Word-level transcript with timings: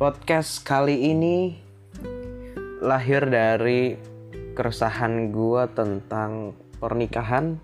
Podcast 0.00 0.64
kali 0.64 1.12
ini 1.12 1.60
lahir 2.80 3.20
dari 3.28 4.00
keresahan 4.56 5.28
gue 5.28 5.68
tentang 5.76 6.56
pernikahan 6.80 7.60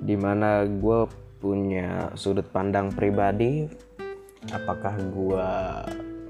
Di 0.00 0.16
mana 0.16 0.64
gue 0.64 1.04
punya 1.36 2.08
sudut 2.16 2.48
pandang 2.48 2.88
pribadi. 2.88 3.68
Apakah 4.48 4.96
gue 4.96 5.52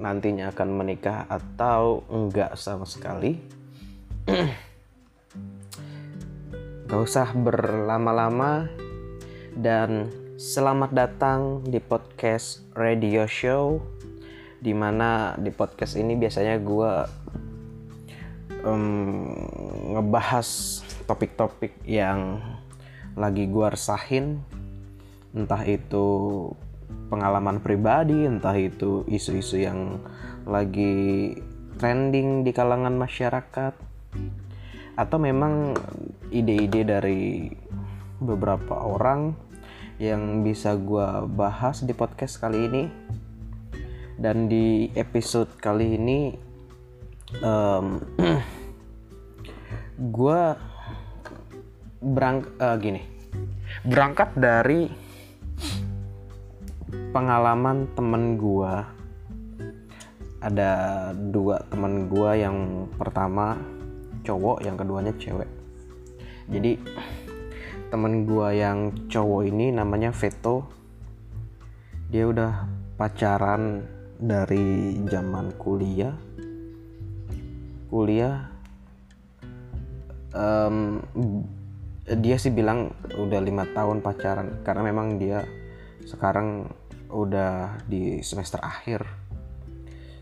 nantinya 0.02 0.50
akan 0.50 0.74
menikah 0.74 1.23
atau 1.30 2.02
enggak 2.10 2.59
sama 2.59 2.82
sekali? 2.82 3.38
Gak 6.91 7.00
usah 7.06 7.30
berlama-lama 7.30 8.66
dan 9.54 10.10
selamat 10.34 10.91
datang 10.91 11.62
di 11.62 11.78
podcast 11.78 12.66
radio 12.74 13.23
show 13.30 13.78
di 14.60 14.73
mana 14.73 15.37
di 15.37 15.52
podcast 15.52 16.01
ini 16.01 16.16
biasanya 16.16 16.56
gue 16.60 16.92
um, 18.64 19.30
ngebahas 19.97 20.80
topik-topik 21.06 21.84
yang 21.87 22.41
lagi 23.16 23.48
gue 23.48 23.66
resahin. 23.66 24.42
Entah 25.37 25.62
itu 25.69 26.06
pengalaman 27.12 27.62
pribadi 27.62 28.27
entah 28.27 28.56
itu 28.56 29.06
isu-isu 29.06 29.62
yang 29.62 30.00
lagi 30.48 31.36
trending 31.77 32.42
di 32.42 32.50
kalangan 32.56 32.97
masyarakat. 32.97 33.75
Atau 34.97 35.19
memang 35.20 35.77
ide-ide 36.33 36.83
dari 36.88 37.52
beberapa 38.16 38.80
orang 38.80 39.36
yang 40.00 40.45
bisa 40.45 40.77
gue 40.77 41.25
bahas 41.33 41.84
di 41.84 41.92
podcast 41.92 42.41
kali 42.41 42.69
ini 42.69 42.84
dan 44.17 44.48
di 44.48 44.89
episode 44.97 45.53
kali 45.61 46.00
ini 46.00 46.33
um, 47.45 48.00
gue 50.17 50.41
berang 52.00 52.39
uh, 52.61 52.77
gini. 52.81 53.03
Berangkat 53.84 54.33
dari 54.36 54.89
pengalaman 57.12 57.92
temen 57.92 58.41
gue 58.41 58.75
ada 60.41 60.73
dua 61.12 61.61
temen 61.73 62.08
gue 62.08 62.30
yang 62.41 62.89
pertama 62.97 63.61
cowok 64.25 64.64
yang 64.64 64.80
keduanya 64.80 65.12
cewek. 65.20 65.48
Jadi 66.48 66.80
temen 67.92 68.25
gue 68.25 68.48
yang 68.56 68.97
cowok 69.12 69.42
ini 69.45 69.77
namanya 69.77 70.08
Veto. 70.14 70.73
Dia 72.06 72.30
udah 72.30 72.53
pacaran 72.95 73.95
dari 74.17 74.97
zaman 75.06 75.55
kuliah. 75.61 76.14
Kuliah 77.86 78.50
um, 80.36 81.00
dia 82.06 82.36
sih 82.39 82.55
bilang 82.55 82.95
udah 83.19 83.41
lima 83.42 83.67
tahun 83.75 84.05
pacaran 84.05 84.62
karena 84.62 84.83
memang 84.92 85.19
dia 85.19 85.42
sekarang 86.06 86.70
udah 87.11 87.83
di 87.91 88.23
semester 88.23 88.62
akhir. 88.62 89.03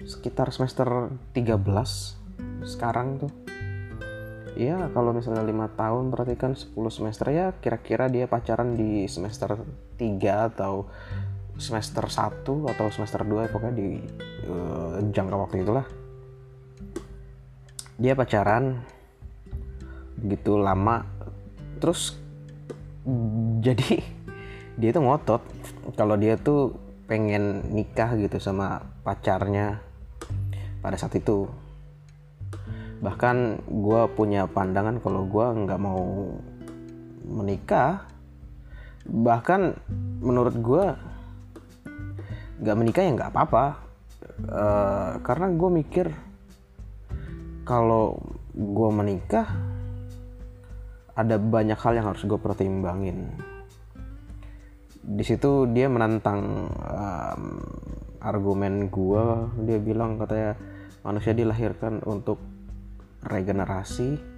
Sekitar 0.05 0.53
semester 0.53 1.12
13 1.33 2.64
sekarang 2.64 3.20
tuh. 3.25 3.33
Ya 4.55 4.79
kalau 4.95 5.11
misalnya 5.11 5.42
lima 5.42 5.67
tahun 5.75 6.14
berarti 6.14 6.39
kan 6.39 6.55
10 6.55 6.73
semester. 6.92 7.27
Ya 7.33 7.53
kira-kira 7.58 8.06
dia 8.06 8.31
pacaran 8.31 8.79
di 8.79 9.11
semester 9.11 9.58
3 9.98 10.55
atau 10.55 10.86
semester 11.58 12.06
1 12.06 12.42
atau 12.44 12.86
semester 12.91 13.22
2 13.22 13.50
pokoknya 13.50 13.74
di 13.74 13.88
uh, 14.51 14.98
jangka 15.01 15.36
waktu 15.39 15.62
itulah. 15.62 15.86
Dia 17.95 18.18
pacaran 18.18 18.83
begitu 20.18 20.58
lama 20.58 21.06
terus 21.79 22.18
jadi 23.62 24.02
dia 24.80 24.90
tuh 24.90 25.05
ngotot. 25.05 25.42
Kalau 25.95 26.17
dia 26.18 26.34
tuh 26.40 26.74
pengen 27.05 27.70
nikah 27.70 28.17
gitu 28.17 28.40
sama 28.40 28.83
pacarnya 29.05 29.79
pada 30.80 30.96
saat 30.98 31.14
itu. 31.14 31.46
Bahkan 33.05 33.68
gue 33.68 34.02
punya 34.17 34.48
pandangan 34.48 34.98
kalau 34.98 35.29
gue 35.29 35.46
nggak 35.64 35.80
mau 35.80 36.34
menikah. 37.29 38.08
Bahkan 39.05 39.61
menurut 40.24 40.56
gue 40.64 41.14
gak 42.64 42.77
menikah 42.80 43.02
ya 43.05 43.13
nggak 43.13 43.30
apa-apa. 43.30 43.64
Uh, 44.48 45.20
karena 45.20 45.47
gue 45.52 45.70
mikir 45.70 46.07
kalau 47.69 48.19
gue 48.57 48.91
menikah 48.91 49.47
ada 51.14 51.39
banyak 51.39 51.79
hal 51.79 51.92
yang 51.95 52.07
harus 52.11 52.24
gue 52.27 52.41
pertimbangin. 52.41 53.30
Di 55.05 55.23
situ 55.23 55.69
dia 55.70 55.86
menantang 55.92 56.73
um, 56.73 57.42
argumen 58.24 58.89
gue 58.89 59.24
dia 59.69 59.79
bilang 59.79 60.17
katanya 60.17 60.57
manusia 61.05 61.36
dilahirkan 61.36 62.01
untuk 62.08 62.41
regenerasi 63.23 64.33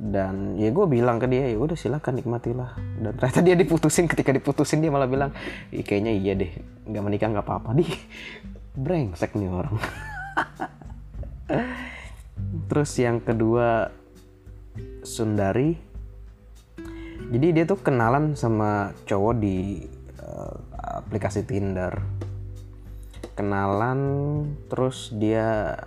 dan 0.00 0.56
ya 0.56 0.72
gue 0.72 0.86
bilang 0.88 1.20
ke 1.20 1.28
dia 1.28 1.52
ya 1.52 1.60
udah 1.60 1.76
silakan 1.76 2.16
nikmatilah. 2.16 2.72
Dan 2.96 3.12
ternyata 3.20 3.44
dia 3.44 3.52
diputusin 3.52 4.08
ketika 4.08 4.32
diputusin 4.32 4.80
dia 4.80 4.88
malah 4.88 5.04
bilang 5.04 5.36
kayaknya 5.68 6.16
iya 6.16 6.32
deh 6.32 6.48
nggak 6.88 7.04
menikah 7.04 7.28
nggak 7.28 7.44
apa-apa. 7.44 7.76
Di 7.76 7.84
brengsek 8.72 9.36
nih 9.36 9.52
orang. 9.52 9.76
Terus 12.72 12.90
yang 12.96 13.20
kedua 13.20 13.92
Sundari. 15.04 15.76
Jadi 17.30 17.46
dia 17.52 17.64
tuh 17.68 17.78
kenalan 17.78 18.34
sama 18.34 18.96
cowok 19.04 19.34
di 19.36 19.84
uh, 20.24 20.56
aplikasi 21.04 21.44
Tinder. 21.44 21.92
Kenalan 23.36 24.00
terus 24.66 25.14
dia 25.14 25.78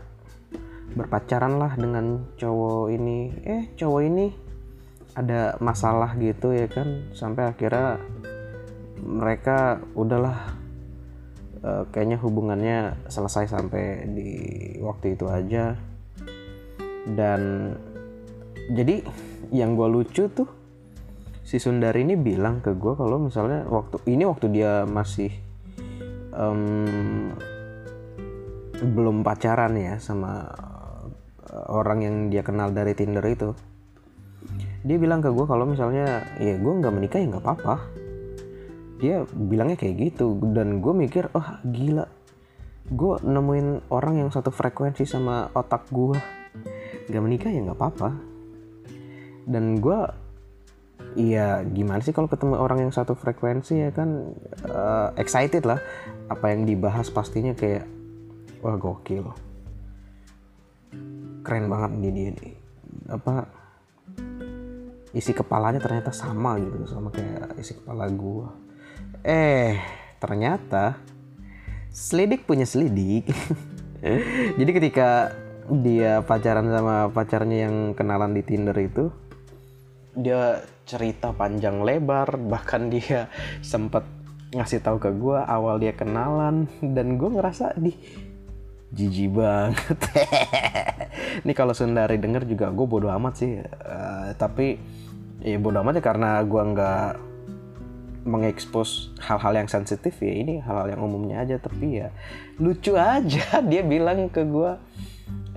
berpacaran 0.93 1.57
lah 1.57 1.73
dengan 1.75 2.25
cowok 2.37 2.93
ini. 2.93 3.33
Eh 3.43 3.63
cowok 3.77 4.01
ini 4.05 4.27
ada 5.13 5.57
masalah 5.61 6.13
gitu 6.17 6.53
ya 6.53 6.69
kan? 6.69 7.09
Sampai 7.13 7.49
akhirnya 7.49 8.01
mereka 9.03 9.83
udahlah 9.93 10.55
uh, 11.61 11.83
kayaknya 11.91 12.17
hubungannya 12.21 12.77
selesai 13.11 13.51
sampai 13.51 14.07
di 14.09 14.29
waktu 14.81 15.17
itu 15.17 15.25
aja. 15.29 15.75
Dan 17.03 17.73
jadi 18.71 19.03
yang 19.51 19.75
gue 19.75 19.87
lucu 19.91 20.31
tuh 20.31 20.47
si 21.43 21.59
Sundari 21.59 22.07
ini 22.07 22.15
bilang 22.15 22.63
ke 22.63 22.71
gue 22.71 22.95
kalau 22.95 23.19
misalnya 23.19 23.67
waktu 23.67 23.99
ini 24.07 24.23
waktu 24.23 24.47
dia 24.49 24.87
masih 24.87 25.29
um, 26.31 27.35
belum 28.79 29.21
pacaran 29.21 29.75
ya 29.75 29.99
sama 29.99 30.47
orang 31.51 31.99
yang 32.03 32.15
dia 32.31 32.41
kenal 32.45 32.71
dari 32.71 32.95
Tinder 32.95 33.23
itu. 33.27 33.51
Dia 34.83 34.97
bilang 34.99 35.23
ke 35.23 35.31
gue 35.31 35.45
kalau 35.47 35.63
misalnya 35.63 36.27
ya 36.39 36.59
gue 36.59 36.73
nggak 36.79 36.93
menikah 36.93 37.19
ya 37.19 37.27
nggak 37.31 37.43
apa-apa. 37.43 37.75
Dia 38.99 39.27
bilangnya 39.27 39.75
kayak 39.75 39.95
gitu 39.99 40.39
dan 40.55 40.79
gue 40.79 40.93
mikir 40.95 41.31
oh 41.35 41.47
gila. 41.63 42.07
Gue 42.91 43.15
nemuin 43.23 43.87
orang 43.91 44.19
yang 44.19 44.29
satu 44.31 44.51
frekuensi 44.51 45.07
sama 45.07 45.47
otak 45.55 45.87
gue 45.91 46.19
nggak 47.07 47.23
menikah 47.23 47.51
ya 47.51 47.59
nggak 47.63 47.79
apa-apa. 47.79 48.09
Dan 49.47 49.79
gue 49.79 50.23
Iya 51.13 51.61
gimana 51.61 52.01
sih 52.01 52.09
kalau 52.09 52.25
ketemu 52.25 52.57
orang 52.57 52.89
yang 52.89 52.93
satu 52.93 53.13
frekuensi 53.13 53.85
ya 53.85 53.93
kan 53.93 54.33
uh, 54.65 55.13
excited 55.13 55.61
lah. 55.61 55.77
Apa 56.25 56.49
yang 56.49 56.65
dibahas 56.65 57.13
pastinya 57.13 57.53
kayak 57.53 57.85
wah 58.65 58.73
gokil 58.81 59.29
keren 61.43 61.67
banget 61.67 61.91
nih 61.99 62.11
dia 62.11 62.29
nih. 62.33 62.55
Apa 63.11 63.45
isi 65.13 65.29
kepalanya 65.35 65.77
ternyata 65.77 66.09
sama 66.09 66.57
gitu 66.57 66.89
sama 66.89 67.13
kayak 67.13 67.59
isi 67.59 67.77
kepala 67.77 68.09
gua. 68.09 68.55
Eh 69.21 69.77
ternyata 70.17 70.97
selidik 71.93 72.47
punya 72.47 72.65
selidik. 72.65 73.29
Jadi 74.59 74.71
ketika 74.73 75.31
dia 75.69 76.19
pacaran 76.25 76.67
sama 76.67 77.07
pacarnya 77.13 77.69
yang 77.69 77.95
kenalan 77.95 78.35
di 78.35 78.43
Tinder 78.43 78.75
itu 78.75 79.07
dia 80.13 80.59
cerita 80.83 81.31
panjang 81.31 81.81
lebar 81.81 82.35
bahkan 82.35 82.91
dia 82.91 83.31
sempat 83.63 84.03
ngasih 84.53 84.85
tahu 84.85 85.01
ke 85.01 85.09
gue 85.17 85.39
awal 85.39 85.81
dia 85.81 85.93
kenalan. 85.95 86.69
Dan 86.81 87.17
gue 87.17 87.29
ngerasa 87.29 87.73
di 87.79 87.93
jijik 88.93 89.33
banget 89.33 89.99
ini 91.41 91.53
kalau 91.57 91.73
Sundari 91.73 92.21
denger 92.21 92.45
juga 92.45 92.69
gue 92.69 92.85
bodo 92.85 93.09
amat 93.09 93.33
sih. 93.41 93.57
Uh, 93.59 94.37
tapi 94.37 94.77
ya 95.41 95.57
bodo 95.57 95.81
amat 95.81 95.97
ya 95.97 96.03
karena 96.05 96.37
gue 96.45 96.61
nggak 96.61 97.09
mengekspos 98.23 99.11
hal-hal 99.19 99.65
yang 99.65 99.69
sensitif 99.69 100.13
ya. 100.21 100.33
Ini 100.33 100.61
hal-hal 100.61 100.93
yang 100.93 101.01
umumnya 101.01 101.41
aja. 101.41 101.57
Tapi 101.57 102.05
ya 102.05 102.13
lucu 102.61 102.93
aja. 102.93 103.59
Dia 103.71 103.81
bilang 103.81 104.29
ke 104.29 104.45
gue 104.45 104.71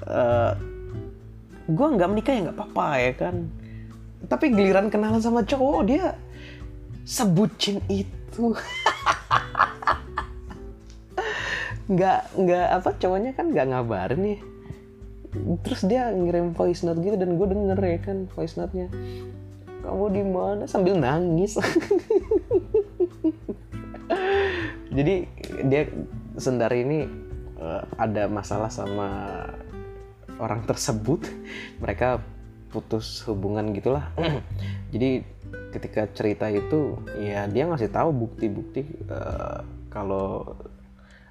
uh, 0.08 0.52
gue 1.66 1.86
nggak 1.92 2.08
menikah 2.08 2.32
ya 2.32 2.40
nggak 2.48 2.56
apa-apa 2.56 2.86
ya 3.04 3.12
kan. 3.20 3.36
Tapi 4.26 4.44
giliran 4.50 4.88
kenalan 4.88 5.20
sama 5.20 5.44
cowok 5.44 5.86
dia 5.86 6.18
sebutin 7.06 7.78
itu 7.86 8.50
nggak 11.86 12.20
nggak 12.34 12.66
apa 12.82 12.90
cowoknya 12.98 13.30
kan 13.38 13.54
nggak 13.54 13.66
ngabarin 13.70 14.20
nih 14.22 14.38
terus 15.62 15.84
dia 15.84 16.08
ngirim 16.12 16.56
voice 16.56 16.82
note 16.82 17.00
gitu 17.02 17.16
dan 17.18 17.36
gue 17.36 17.46
denger 17.46 17.78
ya 17.78 17.98
kan 18.00 18.18
voice 18.32 18.56
note-nya. 18.56 18.88
Kamu 19.84 20.06
di 20.10 20.22
mana? 20.24 20.64
Sambil 20.66 20.98
nangis. 20.98 21.60
Jadi 24.96 25.14
dia 25.68 25.82
sendiri 26.40 26.82
ini 26.82 26.98
uh, 27.60 27.84
ada 28.00 28.26
masalah 28.26 28.72
sama 28.72 29.44
orang 30.40 30.64
tersebut. 30.66 31.22
Mereka 31.78 32.18
putus 32.72 33.22
hubungan 33.28 33.70
gitulah. 33.76 34.10
Jadi 34.92 35.22
ketika 35.70 36.08
cerita 36.16 36.48
itu 36.48 36.96
ya 37.20 37.44
dia 37.46 37.68
ngasih 37.68 37.92
tahu 37.92 38.10
bukti-bukti 38.10 39.06
uh, 39.12 39.60
kalau 39.92 40.56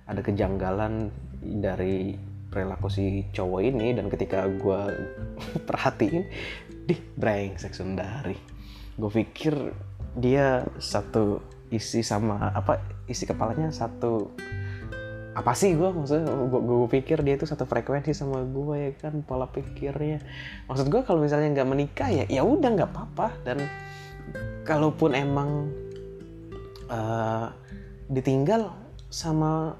ada 0.05 0.21
kejanggalan 0.21 1.09
dari 1.41 2.17
perilaku 2.49 2.87
si 2.87 3.25
cowok 3.35 3.61
ini 3.61 3.91
dan 3.97 4.07
ketika 4.07 4.47
gue 4.47 4.79
perhatiin 5.67 6.23
dih 6.85 6.99
brengsek 7.17 7.73
Sundari. 7.73 8.37
Gue 8.95 9.11
pikir 9.11 9.75
dia 10.15 10.63
satu 10.79 11.43
isi 11.73 12.05
sama 12.05 12.53
apa 12.55 12.79
isi 13.09 13.27
kepalanya 13.27 13.73
satu 13.73 14.31
apa 15.35 15.51
sih 15.51 15.75
gue 15.75 15.91
maksudnya 15.91 16.31
gue, 16.31 16.61
gue 16.63 16.89
pikir 16.95 17.19
dia 17.19 17.35
itu 17.35 17.43
satu 17.43 17.67
frekuensi 17.67 18.15
sama 18.15 18.39
gue 18.47 18.75
ya 18.79 18.91
kan 18.95 19.19
pola 19.19 19.51
pikirnya. 19.51 20.23
Maksud 20.71 20.87
gue 20.87 21.01
kalau 21.03 21.19
misalnya 21.19 21.51
nggak 21.59 21.69
menikah 21.69 22.07
ya 22.07 22.23
ya 22.31 22.41
udah 22.47 22.69
nggak 22.71 22.89
apa-apa. 22.95 23.27
Dan 23.43 23.67
kalaupun 24.63 25.11
emang 25.11 25.67
uh, 26.87 27.51
ditinggal 28.07 28.71
sama 29.11 29.75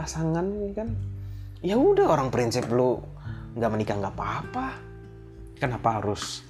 pasangan 0.00 0.48
ya 0.64 0.72
kan. 0.72 0.88
Ya 1.60 1.76
udah 1.76 2.08
orang 2.08 2.32
prinsip 2.32 2.64
lu 2.72 3.04
nggak 3.52 3.68
menikah 3.68 4.00
nggak 4.00 4.16
apa-apa. 4.16 4.72
Kenapa 5.60 6.00
harus 6.00 6.40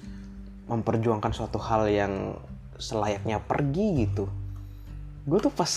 memperjuangkan 0.71 1.35
suatu 1.35 1.59
hal 1.59 1.91
yang 1.91 2.39
selayaknya 2.79 3.43
pergi 3.43 4.07
gitu? 4.07 4.31
Gue 5.27 5.43
tuh 5.43 5.51
pas 5.51 5.67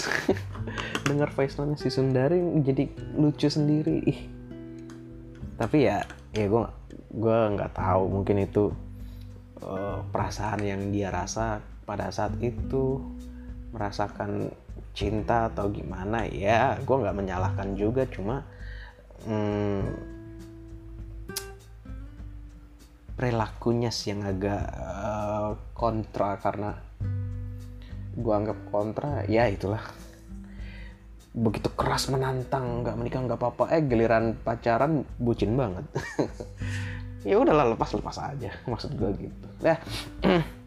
denger 1.11 1.35
voice 1.35 1.59
note 1.59 1.82
si 1.82 1.91
Sundari 1.91 2.38
jadi 2.62 2.87
lucu 3.19 3.50
sendiri. 3.50 4.06
Ih. 4.06 4.20
Tapi 5.59 5.77
ya 5.82 6.06
ya 6.31 6.47
gue 6.47 6.65
gue 7.11 7.38
nggak 7.59 7.75
tahu. 7.75 8.23
Mungkin 8.23 8.38
itu 8.38 8.70
uh, 9.67 9.99
perasaan 10.15 10.62
yang 10.62 10.94
dia 10.94 11.11
rasa 11.11 11.59
pada 11.82 12.06
saat 12.15 12.38
itu. 12.38 13.03
Merasakan 13.75 14.55
cinta 14.94 15.50
atau 15.50 15.69
gimana 15.75 16.25
ya 16.31 16.79
gue 16.79 16.96
nggak 16.96 17.19
menyalahkan 17.19 17.75
juga 17.75 18.06
cuma 18.06 18.46
hmm, 19.26 20.14
perilakunya 23.14 23.94
sih 23.94 24.14
yang 24.14 24.26
agak 24.26 24.62
uh, 24.75 25.55
kontra 25.75 26.38
karena 26.38 26.75
gue 28.14 28.35
anggap 28.35 28.58
kontra 28.70 29.26
ya 29.26 29.46
itulah. 29.50 29.82
Begitu 31.35 31.67
keras 31.75 32.06
menantang 32.14 32.87
nggak 32.87 32.94
menikah 32.94 33.20
nggak 33.26 33.41
apa-apa 33.43 33.75
eh 33.75 33.82
giliran 33.82 34.38
pacaran 34.38 35.02
bucin 35.19 35.55
banget. 35.58 35.87
Ya 37.25 37.41
udahlah 37.41 37.73
lepas 37.73 37.88
lepas 37.96 38.20
aja 38.20 38.52
maksud 38.69 39.00
gue 39.00 39.08
gitu. 39.17 39.49
Ya 39.64 39.81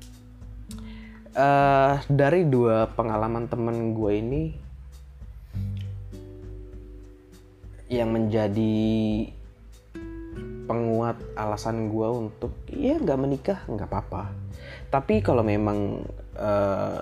uh, 1.38 2.02
dari 2.10 2.50
dua 2.50 2.90
pengalaman 2.92 3.46
temen 3.46 3.94
gue 3.94 4.12
ini 4.18 4.44
yang 7.88 8.12
menjadi 8.12 8.84
penguat 10.68 11.16
alasan 11.40 11.88
gue 11.88 12.08
untuk 12.12 12.52
ya 12.68 13.00
nggak 13.00 13.20
menikah 13.22 13.60
nggak 13.70 13.88
apa-apa. 13.88 14.34
Tapi 14.92 15.24
kalau 15.24 15.46
memang 15.46 16.04
uh, 16.36 17.00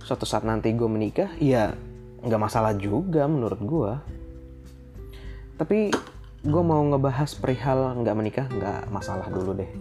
suatu 0.00 0.24
saat 0.24 0.48
nanti 0.48 0.72
gue 0.72 0.88
menikah 0.88 1.28
ya 1.36 1.76
nggak 2.24 2.40
masalah 2.40 2.72
juga 2.76 3.24
menurut 3.24 3.60
gue 3.64 3.92
tapi 5.60 5.92
gue 6.40 6.62
mau 6.64 6.80
ngebahas 6.88 7.36
perihal 7.36 8.00
nggak 8.00 8.16
menikah 8.16 8.46
nggak 8.48 8.88
masalah 8.88 9.28
dulu 9.28 9.60
deh. 9.60 9.72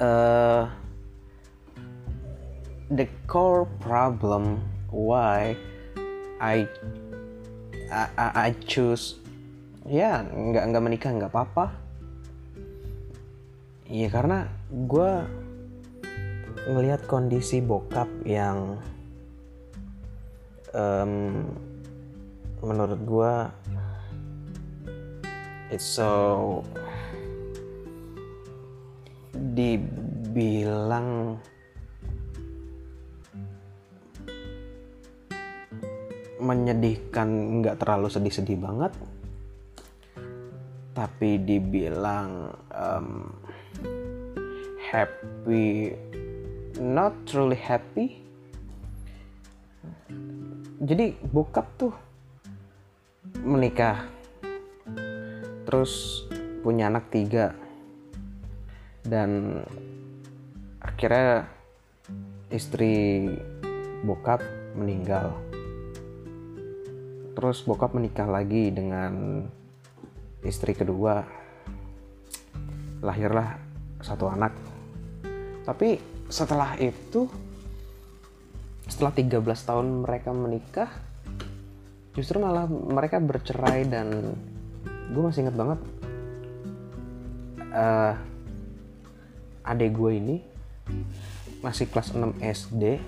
Uh, 0.00 0.64
the 2.90 3.06
core 3.30 3.70
problem 3.78 4.58
why 4.90 5.54
I 6.42 6.66
I, 7.90 8.06
I 8.18 8.48
choose 8.66 9.22
ya 9.86 10.26
nggak 10.26 10.64
nggak 10.70 10.82
menikah 10.82 11.10
nggak 11.14 11.30
apa-apa. 11.30 11.66
Ya 13.90 14.06
karena 14.06 14.46
gue 14.70 15.10
ngelihat 16.70 17.10
kondisi 17.10 17.58
bokap 17.58 18.06
yang 18.22 18.78
um, 20.70 21.42
menurut 22.62 23.00
gue 23.02 23.34
it's 25.74 25.86
so 25.86 26.62
dibilang 29.34 31.38
menyedihkan 36.40 37.60
nggak 37.60 37.78
terlalu 37.78 38.08
sedih-sedih 38.08 38.58
banget. 38.58 38.92
Tapi 40.96 41.38
dibilang 41.40 42.56
um, 42.74 43.30
happy 44.90 45.94
not 46.80 47.12
truly 47.28 47.54
happy. 47.54 48.24
Jadi 50.80 51.12
bokap 51.28 51.68
tuh 51.76 51.92
menikah 53.44 54.08
terus 55.68 56.24
punya 56.64 56.88
anak 56.88 57.12
tiga. 57.12 57.52
Dan 59.04 59.60
akhirnya 60.80 61.48
istri 62.48 63.28
bokap 64.04 64.40
meninggal 64.72 65.36
terus 67.40 67.64
bokap 67.64 67.96
menikah 67.96 68.28
lagi 68.28 68.68
dengan 68.68 69.40
istri 70.44 70.76
kedua. 70.76 71.24
Lahirlah 73.00 73.56
satu 74.04 74.28
anak. 74.28 74.52
Tapi 75.64 75.96
setelah 76.28 76.76
itu 76.76 77.32
setelah 78.84 79.16
13 79.16 79.40
tahun 79.40 79.86
mereka 80.04 80.36
menikah 80.36 80.90
justru 82.12 82.36
malah 82.44 82.68
mereka 82.68 83.16
bercerai 83.16 83.88
dan 83.88 84.36
gue 85.08 85.22
masih 85.24 85.48
inget 85.48 85.56
banget 85.56 85.80
uh, 87.72 88.18
adik 89.64 89.96
gue 89.96 90.10
ini 90.12 90.36
masih 91.64 91.88
kelas 91.88 92.12
6 92.12 92.36
SD 92.42 93.00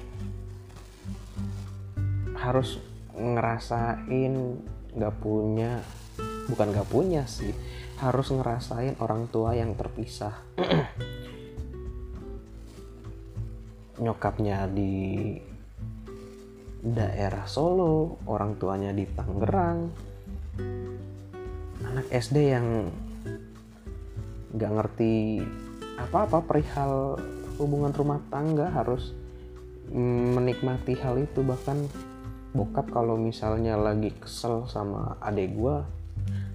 harus 2.38 2.78
ngerasain 3.22 4.34
nggak 4.92 5.14
punya 5.22 5.80
bukan 6.50 6.74
nggak 6.74 6.90
punya 6.90 7.22
sih 7.24 7.54
harus 8.02 8.34
ngerasain 8.34 8.98
orang 8.98 9.30
tua 9.30 9.54
yang 9.54 9.78
terpisah. 9.78 10.34
Nyokapnya 14.02 14.66
di 14.66 15.38
daerah 16.82 17.46
Solo 17.46 18.18
orang 18.26 18.58
tuanya 18.58 18.90
di 18.90 19.06
Tangerang. 19.06 19.78
Anak 21.86 22.10
SD 22.10 22.36
yang 22.50 22.90
nggak 24.52 24.72
ngerti 24.82 25.38
apa-apa 26.02 26.42
perihal 26.42 27.22
hubungan 27.62 27.94
rumah 27.94 28.18
tangga 28.26 28.66
harus 28.74 29.14
menikmati 29.94 30.98
hal 30.98 31.22
itu 31.22 31.46
bahkan 31.46 31.86
bokap 32.52 32.92
kalau 32.92 33.16
misalnya 33.16 33.80
lagi 33.80 34.12
kesel 34.20 34.68
sama 34.68 35.16
adek 35.24 35.56
gue 35.56 35.76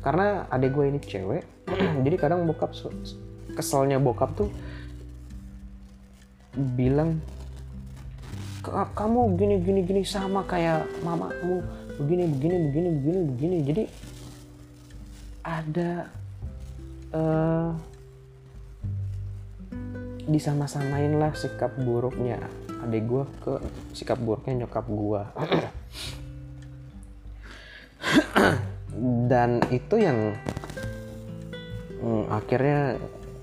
karena 0.05 0.45
adek 0.53 0.71
gue 0.73 0.85
ini 0.93 0.99
cewek 1.01 1.43
jadi 2.05 2.15
kadang 2.15 2.45
bokap 2.45 2.73
keselnya 3.57 3.97
bokap 3.97 4.33
tuh 4.37 4.49
bilang 6.77 7.21
"Ka- 8.65 8.93
kamu 8.93 9.37
gini 9.37 9.55
gini 9.61 9.81
gini 9.85 10.01
sama 10.05 10.45
kayak 10.45 10.85
mamamu 11.05 11.61
begini 11.97 12.29
begini 12.29 12.55
begini 12.69 12.89
begini 13.01 13.19
begini. 13.33 13.57
Jadi 13.65 13.83
ada 15.41 15.91
eh 17.15 17.69
disama-samain 20.27 21.15
lah 21.15 21.31
sikap 21.31 21.71
buruknya 21.79 22.35
adik 22.87 23.03
gue 23.03 23.23
ke 23.43 23.53
sikap 23.91 24.17
buruknya 24.17 24.63
nyokap 24.63 24.87
gue 24.87 25.21
dan 29.31 29.59
itu 29.69 29.95
yang 29.99 30.33
mm, 31.99 32.23
akhirnya 32.31 32.95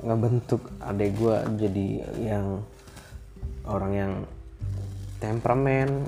ngebentuk 0.05 0.61
adik 0.81 1.17
gue 1.21 1.37
jadi 1.61 1.87
yang 2.21 2.65
orang 3.69 3.93
yang 3.93 4.13
temperamen 5.21 6.05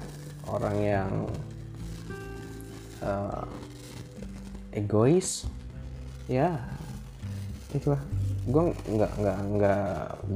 orang 0.50 0.76
yang 0.80 1.10
eh, 3.02 3.44
egois. 4.76 5.48
Ya 6.28 6.60
itulah. 7.72 8.00
Gue 8.46 8.70
nggak 8.86 9.12
nggak 9.18 9.38
nggak 9.58 9.86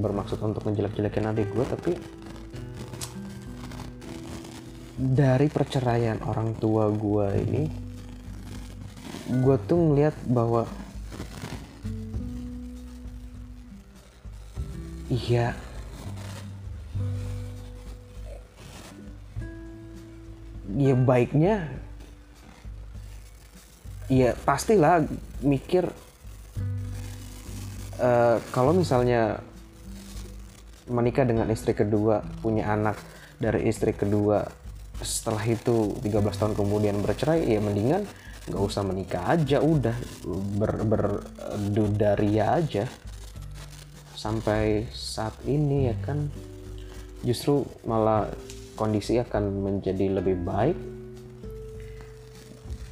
bermaksud 0.02 0.38
untuk 0.42 0.66
ngejelek-jelekin 0.66 1.30
adik 1.30 1.48
gue 1.54 1.66
tapi 1.68 1.92
dari 5.00 5.48
perceraian 5.48 6.20
orang 6.28 6.52
tua 6.60 6.92
gue 6.92 7.28
ini 7.40 7.64
gue 9.40 9.56
tuh 9.64 9.80
ngeliat 9.80 10.12
bahwa 10.28 10.68
iya 15.08 15.56
ya 20.76 20.94
baiknya 21.00 21.64
ya 24.12 24.36
pastilah 24.44 25.08
mikir 25.40 25.88
eh, 27.96 28.36
kalau 28.52 28.76
misalnya 28.76 29.40
menikah 30.92 31.24
dengan 31.24 31.48
istri 31.48 31.72
kedua 31.72 32.20
punya 32.44 32.68
anak 32.68 33.00
dari 33.40 33.64
istri 33.64 33.96
kedua 33.96 34.59
setelah 35.00 35.42
itu 35.48 35.96
13 36.04 36.40
tahun 36.40 36.54
kemudian 36.56 37.00
bercerai 37.00 37.48
ya 37.48 37.60
mendingan 37.60 38.04
nggak 38.48 38.62
usah 38.62 38.82
menikah 38.84 39.24
aja 39.28 39.60
udah. 39.60 39.96
Ber 40.56 40.84
berdudaria 40.84 42.56
aja. 42.56 42.84
Sampai 44.16 44.88
saat 44.92 45.32
ini 45.48 45.88
ya 45.88 45.96
kan 46.04 46.28
justru 47.24 47.64
malah 47.88 48.28
kondisi 48.76 49.16
akan 49.20 49.64
menjadi 49.64 50.20
lebih 50.20 50.36
baik. 50.44 50.76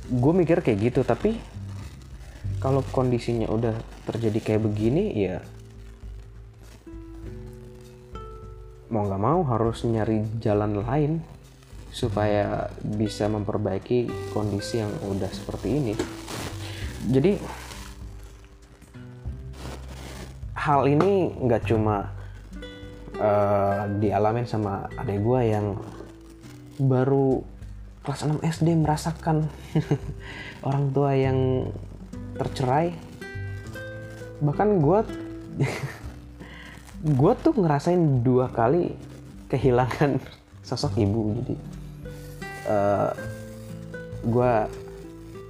Gue 0.09 0.33
mikir 0.33 0.65
kayak 0.65 0.93
gitu 0.93 1.01
tapi 1.05 1.37
kalau 2.59 2.81
kondisinya 2.91 3.47
udah 3.53 3.77
terjadi 4.09 4.41
kayak 4.41 4.65
begini 4.65 5.05
ya 5.15 5.39
mau 8.89 9.05
nggak 9.05 9.21
mau 9.21 9.45
harus 9.45 9.85
nyari 9.85 10.25
jalan 10.41 10.81
lain 10.81 11.21
supaya 11.89 12.69
bisa 12.85 13.27
memperbaiki 13.27 14.33
kondisi 14.37 14.81
yang 14.81 14.93
udah 15.09 15.31
seperti 15.33 15.69
ini. 15.73 15.95
Jadi 17.09 17.33
hal 20.59 20.85
ini 20.85 21.33
nggak 21.39 21.65
cuma 21.65 22.13
eh, 23.17 23.83
dialamin 24.03 24.45
sama 24.45 24.85
adik 25.01 25.25
gue 25.25 25.41
yang 25.49 25.67
baru 26.79 27.41
kelas 28.05 28.25
6 28.25 28.41
SD 28.45 28.69
merasakan 28.79 29.49
orang 30.69 30.85
tua 30.93 31.13
yang 31.17 31.69
tercerai. 32.37 32.93
Bahkan 34.39 34.69
gue 34.79 34.99
gue 37.23 37.33
tuh 37.43 37.55
ngerasain 37.55 38.27
dua 38.27 38.51
kali 38.51 38.95
kehilangan 39.47 40.19
sosok 40.69 40.99
ibu 40.99 41.33
jadi 41.43 41.78
eh 42.69 43.11
gue 44.19 44.53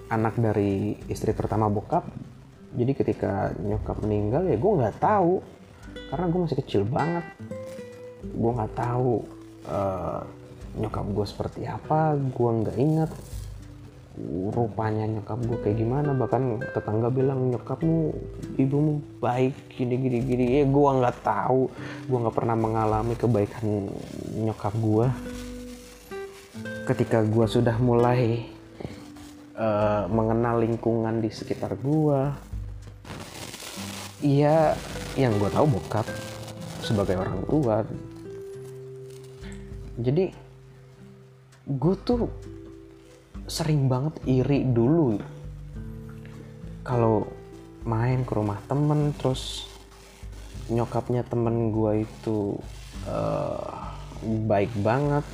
anak 0.09 0.35
dari 0.39 0.97
istri 1.11 1.35
pertama 1.35 1.67
bokap 1.69 2.07
jadi 2.77 2.93
ketika 2.93 3.51
nyokap 3.65 3.99
meninggal 4.05 4.45
ya 4.45 4.57
gue 4.61 4.73
nggak 4.79 5.01
tahu 5.01 5.41
karena 6.13 6.25
gue 6.29 6.41
masih 6.45 6.59
kecil 6.61 6.83
banget. 6.85 7.25
Gue 8.23 8.51
nggak 8.53 8.75
tahu 8.77 9.25
eh, 9.69 10.21
nyokap 10.77 11.07
gue 11.09 11.27
seperti 11.27 11.65
apa 11.65 12.15
gue 12.15 12.51
nggak 12.63 12.77
ingat 12.79 13.11
rupanya 14.51 15.07
nyokap 15.07 15.39
gue 15.49 15.59
kayak 15.65 15.79
gimana. 15.81 16.11
Bahkan 16.13 16.43
tetangga 16.77 17.09
bilang 17.09 17.49
nyokapmu 17.49 18.13
ibumu 18.61 19.01
baik 19.23 19.57
gini 19.73 19.95
gini 19.97 20.19
gini. 20.21 20.45
Ya 20.61 20.65
gue 20.69 20.91
nggak 21.01 21.25
tahu 21.25 21.73
gue 22.05 22.19
nggak 22.21 22.37
pernah 22.37 22.57
mengalami 22.59 23.15
kebaikan 23.17 23.89
nyokap 24.37 24.77
gue 24.77 25.07
ketika 26.89 27.21
gue 27.21 27.45
sudah 27.45 27.77
mulai 27.77 28.49
eh, 29.53 30.05
mengenal 30.09 30.65
lingkungan 30.65 31.21
di 31.21 31.29
sekitar 31.29 31.77
gue 31.77 32.33
iya 34.25 34.73
yang 35.21 35.37
gue 35.37 35.53
tahu 35.53 35.69
bokap 35.69 36.09
sebagai 36.81 37.21
orang 37.21 37.45
tua. 37.45 37.77
Jadi 39.99 40.31
gue 41.69 41.95
tuh 42.01 42.25
sering 43.45 43.91
banget 43.93 44.15
iri 44.25 44.65
dulu 44.65 45.21
kalau 46.87 47.29
main 47.85 48.25
ke 48.25 48.33
rumah 48.33 48.57
temen 48.65 49.13
terus 49.21 49.69
nyokapnya 50.73 51.21
temen 51.29 51.69
gue 51.69 52.09
itu 52.09 52.57
eh, 53.05 53.69
baik 54.49 54.73
banget 54.81 55.25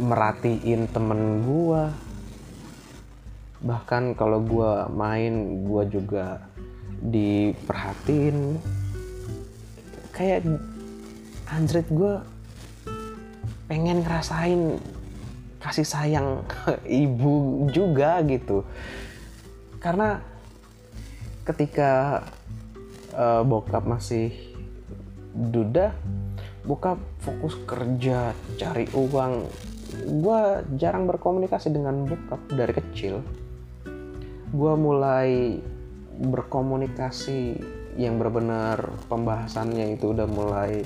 merhatiin 0.00 0.88
temen 0.88 1.44
gue 1.44 1.84
bahkan 3.60 4.16
kalau 4.16 4.40
gue 4.40 4.72
main 4.96 5.64
gue 5.68 5.82
juga 5.92 6.40
diperhatiin. 7.04 8.56
Kayak 10.16 10.48
anjrit 11.52 11.84
gue 11.92 12.14
pengen 13.68 14.00
ngerasain 14.00 14.80
kasih 15.60 15.84
sayang 15.84 16.40
ibu 17.04 17.68
juga 17.68 18.24
gitu. 18.24 18.64
Karena 19.76 20.24
ketika 21.44 22.24
eh, 23.12 23.42
bokap 23.44 23.84
masih 23.84 24.32
duda 25.30 25.94
bokap 26.60 27.00
fokus 27.24 27.56
kerja 27.64 28.36
cari 28.60 28.84
uang 28.92 29.48
gue 29.90 30.40
jarang 30.78 31.10
berkomunikasi 31.10 31.74
dengan 31.74 32.06
bokap 32.06 32.40
dari 32.52 32.72
kecil. 32.74 33.22
Gue 34.50 34.74
mulai 34.74 35.58
berkomunikasi 36.20 37.56
yang 37.96 38.20
benar-benar 38.20 38.92
pembahasannya 39.08 39.98
itu 39.98 40.14
udah 40.14 40.28
mulai 40.30 40.84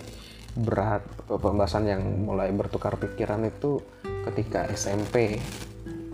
berat 0.54 1.02
pembahasan 1.26 1.90
yang 1.90 2.02
mulai 2.22 2.54
bertukar 2.54 2.94
pikiran 2.94 3.42
itu 3.42 3.82
ketika 4.30 4.70
SMP 4.70 5.42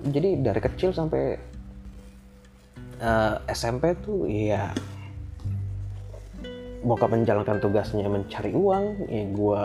jadi 0.08 0.40
dari 0.40 0.60
kecil 0.64 0.96
sampai 0.96 1.36
eh, 3.04 3.34
SMP 3.52 4.00
tuh 4.00 4.24
ya 4.24 4.72
bokap 6.80 7.12
menjalankan 7.12 7.60
tugasnya 7.60 8.08
mencari 8.08 8.56
uang 8.56 8.84
ya 9.12 9.24
gue 9.28 9.62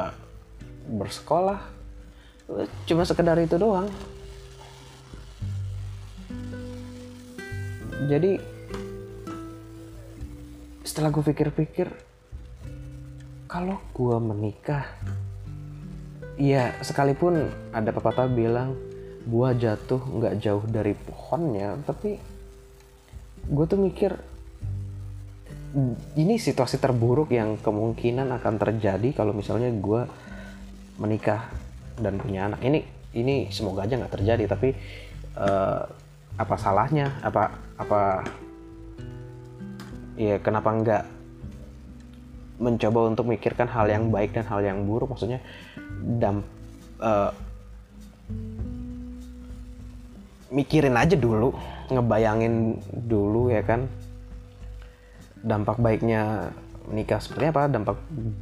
bersekolah 1.00 1.75
cuma 2.86 3.04
sekedar 3.04 3.38
itu 3.42 3.58
doang. 3.58 3.90
Jadi 8.06 8.38
setelah 10.86 11.10
gue 11.10 11.24
pikir-pikir 11.26 11.88
kalau 13.50 13.82
gue 13.92 14.18
menikah 14.22 14.86
ya 16.40 16.72
sekalipun 16.80 17.50
ada 17.74 17.90
pepatah 17.92 18.30
bilang 18.30 18.78
buah 19.26 19.58
jatuh 19.58 19.98
nggak 19.98 20.38
jauh 20.38 20.64
dari 20.70 20.94
pohonnya 20.94 21.76
tapi 21.84 22.22
gue 23.46 23.66
tuh 23.66 23.80
mikir 23.82 24.14
ini 26.16 26.40
situasi 26.40 26.80
terburuk 26.80 27.34
yang 27.34 27.60
kemungkinan 27.60 28.32
akan 28.32 28.56
terjadi 28.56 29.12
kalau 29.12 29.36
misalnya 29.36 29.74
gue 29.74 30.08
menikah 31.02 31.52
dan 32.00 32.20
punya 32.20 32.52
anak. 32.52 32.60
Ini 32.64 32.80
ini 33.16 33.48
semoga 33.52 33.88
aja 33.88 33.96
nggak 33.96 34.14
terjadi 34.20 34.44
tapi 34.52 34.76
eh, 35.40 35.84
apa 36.36 36.56
salahnya? 36.60 37.12
Apa 37.24 37.52
apa 37.80 38.02
ya 40.16 40.40
kenapa 40.40 40.70
nggak 40.72 41.04
mencoba 42.56 43.12
untuk 43.12 43.28
mikirkan 43.28 43.68
hal 43.68 43.88
yang 43.92 44.12
baik 44.12 44.36
dan 44.36 44.48
hal 44.48 44.64
yang 44.64 44.84
buruk? 44.88 45.12
Maksudnya 45.12 45.44
dam 46.20 46.44
uh, 47.04 47.32
mikirin 50.52 50.96
aja 50.96 51.20
dulu 51.20 51.52
ngebayangin 51.92 52.80
dulu 53.08 53.52
ya 53.52 53.64
kan? 53.64 53.88
Dampak 55.46 55.78
baiknya 55.78 56.52
menikah 56.86 57.18
seperti 57.22 57.50
apa 57.50 57.68
dampak 57.70 57.98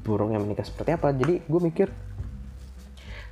buruknya 0.05 0.37
menikah 0.37 0.65
seperti 0.65 0.93
apa. 0.93 1.09
Jadi 1.11 1.41
gue 1.43 1.61
mikir 1.61 1.87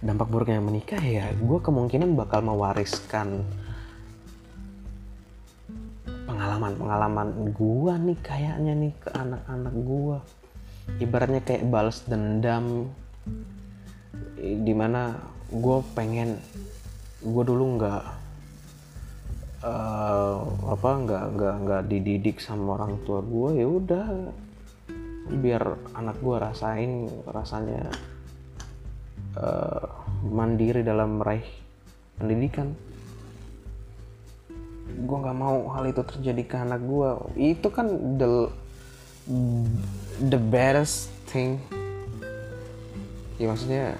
dampak 0.01 0.27
buruknya 0.34 0.58
menikah 0.58 0.98
ya 0.98 1.29
gue 1.38 1.60
kemungkinan 1.62 2.17
bakal 2.17 2.41
mewariskan 2.41 3.46
pengalaman-pengalaman 6.25 7.53
gue 7.53 7.93
nih 8.10 8.20
kayaknya 8.25 8.74
nih 8.74 8.93
ke 8.98 9.10
anak-anak 9.13 9.75
gue 9.77 10.17
ibaratnya 10.98 11.41
kayak 11.46 11.70
balas 11.70 12.01
dendam 12.10 12.89
di 14.41 14.74
mana 14.74 15.22
gue 15.53 15.77
pengen 15.93 16.41
gue 17.22 17.43
dulu 17.46 17.77
nggak 17.77 18.03
uh, 19.62 20.36
apa 20.65 20.89
nggak 21.05 21.25
nggak 21.38 21.55
nggak 21.62 21.81
dididik 21.86 22.41
sama 22.41 22.81
orang 22.81 22.98
tua 23.05 23.22
gue 23.22 23.62
ya 23.62 23.67
udah 23.70 24.05
biar 25.29 25.63
anak 25.93 26.17
gue 26.17 26.36
rasain 26.41 27.05
rasanya 27.29 27.86
uh, 29.38 29.86
mandiri 30.26 30.84
dalam 30.84 31.20
meraih 31.22 31.46
pendidikan. 32.20 32.74
Gue 34.92 35.18
nggak 35.18 35.38
mau 35.38 35.72
hal 35.74 35.88
itu 35.88 36.04
terjadi 36.04 36.44
ke 36.46 36.56
anak 36.60 36.82
gue 36.84 37.10
itu 37.40 37.68
kan 37.72 37.88
the 38.20 38.52
the 40.28 40.40
best 40.40 41.10
thing. 41.32 41.58
Ya 43.40 43.50
maksudnya 43.50 43.98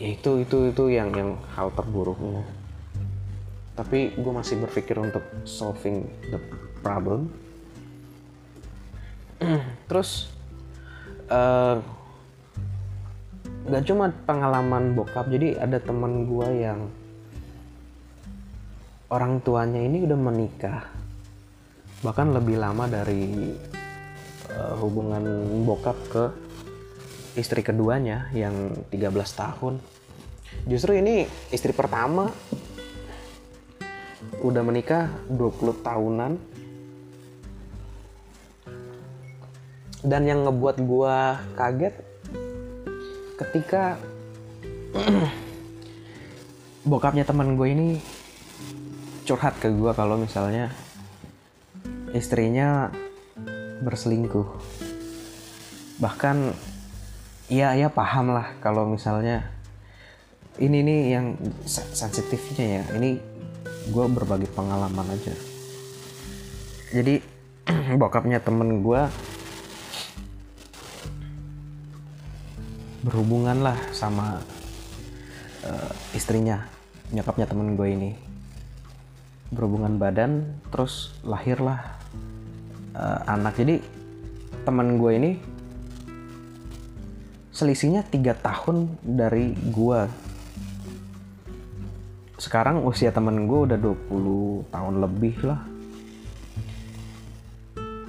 ya 0.00 0.08
itu 0.16 0.40
itu 0.40 0.72
itu 0.72 0.84
yang 0.92 1.10
yang 1.16 1.30
hal 1.56 1.72
terburuknya. 1.72 2.44
Tapi 3.74 4.12
gue 4.12 4.32
masih 4.32 4.60
berpikir 4.60 5.00
untuk 5.00 5.24
solving 5.48 6.04
the 6.28 6.38
problem. 6.84 7.32
Terus 9.88 10.28
uh, 11.32 11.80
gak 13.70 13.86
cuma 13.86 14.10
pengalaman 14.26 14.98
bokap 14.98 15.30
jadi 15.30 15.62
ada 15.62 15.78
teman 15.78 16.26
gue 16.26 16.48
yang 16.58 16.90
orang 19.14 19.38
tuanya 19.46 19.78
ini 19.78 20.02
udah 20.02 20.18
menikah 20.18 20.82
bahkan 22.00 22.32
lebih 22.32 22.56
lama 22.58 22.88
dari 22.88 23.52
uh, 24.56 24.74
hubungan 24.80 25.22
bokap 25.68 25.98
ke 26.08 26.24
istri 27.38 27.62
keduanya 27.62 28.26
yang 28.34 28.74
13 28.90 29.12
tahun. 29.14 29.78
Justru 30.66 30.98
ini 30.98 31.28
istri 31.54 31.70
pertama 31.70 32.32
udah 34.42 34.62
menikah 34.66 35.06
20 35.30 35.86
tahunan. 35.86 36.32
Dan 40.00 40.24
yang 40.24 40.48
ngebuat 40.48 40.80
gua 40.80 41.44
kaget 41.60 41.92
ketika 43.40 43.96
bokapnya 46.84 47.24
teman 47.24 47.56
gue 47.56 47.68
ini 47.72 47.88
curhat 49.24 49.56
ke 49.56 49.72
gue 49.72 49.92
kalau 49.96 50.20
misalnya 50.20 50.68
istrinya 52.12 52.92
berselingkuh. 53.80 54.44
Bahkan 56.04 56.52
ya 57.48 57.72
ya 57.72 57.88
paham 57.88 58.36
lah 58.36 58.52
kalau 58.60 58.84
misalnya 58.84 59.48
ini 60.60 60.84
nih 60.84 61.00
yang 61.16 61.26
sensitifnya 61.64 62.84
ya. 62.84 62.84
Ini 63.00 63.10
gue 63.88 64.04
berbagi 64.12 64.52
pengalaman 64.52 65.16
aja. 65.16 65.32
Jadi 66.92 67.24
bokapnya 68.00 68.44
temen 68.44 68.84
gue 68.84 69.02
berhubungan 73.00 73.64
lah 73.64 73.78
sama 73.96 74.40
uh, 75.64 75.92
istrinya 76.12 76.64
nyokapnya 77.10 77.48
temen 77.48 77.74
gue 77.74 77.88
ini. 77.88 78.10
Berhubungan 79.50 79.98
badan 79.98 80.62
terus 80.70 81.16
lahirlah 81.26 81.98
uh, 82.94 83.20
anak. 83.26 83.58
Jadi 83.58 83.82
teman 84.62 85.00
gue 85.00 85.12
ini 85.16 85.30
selisihnya 87.50 88.06
tiga 88.06 88.32
tahun 88.38 88.94
dari 89.02 89.52
gue 89.52 90.00
sekarang 92.40 92.88
usia 92.88 93.12
temen 93.12 93.44
gue 93.44 93.68
udah 93.68 93.76
20 93.76 94.72
tahun 94.72 94.94
lebih 95.04 95.36
lah. 95.44 95.60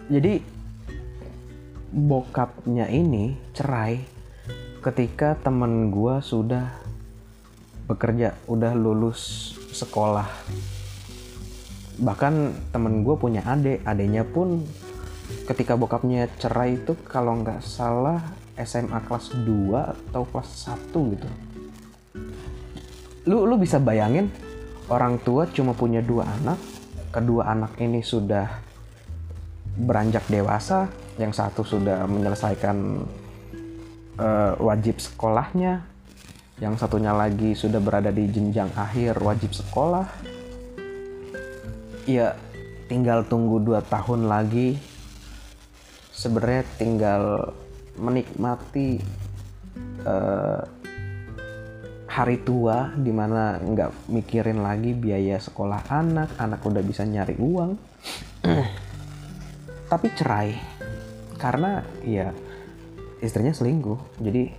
Jadi 0.07 0.39
bokapnya 1.91 2.87
ini 2.87 3.35
cerai 3.51 4.20
ketika 4.81 5.37
temen 5.37 5.93
gue 5.93 6.17
sudah 6.25 6.73
bekerja 7.85 8.33
udah 8.49 8.73
lulus 8.73 9.53
sekolah. 9.77 10.25
Bahkan 12.01 12.33
temen 12.73 13.05
gue 13.05 13.13
punya 13.13 13.45
adik 13.45 13.85
adiknya 13.85 14.25
pun 14.25 14.65
ketika 15.45 15.77
bokapnya 15.77 16.25
cerai 16.41 16.81
itu 16.81 16.97
kalau 17.05 17.45
nggak 17.45 17.61
salah 17.61 18.25
SMA 18.57 18.97
kelas 19.05 19.37
2 19.37 19.93
atau 20.09 20.25
kelas 20.33 20.49
1 20.73 21.13
gitu. 21.13 21.27
Lu 23.29 23.45
lu 23.45 23.61
bisa 23.61 23.77
bayangin 23.77 24.33
orang 24.89 25.21
tua 25.21 25.45
cuma 25.45 25.77
punya 25.77 26.01
dua 26.01 26.25
anak 26.41 26.57
kedua 27.13 27.53
anak 27.53 27.77
ini 27.77 28.01
sudah 28.01 28.49
beranjak 29.77 30.25
dewasa 30.25 30.89
yang 31.21 31.29
satu 31.29 31.61
sudah 31.61 32.09
menyelesaikan 32.09 33.05
uh, 34.17 34.57
wajib 34.59 34.99
sekolahnya. 34.99 35.85
Yang 36.61 36.75
satunya 36.77 37.13
lagi 37.13 37.57
sudah 37.57 37.81
berada 37.81 38.13
di 38.13 38.29
jenjang 38.29 38.69
akhir 38.77 39.17
wajib 39.21 39.53
sekolah. 39.55 40.05
Ya 42.05 42.37
tinggal 42.85 43.25
tunggu 43.25 43.61
dua 43.61 43.81
tahun 43.81 44.29
lagi. 44.29 44.77
Sebenarnya 46.11 46.63
tinggal 46.77 47.23
menikmati 47.97 49.01
uh, 50.05 50.61
hari 52.05 52.43
tua 52.43 52.91
di 52.93 53.09
mana 53.09 53.57
nggak 53.57 54.11
mikirin 54.11 54.61
lagi 54.61 54.93
biaya 54.93 55.41
sekolah 55.41 55.81
anak. 55.89 56.37
Anak 56.37 56.61
udah 56.61 56.83
bisa 56.85 57.01
nyari 57.07 57.41
uang. 57.41 57.73
Tapi 59.91 60.07
cerai. 60.13 60.53
Karena 61.41 61.81
ya 62.05 62.29
istrinya 63.21 63.53
selingkuh. 63.53 64.01
Jadi 64.19 64.51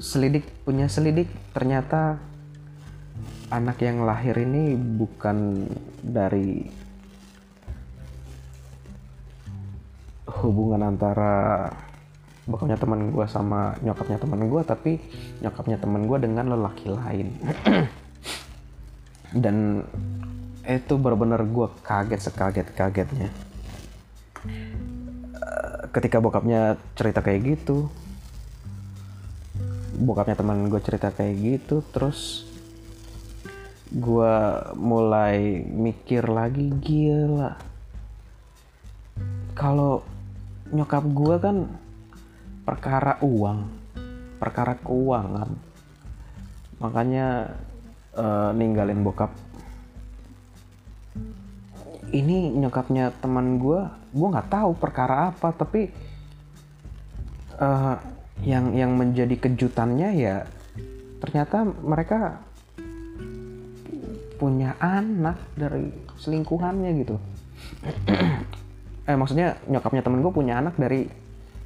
selidik 0.00 0.48
punya 0.64 0.88
selidik 0.88 1.28
ternyata 1.52 2.16
anak 3.52 3.82
yang 3.84 4.06
lahir 4.06 4.32
ini 4.38 4.78
bukan 4.78 5.68
dari 6.00 6.64
hubungan 10.40 10.88
antara 10.88 11.68
bokapnya 12.48 12.80
teman 12.80 13.12
gue 13.12 13.26
sama 13.28 13.76
nyokapnya 13.84 14.16
teman 14.16 14.48
gue 14.48 14.62
tapi 14.64 14.92
nyokapnya 15.44 15.76
teman 15.76 16.08
gue 16.08 16.18
dengan 16.22 16.46
lelaki 16.56 16.88
lain. 16.88 17.28
Dan 19.44 19.84
itu 20.64 20.94
benar-benar 20.96 21.42
gue 21.44 21.66
kaget 21.82 22.20
sekaget 22.30 22.66
kagetnya 22.72 23.30
ketika 25.90 26.22
bokapnya 26.22 26.78
cerita 26.94 27.20
kayak 27.20 27.58
gitu 27.58 27.90
bokapnya 30.00 30.38
teman 30.38 30.70
gue 30.72 30.80
cerita 30.80 31.12
kayak 31.12 31.34
gitu 31.36 31.84
terus 31.92 32.50
gue 33.90 34.34
mulai 34.78 35.66
mikir 35.66 36.30
lagi 36.30 36.70
gila. 36.78 37.58
Kalau 39.58 40.06
nyokap 40.70 41.04
gue 41.10 41.36
kan 41.42 41.56
perkara 42.62 43.18
uang 43.18 43.66
perkara 44.38 44.78
keuangan. 44.78 45.50
Makanya 46.78 47.50
uh, 48.14 48.54
ninggalin 48.54 49.02
bokap 49.02 49.34
ini 52.10 52.50
nyokapnya 52.58 53.14
teman 53.22 53.62
gue 53.62 53.80
gue 54.10 54.28
nggak 54.28 54.50
tahu 54.50 54.74
perkara 54.74 55.30
apa 55.30 55.54
tapi 55.54 55.90
uh, 57.60 57.96
yang 58.42 58.74
yang 58.74 58.96
menjadi 58.96 59.36
kejutannya 59.36 60.10
ya 60.16 60.48
ternyata 61.20 61.62
mereka 61.64 62.40
punya 64.40 64.72
anak 64.80 65.36
dari 65.52 65.92
selingkuhannya 66.16 66.90
gitu. 67.04 67.16
Eh 69.08 69.16
maksudnya 69.18 69.58
nyokapnya 69.66 70.06
temen 70.06 70.22
gue 70.22 70.30
punya 70.30 70.60
anak 70.60 70.78
dari 70.78 71.08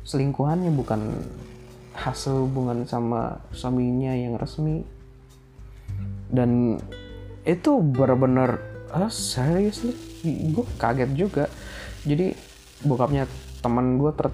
selingkuhannya 0.06 0.72
bukan 0.72 1.12
hasil 1.92 2.48
hubungan 2.48 2.88
sama 2.88 3.36
suaminya 3.52 4.16
yang 4.16 4.40
resmi. 4.40 4.80
Dan 6.32 6.80
itu 7.44 7.84
benar-benar 7.84 8.73
ah 8.94 9.10
seriously? 9.10 9.92
Gue 10.54 10.62
kaget 10.78 11.10
juga. 11.18 11.50
Jadi 12.06 12.30
bokapnya 12.86 13.26
teman 13.58 13.98
gue 13.98 14.14
ter 14.14 14.30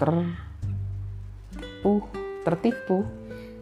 tertipu 0.00 2.08
tertipu. 2.42 2.98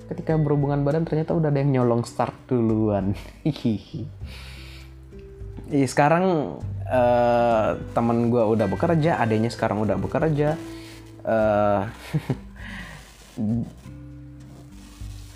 Ketika 0.06 0.38
berhubungan 0.38 0.86
badan 0.86 1.02
ternyata 1.02 1.34
udah 1.34 1.50
ada 1.50 1.58
yang 1.58 1.82
nyolong 1.82 2.06
start 2.06 2.46
duluan. 2.46 3.18
Hihihi 3.42 4.06
Iya 5.66 5.90
sekarang 5.90 6.24
uh, 6.86 7.68
temen 7.90 8.30
gue 8.30 8.38
udah 8.38 8.70
bekerja, 8.70 9.18
adanya 9.18 9.50
sekarang 9.50 9.82
udah 9.82 9.98
bekerja. 9.98 10.54
Uh, 11.26 11.90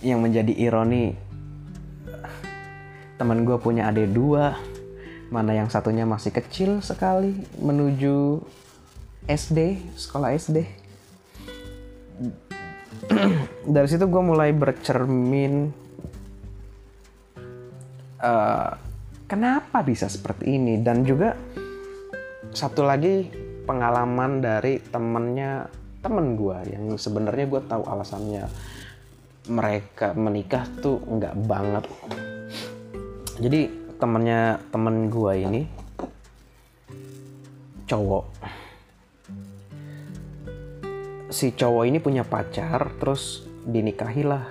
yang 0.06 0.22
menjadi 0.22 0.54
ironi, 0.54 1.18
temen 3.18 3.42
gue 3.42 3.58
punya 3.58 3.90
adik 3.90 4.14
dua, 4.14 4.54
mana 5.30 5.54
yang 5.54 5.70
satunya 5.70 6.02
masih 6.02 6.34
kecil 6.34 6.82
sekali 6.82 7.32
menuju 7.62 8.42
SD, 9.30 9.78
sekolah 9.94 10.34
SD. 10.34 10.58
Dari 13.74 13.88
situ 13.88 14.04
gue 14.10 14.22
mulai 14.22 14.50
bercermin. 14.50 15.70
Uh, 18.20 18.74
kenapa 19.30 19.80
bisa 19.80 20.10
seperti 20.10 20.60
ini 20.60 20.82
dan 20.84 21.06
juga 21.06 21.32
satu 22.52 22.84
lagi 22.84 23.30
pengalaman 23.64 24.44
dari 24.44 24.76
temennya 24.82 25.70
temen 26.04 26.36
gue 26.36 26.58
yang 26.74 26.84
sebenarnya 27.00 27.46
gue 27.48 27.62
tahu 27.64 27.82
alasannya 27.86 28.44
mereka 29.48 30.12
menikah 30.12 30.68
tuh 30.84 31.00
nggak 31.00 31.32
banget 31.48 31.84
jadi 33.40 33.79
temennya 34.00 34.56
temen 34.72 35.12
gue 35.12 35.32
ini 35.36 35.62
cowok. 37.84 38.24
Si 41.28 41.52
cowok 41.52 41.84
ini 41.84 42.00
punya 42.00 42.24
pacar 42.24 42.96
terus 42.96 43.44
dinikahilah 43.68 44.48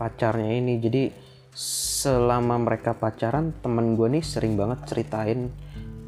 pacarnya 0.00 0.56
ini. 0.56 0.80
Jadi 0.80 1.12
selama 1.52 2.56
mereka 2.56 2.96
pacaran 2.96 3.52
temen 3.60 3.92
gue 3.92 4.08
nih 4.08 4.24
sering 4.24 4.56
banget 4.56 4.80
ceritain 4.88 5.52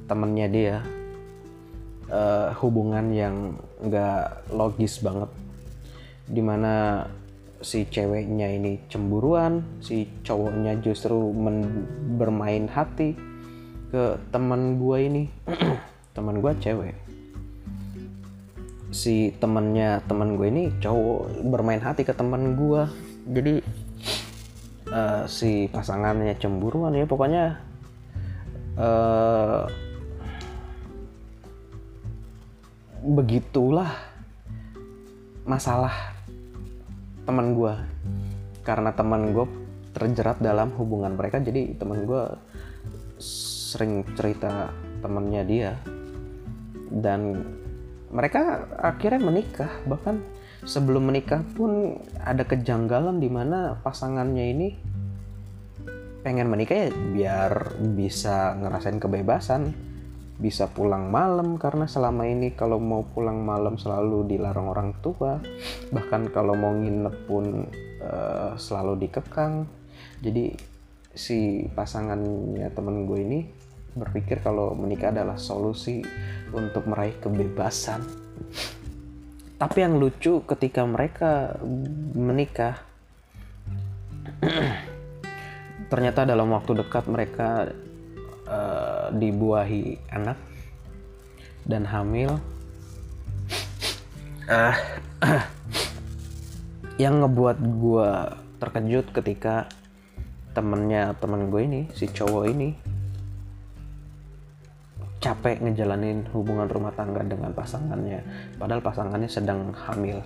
temennya 0.08 0.48
dia 0.48 0.76
uh, 2.08 2.56
hubungan 2.64 3.12
yang 3.12 3.52
nggak 3.84 4.48
logis 4.56 4.96
banget. 5.04 5.28
Di 6.24 6.40
mana 6.40 7.04
si 7.60 7.84
ceweknya 7.84 8.48
ini 8.56 8.80
cemburuan 8.88 9.80
si 9.84 10.08
cowoknya 10.24 10.80
justru 10.80 11.32
bermain 12.16 12.64
hati 12.68 13.16
ke 13.92 14.16
temen 14.32 14.80
gue 14.80 14.98
ini. 15.00 15.24
Temen 16.16 16.42
gue 16.42 16.52
cewek. 16.58 16.96
Si 18.90 19.30
temennya 19.38 20.02
temen 20.10 20.34
gue 20.34 20.50
ini 20.50 20.74
cowok 20.82 21.46
bermain 21.46 21.78
hati 21.78 22.02
ke 22.02 22.10
temen 22.10 22.58
gue 22.58 22.82
jadi 23.30 23.62
uh, 24.90 25.22
si 25.30 25.70
pasangannya 25.70 26.34
cemburuan 26.34 26.98
ya 26.98 27.06
pokoknya 27.06 27.62
uh, 28.74 29.70
begitulah 33.00 33.94
masalah 35.46 36.19
teman 37.30 37.54
gue 37.54 37.74
karena 38.66 38.90
teman 38.90 39.30
gue 39.30 39.46
terjerat 39.94 40.42
dalam 40.42 40.74
hubungan 40.74 41.14
mereka 41.14 41.38
jadi 41.38 41.78
teman 41.78 42.02
gue 42.02 42.24
sering 43.70 44.02
cerita 44.18 44.74
temennya 44.98 45.46
dia. 45.46 45.72
Dan 46.90 47.38
mereka 48.10 48.66
akhirnya 48.82 49.22
menikah 49.22 49.70
bahkan 49.86 50.18
sebelum 50.66 51.06
menikah 51.06 51.46
pun 51.54 52.02
ada 52.18 52.42
kejanggalan 52.42 53.22
di 53.22 53.30
mana 53.30 53.78
pasangannya 53.78 54.44
ini 54.50 54.68
pengen 56.26 56.50
menikah 56.50 56.74
ya 56.74 56.88
biar 56.90 57.52
bisa 57.94 58.58
ngerasain 58.58 58.98
kebebasan 58.98 59.70
bisa 60.40 60.72
pulang 60.72 61.12
malam 61.12 61.60
karena 61.60 61.84
selama 61.84 62.24
ini 62.24 62.56
kalau 62.56 62.80
mau 62.80 63.04
pulang 63.04 63.44
malam 63.44 63.76
selalu 63.76 64.24
dilarang 64.24 64.72
orang 64.72 64.96
tua. 65.04 65.36
Bahkan 65.92 66.32
kalau 66.32 66.56
mau 66.56 66.72
nginep 66.72 67.16
pun 67.28 67.68
uh, 68.00 68.56
selalu 68.56 69.06
dikekang. 69.06 69.68
Jadi 70.24 70.56
si 71.12 71.68
pasangannya 71.76 72.72
temen 72.72 73.04
gue 73.04 73.20
ini 73.20 73.40
berpikir 73.92 74.40
kalau 74.40 74.72
menikah 74.72 75.12
adalah 75.12 75.36
solusi 75.36 76.00
untuk 76.56 76.88
meraih 76.88 77.20
kebebasan. 77.20 78.00
Tapi 79.60 79.78
yang 79.84 80.00
lucu 80.00 80.40
ketika 80.48 80.88
mereka 80.88 81.60
menikah 82.16 82.80
ternyata 85.92 86.24
dalam 86.24 86.48
waktu 86.54 86.80
dekat 86.80 87.04
mereka 87.12 87.68
uh, 88.50 89.14
dibuahi 89.14 90.10
anak 90.10 90.36
dan 91.64 91.86
hamil. 91.86 92.42
Uh, 94.50 94.74
yang 97.02 97.22
ngebuat 97.22 97.58
gue 97.62 98.10
terkejut 98.58 99.06
ketika 99.14 99.70
temennya 100.50 101.14
temen 101.22 101.48
gue 101.48 101.62
ini 101.62 101.80
si 101.94 102.10
cowok 102.10 102.44
ini 102.50 102.74
capek 105.20 105.60
ngejalanin 105.60 106.24
hubungan 106.32 106.66
rumah 106.66 106.96
tangga 106.96 107.20
dengan 107.20 107.52
pasangannya. 107.52 108.24
Padahal 108.56 108.80
pasangannya 108.80 109.28
sedang 109.28 109.70
hamil. 109.76 110.24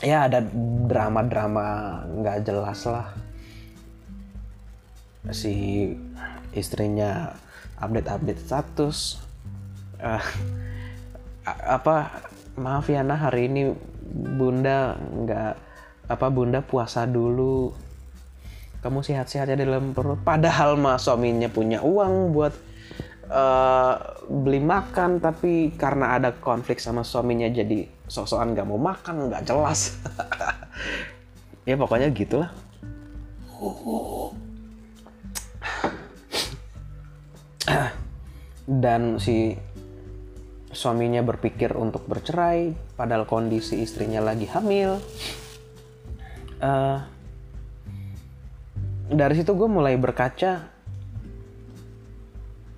Ya 0.00 0.30
ada 0.30 0.40
drama-drama 0.86 2.00
nggak 2.08 2.46
jelas 2.46 2.80
lah. 2.86 3.10
Si 5.34 5.92
istrinya 6.54 7.34
update-update 7.80 8.40
status. 8.40 9.18
Uh, 10.00 10.24
apa 11.44 12.24
maaf 12.56 12.88
ya 12.88 13.04
nah 13.04 13.16
hari 13.16 13.48
ini 13.48 13.72
bunda 14.10 14.96
nggak 14.96 15.52
apa 16.10 16.26
bunda 16.30 16.60
puasa 16.62 17.06
dulu. 17.06 17.74
Kamu 18.80 19.04
sehat-sehat 19.04 19.52
ya 19.52 19.56
dalam 19.60 19.92
perut. 19.92 20.24
Padahal 20.24 20.80
mah 20.80 20.96
suaminya 20.96 21.52
punya 21.52 21.84
uang 21.84 22.32
buat 22.32 22.54
uh, 23.28 23.94
beli 24.26 24.60
makan 24.64 25.20
tapi 25.20 25.76
karena 25.76 26.16
ada 26.16 26.32
konflik 26.32 26.80
sama 26.80 27.04
suaminya 27.04 27.46
jadi 27.52 27.84
sosokan 28.08 28.56
nggak 28.56 28.66
mau 28.68 28.80
makan 28.80 29.28
nggak 29.28 29.44
jelas. 29.46 29.80
Ya 31.68 31.76
pokoknya 31.76 32.08
gitulah 32.10 32.50
dan 38.84 39.22
si 39.22 39.54
suaminya 40.70 41.22
berpikir 41.26 41.74
untuk 41.74 42.06
bercerai 42.06 42.74
padahal 42.94 43.26
kondisi 43.26 43.82
istrinya 43.82 44.22
lagi 44.22 44.46
hamil. 44.46 45.02
Uh, 46.60 47.00
dari 49.10 49.34
situ 49.34 49.56
gue 49.56 49.66
mulai 49.66 49.96
berkaca 49.96 50.70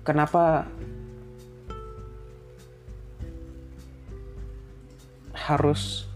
kenapa 0.01 0.65
harus 5.35 6.07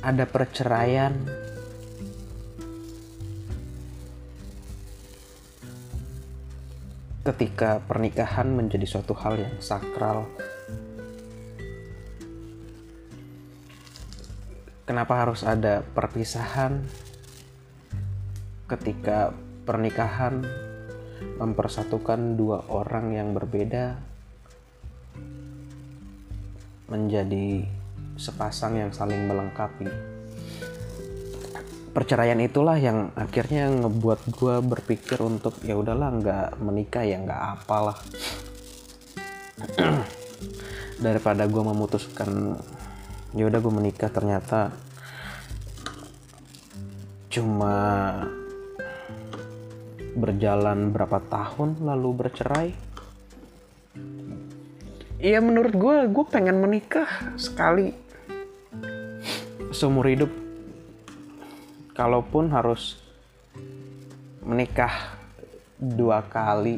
ada 0.00 0.24
perceraian 0.24 1.12
ketika 7.26 7.82
pernikahan 7.82 8.54
menjadi 8.54 8.86
suatu 8.86 9.10
hal 9.18 9.34
yang 9.34 9.58
sakral 9.58 10.30
kenapa 14.86 15.26
harus 15.26 15.42
ada 15.42 15.82
perpisahan 15.82 16.86
ketika 18.70 19.34
pernikahan 19.66 20.46
mempersatukan 21.42 22.38
dua 22.38 22.62
orang 22.70 23.10
yang 23.10 23.34
berbeda 23.34 23.98
menjadi 26.86 27.66
sepasang 28.16 28.78
yang 28.78 28.90
saling 28.94 29.26
melengkapi. 29.26 30.15
Perceraian 31.96 32.36
itulah 32.44 32.76
yang 32.76 33.08
akhirnya 33.16 33.72
ngebuat 33.72 34.28
gue 34.28 34.60
berpikir 34.60 35.16
untuk 35.24 35.56
ya 35.64 35.80
udahlah 35.80 36.12
nggak 36.12 36.48
menikah 36.60 37.08
ya 37.08 37.16
nggak 37.24 37.42
apalah. 37.56 37.96
daripada 41.00 41.44
gue 41.48 41.62
memutuskan 41.64 42.56
ya 43.36 43.44
udah 43.48 43.60
gue 43.60 43.72
menikah 43.72 44.08
ternyata 44.08 44.72
cuma 47.28 47.76
berjalan 50.16 50.88
berapa 50.88 51.20
tahun 51.28 51.84
lalu 51.84 52.08
bercerai 52.16 52.70
Iya 55.16 55.40
menurut 55.40 55.72
gue, 55.72 55.96
gue 56.12 56.24
pengen 56.28 56.60
menikah 56.60 57.08
sekali 57.40 57.96
seumur 59.72 60.04
hidup. 60.12 60.45
Kalaupun 61.96 62.52
harus 62.52 63.00
menikah 64.44 65.16
dua 65.80 66.20
kali, 66.28 66.76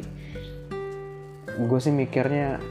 gue 1.59 1.81
sih 1.83 1.91
mikirnya 1.91 2.63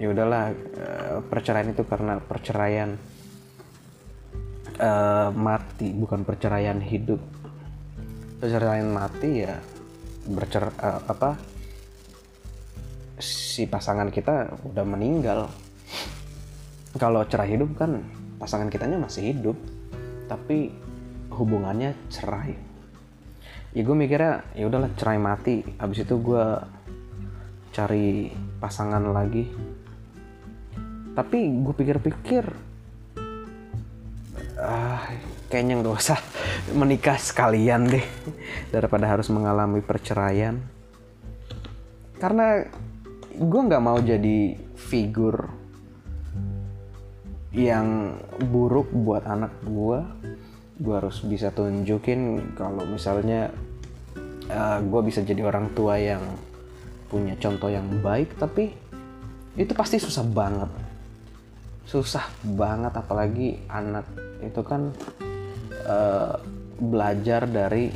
ya 0.00 0.08
udahlah 0.08 0.48
eh, 0.56 1.16
perceraian 1.28 1.68
itu 1.68 1.84
karena 1.84 2.16
perceraian 2.16 2.96
uh, 4.80 5.28
mati, 5.36 5.92
bukan 5.92 6.24
perceraian 6.24 6.80
hidup. 6.80 7.20
Perceraian 8.40 8.88
mati 8.88 9.44
ya 9.44 9.60
bercer 10.24 10.72
uh, 10.72 11.00
apa 11.04 11.36
si 13.20 13.68
pasangan 13.68 14.08
kita 14.08 14.56
udah 14.72 14.84
meninggal 14.84 15.48
kalau 16.96 17.24
cerai 17.28 17.56
hidup 17.56 17.76
kan 17.76 18.00
pasangan 18.40 18.72
kitanya 18.72 18.96
masih 18.96 19.36
hidup 19.36 19.56
tapi 20.28 20.72
hubungannya 21.30 21.94
cerai. 22.10 22.54
Ya 23.70 23.82
gue 23.86 23.96
mikirnya 23.96 24.42
ya 24.54 24.66
udahlah 24.66 24.90
cerai 24.98 25.18
mati. 25.22 25.62
Habis 25.78 26.02
itu 26.02 26.14
gue 26.18 26.46
cari 27.70 28.34
pasangan 28.58 29.02
lagi. 29.14 29.46
Tapi 31.14 31.38
gue 31.62 31.74
pikir-pikir 31.74 32.44
ah, 34.58 35.06
kayaknya 35.50 35.82
nggak 35.82 35.96
usah 35.96 36.18
menikah 36.74 37.18
sekalian 37.18 37.90
deh 37.90 38.06
daripada 38.74 39.06
harus 39.06 39.30
mengalami 39.30 39.82
perceraian. 39.82 40.58
Karena 42.20 42.62
gue 43.40 43.60
nggak 43.64 43.82
mau 43.82 43.96
jadi 44.02 44.58
figur 44.76 45.48
yang 47.50 48.14
buruk 48.38 48.94
buat 48.94 49.26
anak 49.26 49.50
gue 49.66 50.00
gue 50.80 50.94
harus 50.96 51.20
bisa 51.28 51.52
tunjukin 51.52 52.56
kalau 52.56 52.88
misalnya 52.88 53.52
uh, 54.48 54.80
gue 54.80 55.00
bisa 55.04 55.20
jadi 55.20 55.44
orang 55.44 55.76
tua 55.76 56.00
yang 56.00 56.24
punya 57.12 57.36
contoh 57.36 57.68
yang 57.68 57.84
baik 58.00 58.32
tapi 58.40 58.72
itu 59.60 59.72
pasti 59.76 60.00
susah 60.00 60.24
banget. 60.24 60.70
Susah 61.84 62.24
banget 62.56 62.96
apalagi 62.96 63.60
anak 63.68 64.08
itu 64.40 64.62
kan 64.64 64.88
uh, 65.84 66.40
belajar 66.80 67.44
dari 67.44 67.92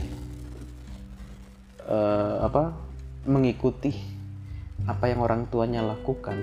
uh, 1.88 2.44
apa 2.44 2.76
mengikuti 3.24 3.96
apa 4.84 5.08
yang 5.08 5.24
orang 5.24 5.48
tuanya 5.48 5.80
lakukan 5.80 6.36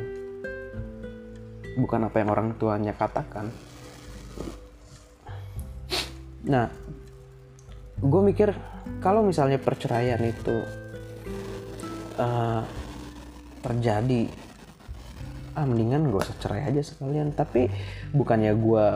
bukan 1.78 2.10
apa 2.10 2.18
yang 2.18 2.30
orang 2.34 2.58
tuanya 2.58 2.98
katakan 2.98 3.54
nah 6.46 6.68
gue 8.02 8.22
mikir 8.26 8.50
kalau 8.98 9.22
misalnya 9.22 9.62
perceraian 9.62 10.22
itu 10.26 10.66
uh, 12.18 12.66
terjadi 13.62 14.26
ah 15.54 15.68
mendingan 15.68 16.10
gue 16.10 16.22
usah 16.22 16.38
cerai 16.42 16.66
aja 16.66 16.82
sekalian. 16.82 17.36
Tapi 17.36 17.68
bukannya 18.16 18.56
gue 18.56 18.88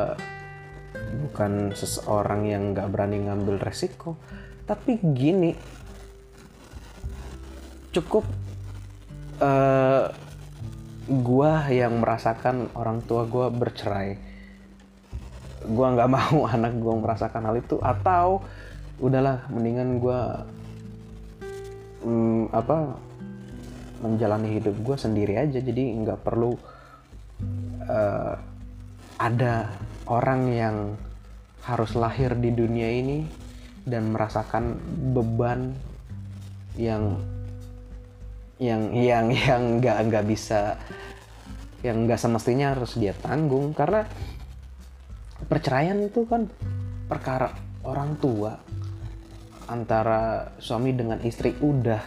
bukan 1.27 1.75
seseorang 1.75 2.47
yang 2.49 2.73
nggak 2.73 2.89
berani 2.89 3.27
ngambil 3.27 3.62
resiko. 3.62 4.17
Tapi 4.65 4.97
gini 5.13 5.53
cukup 7.95 8.27
uh, 9.39 10.12
gua 11.08 11.69
yang 11.71 12.03
merasakan 12.03 12.67
orang 12.75 12.99
tua 13.05 13.23
gua 13.23 13.47
bercerai 13.47 14.19
gua 15.71 15.88
nggak 15.97 16.12
mau 16.12 16.38
anak 16.56 16.73
gua 16.78 16.93
merasakan 16.99 17.49
hal 17.49 17.56
itu 17.58 17.78
atau 17.82 18.43
udahlah 19.01 19.43
mendingan 19.51 19.99
gua 19.99 20.45
um, 22.06 22.47
apa 22.54 22.95
menjalani 24.06 24.62
hidup 24.62 24.75
gue 24.86 24.97
sendiri 24.97 25.34
aja. 25.39 25.60
Jadi 25.60 25.97
nggak 26.06 26.21
perlu 26.21 26.54
uh, 27.89 28.34
ada 29.17 29.71
orang 30.06 30.41
yang 30.54 30.78
harus 31.65 31.97
lahir 31.97 32.38
di 32.38 32.54
dunia 32.54 32.89
ini 32.93 33.25
dan 33.86 34.13
merasakan 34.13 34.78
beban 35.17 35.73
yang 36.78 37.17
yang 38.62 38.93
yang 38.93 39.25
yang 39.34 39.62
nggak 39.82 39.97
nggak 40.10 40.25
bisa 40.30 40.78
yang 41.82 42.06
nggak 42.06 42.21
semestinya 42.21 42.78
harus 42.78 42.93
dia 42.97 43.17
tanggung. 43.17 43.73
Karena 43.73 44.06
perceraian 45.45 46.01
itu 46.01 46.25
kan 46.25 46.49
perkara 47.05 47.53
orang 47.86 48.17
tua 48.17 48.58
antara 49.69 50.53
suami 50.58 50.93
dengan 50.93 51.21
istri 51.21 51.53
udah. 51.58 52.01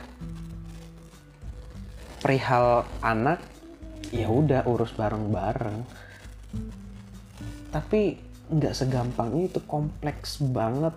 Perihal 2.18 2.82
anak 3.02 3.38
ya 4.10 4.26
udah 4.26 4.66
urus 4.66 4.94
bareng-bareng. 4.94 5.78
Tapi 7.70 8.02
nggak 8.48 8.74
segampang 8.74 9.38
itu 9.38 9.62
kompleks 9.66 10.42
banget. 10.42 10.94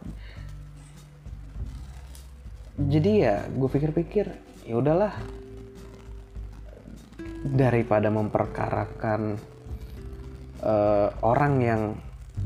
Jadi 2.82 3.12
ya 3.22 3.46
gue 3.46 3.70
pikir-pikir 3.70 4.26
ya 4.66 4.76
udahlah. 4.82 5.14
Daripada 7.42 8.14
memperkarakan 8.14 9.38
uh, 10.62 11.10
orang 11.26 11.54
yang 11.62 11.82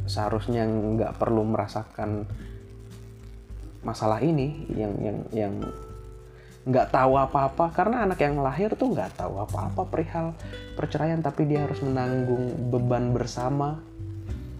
seharusnya 0.05 0.65
nggak 0.65 1.17
perlu 1.17 1.41
merasakan 1.45 2.25
masalah 3.85 4.17
ini 4.21 4.65
yang 4.73 4.93
yang 4.97 5.17
yang 5.29 5.53
nggak 6.65 6.89
tahu 6.89 7.13
apa-apa. 7.21 7.69
Karena 7.71 8.03
anak 8.09 8.19
yang 8.25 8.41
lahir 8.41 8.73
tuh 8.73 8.91
nggak 8.91 9.21
tahu 9.21 9.37
apa-apa 9.37 9.85
perihal 9.85 10.33
perceraian 10.73 11.21
tapi 11.21 11.45
dia 11.45 11.63
harus 11.69 11.79
menanggung 11.85 12.73
beban 12.73 13.13
bersama. 13.13 13.79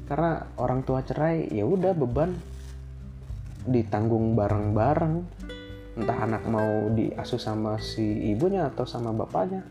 Karena 0.05 0.45
orang 0.61 0.85
tua 0.85 1.01
cerai 1.01 1.49
ya 1.49 1.65
udah 1.65 1.97
beban 1.97 2.37
ditanggung 3.65 4.37
bareng-bareng. 4.37 5.25
Entah 5.97 6.19
anak 6.27 6.45
mau 6.45 6.93
diasuh 6.93 7.41
sama 7.41 7.81
si 7.81 8.29
ibunya 8.29 8.69
atau 8.69 8.85
sama 8.85 9.09
bapaknya. 9.09 9.65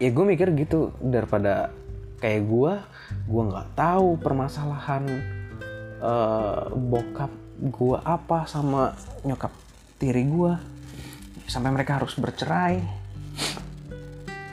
Ya 0.00 0.08
gue 0.10 0.24
mikir 0.24 0.56
gitu 0.56 0.90
daripada 1.04 1.70
kayak 2.18 2.42
gue 2.48 2.72
gue 3.24 3.42
nggak 3.48 3.68
tahu 3.72 4.20
permasalahan 4.20 5.04
uh, 6.04 6.68
bokap 6.76 7.32
gue 7.56 7.96
apa 8.04 8.44
sama 8.44 8.92
nyokap 9.24 9.52
tiri 9.96 10.28
gue 10.28 10.52
sampai 11.48 11.70
mereka 11.72 12.00
harus 12.00 12.16
bercerai. 12.20 12.80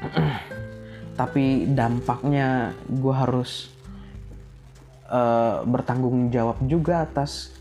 Tapi 1.20 1.68
dampaknya 1.72 2.72
gue 2.88 3.14
harus 3.14 3.72
uh, 5.12 5.64
bertanggung 5.68 6.32
jawab 6.32 6.58
juga 6.66 7.04
atas 7.04 7.52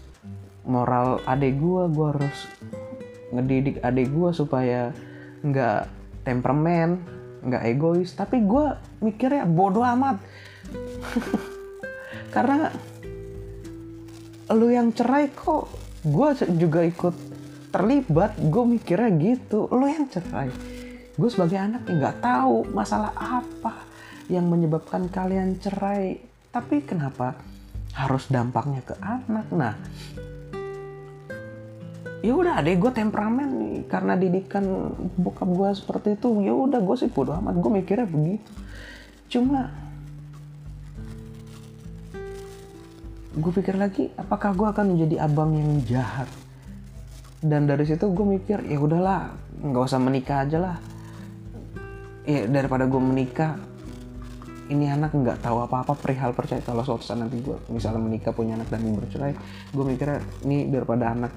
moral 0.62 1.24
adik 1.24 1.56
gue 1.56 1.82
gue 1.90 2.06
harus 2.14 2.38
ngedidik 3.34 3.80
adik 3.80 4.12
gue 4.12 4.30
supaya 4.30 4.94
nggak 5.42 5.90
temperamen 6.22 7.02
nggak 7.42 7.64
egois. 7.66 8.14
Tapi 8.14 8.44
gue 8.44 8.66
mikirnya 9.02 9.48
bodoh 9.48 9.82
amat 9.82 10.20
karena 12.34 12.70
lu 14.50 14.68
yang 14.70 14.90
cerai 14.90 15.30
kok. 15.30 15.70
Gue 16.00 16.32
juga 16.56 16.80
ikut 16.80 17.12
terlibat 17.70 18.40
gue 18.40 18.64
mikirnya 18.66 19.10
gitu. 19.20 19.68
Lu 19.70 19.86
yang 19.86 20.08
cerai. 20.10 20.50
Gue 21.14 21.28
sebagai 21.28 21.60
anak 21.60 21.84
nggak 21.86 22.24
tahu 22.24 22.72
masalah 22.72 23.12
apa 23.14 23.84
yang 24.32 24.48
menyebabkan 24.48 25.06
kalian 25.12 25.60
cerai. 25.60 26.18
Tapi 26.50 26.82
kenapa 26.82 27.38
harus 27.94 28.26
dampaknya 28.30 28.82
ke 28.82 28.94
anak? 28.98 29.46
Nah 29.54 29.74
ya 32.20 32.32
udah 32.36 32.60
deh 32.64 32.74
gue 32.80 32.90
temperamen 32.90 33.48
nih. 33.60 33.78
Karena 33.86 34.16
didikan 34.16 34.64
bokap 35.20 35.50
gue 35.52 35.70
seperti 35.76 36.16
itu 36.16 36.42
ya 36.42 36.56
udah 36.56 36.80
gue 36.80 36.96
sih 36.96 37.12
bodo 37.12 37.36
amat. 37.36 37.54
Gue 37.60 37.70
mikirnya 37.76 38.08
begitu. 38.08 38.50
Cuma 39.30 39.89
gue 43.30 43.52
pikir 43.54 43.78
lagi 43.78 44.10
apakah 44.18 44.54
gue 44.54 44.66
akan 44.66 44.96
menjadi 44.96 45.26
abang 45.26 45.54
yang 45.54 45.82
jahat? 45.86 46.26
Dan 47.40 47.70
dari 47.70 47.86
situ 47.86 48.10
gue 48.10 48.26
mikir 48.26 48.66
ya 48.66 48.76
udahlah 48.76 49.32
nggak 49.62 49.84
usah 49.86 50.00
menikah 50.02 50.44
aja 50.44 50.58
lah. 50.58 50.76
Ya 52.26 52.46
daripada 52.46 52.84
gue 52.90 53.00
menikah 53.00 53.56
ini 54.70 54.86
anak 54.86 55.14
nggak 55.14 55.42
tahu 55.42 55.66
apa-apa 55.66 55.98
perihal 55.98 56.30
percaya 56.30 56.62
kalau 56.62 56.86
suatu 56.86 57.02
saat 57.02 57.18
nanti 57.18 57.42
gue 57.42 57.58
misalnya 57.74 57.98
menikah 57.98 58.30
punya 58.30 58.54
anak 58.54 58.70
dan 58.70 58.86
bercerai 58.86 59.34
gue 59.74 59.82
mikirnya 59.82 60.22
ini 60.46 60.70
daripada 60.70 61.10
anak 61.10 61.34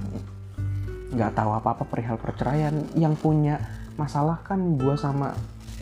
nggak 1.18 1.34
tahu 1.34 1.50
apa-apa 1.50 1.82
perihal 1.90 2.22
perceraian 2.22 2.78
yang 2.94 3.18
punya 3.18 3.58
masalah 3.98 4.42
kan 4.46 4.78
gue 4.78 4.96
sama 4.98 5.34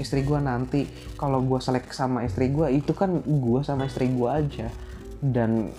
istri 0.02 0.26
gue 0.26 0.40
nanti. 0.42 0.90
Kalau 1.16 1.46
gue 1.46 1.62
selek 1.62 1.94
sama 1.94 2.26
istri 2.26 2.50
gue 2.50 2.68
itu 2.74 2.92
kan 2.98 3.22
gue 3.22 3.60
sama 3.62 3.86
istri 3.86 4.10
gue 4.10 4.30
aja. 4.30 4.68
Dan 5.22 5.70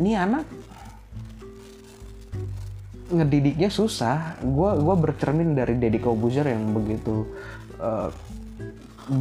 ini 0.00 0.12
anak 0.12 0.44
ngedidiknya 3.06 3.70
susah. 3.70 4.38
Gue 4.42 4.70
gua 4.82 4.96
bercermin 4.98 5.54
dari 5.54 5.78
Deddy 5.78 6.02
Kobuzer 6.02 6.50
yang 6.50 6.74
begitu 6.74 7.24
uh, 7.78 8.10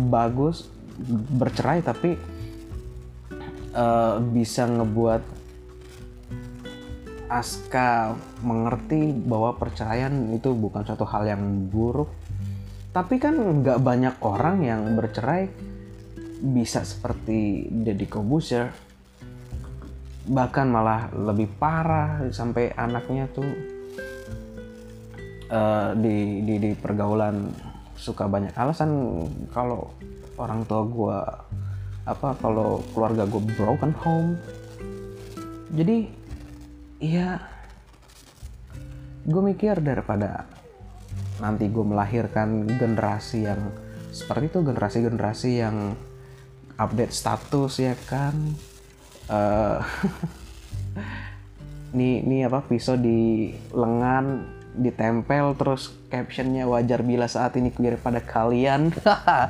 bagus 0.09 0.65
bercerai 1.37 1.85
tapi 1.85 2.17
uh, 3.75 4.17
bisa 4.19 4.65
ngebuat 4.65 5.35
Aska 7.25 8.13
mengerti 8.45 9.09
bahwa 9.11 9.57
perceraian 9.57 10.13
itu 10.29 10.53
bukan 10.53 10.85
suatu 10.85 11.09
hal 11.09 11.25
yang 11.25 11.41
buruk. 11.73 12.09
Tapi 12.93 13.19
kan 13.19 13.35
nggak 13.35 13.81
banyak 13.81 14.15
orang 14.23 14.63
yang 14.63 14.81
bercerai 14.95 15.51
bisa 16.45 16.85
seperti 16.85 17.67
Deddy 17.67 18.07
Kobuser 18.07 18.84
bahkan 20.25 20.69
malah 20.69 21.09
lebih 21.13 21.49
parah 21.61 22.25
sampai 22.33 22.73
anaknya 22.73 23.29
tuh 23.29 23.49
uh, 25.53 25.93
di, 25.97 26.41
di 26.41 26.55
di 26.57 26.71
pergaulan 26.73 27.49
suka 27.95 28.25
banyak 28.25 28.53
alasan. 28.57 28.89
Kalau 29.53 29.93
orang 30.35 30.67
tua 30.67 30.81
gue 30.83 31.17
apa 32.05 32.37
kalau 32.37 32.85
keluarga 32.93 33.25
gue 33.25 33.41
broken 33.57 33.93
home 33.97 34.37
jadi 35.73 36.05
iya 37.01 37.41
gue 39.25 39.41
mikir 39.41 39.81
daripada 39.81 40.45
nanti 41.41 41.65
gue 41.65 41.81
melahirkan 41.81 42.69
generasi 42.77 43.49
yang 43.49 43.73
seperti 44.13 44.53
itu 44.53 44.59
generasi-generasi 44.61 45.51
yang 45.59 45.97
update 46.77 47.11
status 47.11 47.81
ya 47.81 47.97
kan 48.05 48.53
uh, 49.29 49.79
nih 51.95 52.25
nih 52.27 52.41
apa 52.51 52.59
pisau 52.67 52.99
di 52.99 53.51
lengan 53.71 54.43
ditempel 54.75 55.55
terus 55.55 55.95
captionnya 56.11 56.67
wajar 56.67 56.99
bila 57.01 57.25
saat 57.31 57.55
ini 57.55 57.71
pada 57.95 58.19
kalian. 58.19 58.91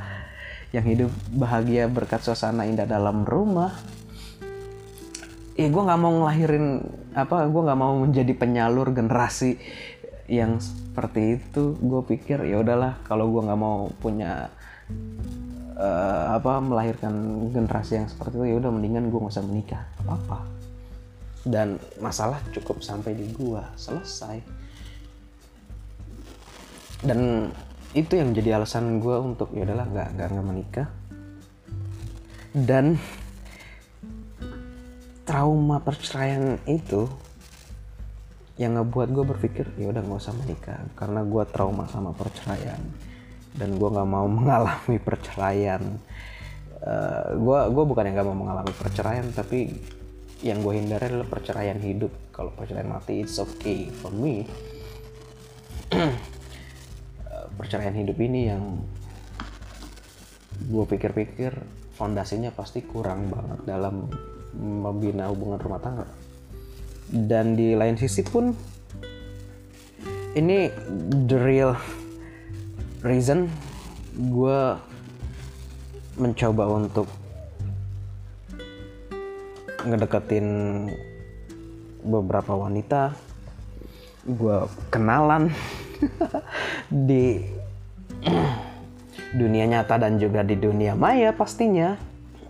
Yang 0.76 0.86
hidup 0.92 1.12
bahagia 1.32 1.88
berkat 1.88 2.22
suasana 2.22 2.68
indah 2.68 2.86
dalam 2.86 3.24
rumah. 3.24 3.72
Ya 5.56 5.72
gue 5.72 5.84
nggak 5.88 6.02
mau 6.04 6.12
ngelahirin 6.20 6.84
apa 7.16 7.48
gue 7.48 7.62
nggak 7.64 7.80
mau 7.80 7.96
menjadi 7.96 8.34
penyalur 8.36 8.92
generasi 8.92 9.56
yang 10.28 10.60
seperti 10.60 11.40
itu. 11.40 11.80
Gue 11.80 12.04
pikir 12.04 12.44
ya 12.44 12.60
udahlah 12.60 13.00
kalau 13.08 13.32
gue 13.32 13.48
nggak 13.48 13.62
mau 13.62 13.88
punya 14.04 14.52
uh, 15.76 16.36
apa 16.36 16.60
melahirkan 16.64 17.14
generasi 17.52 18.00
yang 18.00 18.08
seperti 18.08 18.40
itu 18.40 18.46
ya 18.52 18.56
udah 18.60 18.72
mendingan 18.72 19.12
gue 19.12 19.20
nggak 19.20 19.36
usah 19.36 19.46
menikah. 19.46 19.84
Apa 20.04 20.14
apa 20.20 20.40
dan 21.46 21.78
masalah 22.02 22.42
cukup 22.50 22.82
sampai 22.82 23.14
di 23.14 23.30
gue 23.30 23.62
selesai. 23.78 24.42
Dan 27.06 27.54
itu 27.94 28.18
yang 28.18 28.34
jadi 28.34 28.58
alasan 28.58 28.98
gue 28.98 29.14
untuk 29.22 29.54
ya 29.54 29.62
udahlah 29.62 29.86
nggak 29.86 30.08
nggak 30.18 30.28
nggak 30.34 30.48
menikah. 30.50 30.88
Dan 32.50 32.98
trauma 35.22 35.78
perceraian 35.86 36.58
itu 36.66 37.06
yang 38.58 38.80
ngebuat 38.80 39.12
gue 39.12 39.26
berpikir 39.36 39.66
ya 39.78 39.94
udah 39.94 40.02
nggak 40.02 40.18
usah 40.18 40.34
menikah. 40.34 40.82
Karena 40.98 41.22
gue 41.22 41.44
trauma 41.46 41.86
sama 41.86 42.10
perceraian 42.10 42.82
dan 43.56 43.80
gue 43.80 43.90
nggak 43.90 44.10
mau 44.10 44.28
mengalami 44.38 44.98
perceraian. 45.00 45.82
Gue 47.36 47.58
uh, 47.58 47.68
gue 47.72 47.84
bukan 47.88 48.04
yang 48.06 48.16
nggak 48.20 48.28
mau 48.30 48.38
mengalami 48.46 48.74
perceraian 48.76 49.26
tapi 49.34 49.74
yang 50.46 50.62
gue 50.62 50.74
hindari 50.78 51.10
adalah 51.10 51.28
perceraian 51.28 51.80
hidup. 51.80 52.12
Kalau 52.36 52.52
perceraian 52.54 52.92
mati 52.92 53.24
it's 53.24 53.40
okay 53.42 53.90
for 53.90 54.12
me. 54.12 54.46
Perceraian 57.56 57.96
hidup 57.96 58.20
ini 58.20 58.52
yang 58.52 58.84
gue 60.60 60.86
pikir-pikir 60.86 61.56
fondasinya 61.96 62.52
pasti 62.52 62.84
kurang 62.84 63.32
banget 63.32 63.64
dalam 63.64 64.12
membina 64.60 65.32
hubungan 65.32 65.60
rumah 65.64 65.80
tangga. 65.80 66.08
Dan 67.08 67.56
di 67.56 67.72
lain 67.72 67.96
sisi 67.96 68.28
pun 68.28 68.52
ini 70.36 70.68
the 71.32 71.40
real 71.40 71.80
reason 73.06 73.46
gue 74.18 74.60
mencoba 76.18 76.64
untuk 76.74 77.06
ngedeketin 79.86 80.48
beberapa 82.02 82.58
wanita. 82.58 83.14
Gue 84.26 84.66
kenalan 84.90 85.54
di 87.10 87.46
dunia 89.38 89.70
nyata 89.70 90.02
dan 90.02 90.18
juga 90.18 90.42
di 90.42 90.58
dunia 90.58 90.98
maya 90.98 91.30
pastinya. 91.30 91.94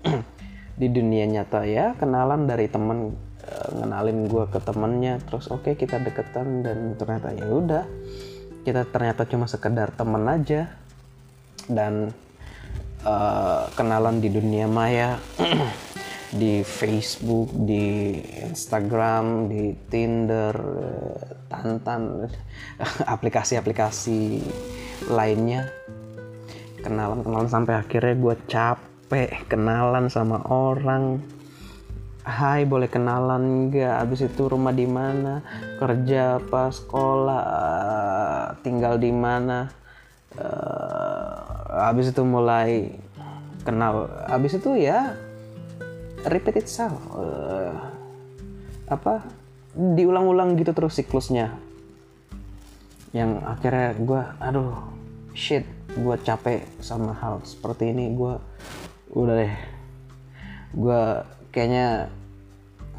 Di 0.75 0.91
dunia 0.91 1.23
nyata 1.23 1.63
ya 1.63 1.95
kenalan 1.95 2.51
dari 2.51 2.67
temen 2.67 3.15
uh, 3.47 3.69
ngenalin 3.79 4.27
gue 4.27 4.43
ke 4.51 4.59
temennya. 4.59 5.23
Terus 5.23 5.47
oke 5.47 5.71
okay, 5.71 5.73
kita 5.79 6.03
deketan 6.03 6.67
dan 6.67 6.99
ternyata 6.99 7.31
ya 7.31 7.47
udah 7.47 7.87
kita 8.65 8.81
ternyata 8.89 9.29
cuma 9.29 9.45
sekedar 9.45 9.93
temen 9.93 10.25
aja 10.25 10.73
dan 11.69 12.09
uh, 13.05 13.69
kenalan 13.77 14.17
di 14.17 14.33
dunia 14.33 14.65
maya 14.65 15.21
di 16.41 16.65
Facebook, 16.65 17.53
di 17.53 18.17
Instagram, 18.43 19.47
di 19.47 19.71
Tinder, 19.87 20.55
Tantan, 21.47 22.25
aplikasi-aplikasi 23.15 24.41
lainnya. 25.13 25.69
Kenalan-kenalan 26.81 27.49
sampai 27.49 27.79
akhirnya 27.79 28.13
gue 28.17 28.35
capek 28.49 29.47
kenalan 29.47 30.09
sama 30.09 30.41
orang. 30.49 31.21
Hai, 32.25 32.65
boleh 32.65 32.89
kenalan 32.89 33.69
nggak? 33.69 34.01
Abis 34.01 34.25
itu 34.25 34.49
rumah 34.49 34.73
di 34.73 34.89
mana? 34.89 35.45
Kerja 35.77 36.41
apa? 36.41 36.73
Sekolah? 36.73 37.45
Tinggal 38.65 38.97
di 38.97 39.13
mana? 39.13 39.69
Uh, 40.33 41.85
abis 41.85 42.09
itu 42.09 42.25
mulai 42.25 42.97
kenal. 43.61 44.09
Abis 44.25 44.57
itu 44.57 44.73
ya 44.73 45.13
repeat 46.25 46.65
itself 46.65 46.97
uh, 47.13 47.77
apa 48.89 49.21
diulang-ulang 49.77 50.57
gitu 50.57 50.73
terus 50.73 50.97
siklusnya 50.97 51.53
yang 53.13 53.45
akhirnya 53.45 53.93
gue 53.95 54.21
aduh 54.41 54.73
shit 55.37 55.63
gue 55.93 56.15
capek 56.25 56.65
sama 56.81 57.13
hal 57.15 57.45
seperti 57.45 57.93
ini 57.93 58.11
gue 58.17 58.33
udah 59.13 59.35
deh 59.37 59.55
gue 60.75 61.01
kayaknya 61.55 62.11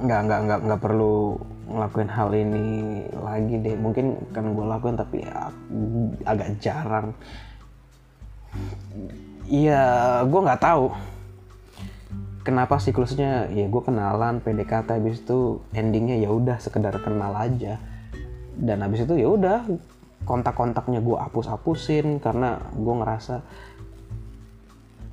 nggak 0.01 0.21
nggak 0.25 0.40
nggak 0.49 0.61
nggak 0.64 0.81
perlu 0.81 1.37
ngelakuin 1.69 2.09
hal 2.09 2.33
ini 2.33 2.67
lagi 3.21 3.54
deh. 3.61 3.77
Mungkin 3.77 4.33
kan 4.33 4.57
gue 4.57 4.65
lakuin 4.65 4.96
tapi 4.96 5.21
ya, 5.21 5.52
agak 6.25 6.57
jarang. 6.65 7.13
Iya 9.44 9.85
gue 10.25 10.40
nggak 10.40 10.63
tahu. 10.65 10.88
Kenapa 12.46 12.81
siklusnya? 12.81 13.50
Ya 13.52 13.69
gue 13.69 13.83
kenalan 13.85 14.40
PDKT 14.40 14.88
habis 14.88 15.21
itu 15.21 15.61
endingnya 15.77 16.17
ya 16.17 16.33
udah 16.33 16.57
sekedar 16.57 16.96
kenal 17.04 17.37
aja. 17.37 17.77
Dan 18.57 18.81
habis 18.81 19.04
itu 19.04 19.21
ya 19.21 19.29
udah 19.29 19.69
kontak-kontaknya 20.25 21.04
gue 21.04 21.17
hapus-hapusin 21.19 22.19
karena 22.19 22.59
gue 22.73 22.94
ngerasa 22.98 23.44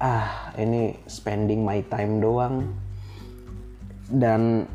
ah 0.01 0.51
ini 0.57 0.97
spending 1.05 1.61
my 1.61 1.85
time 1.85 2.19
doang 2.19 2.67
dan 4.11 4.67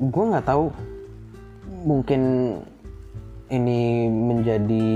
gue 0.00 0.24
nggak 0.32 0.48
tahu 0.48 0.72
mungkin 1.84 2.22
ini 3.50 4.08
menjadi 4.08 4.88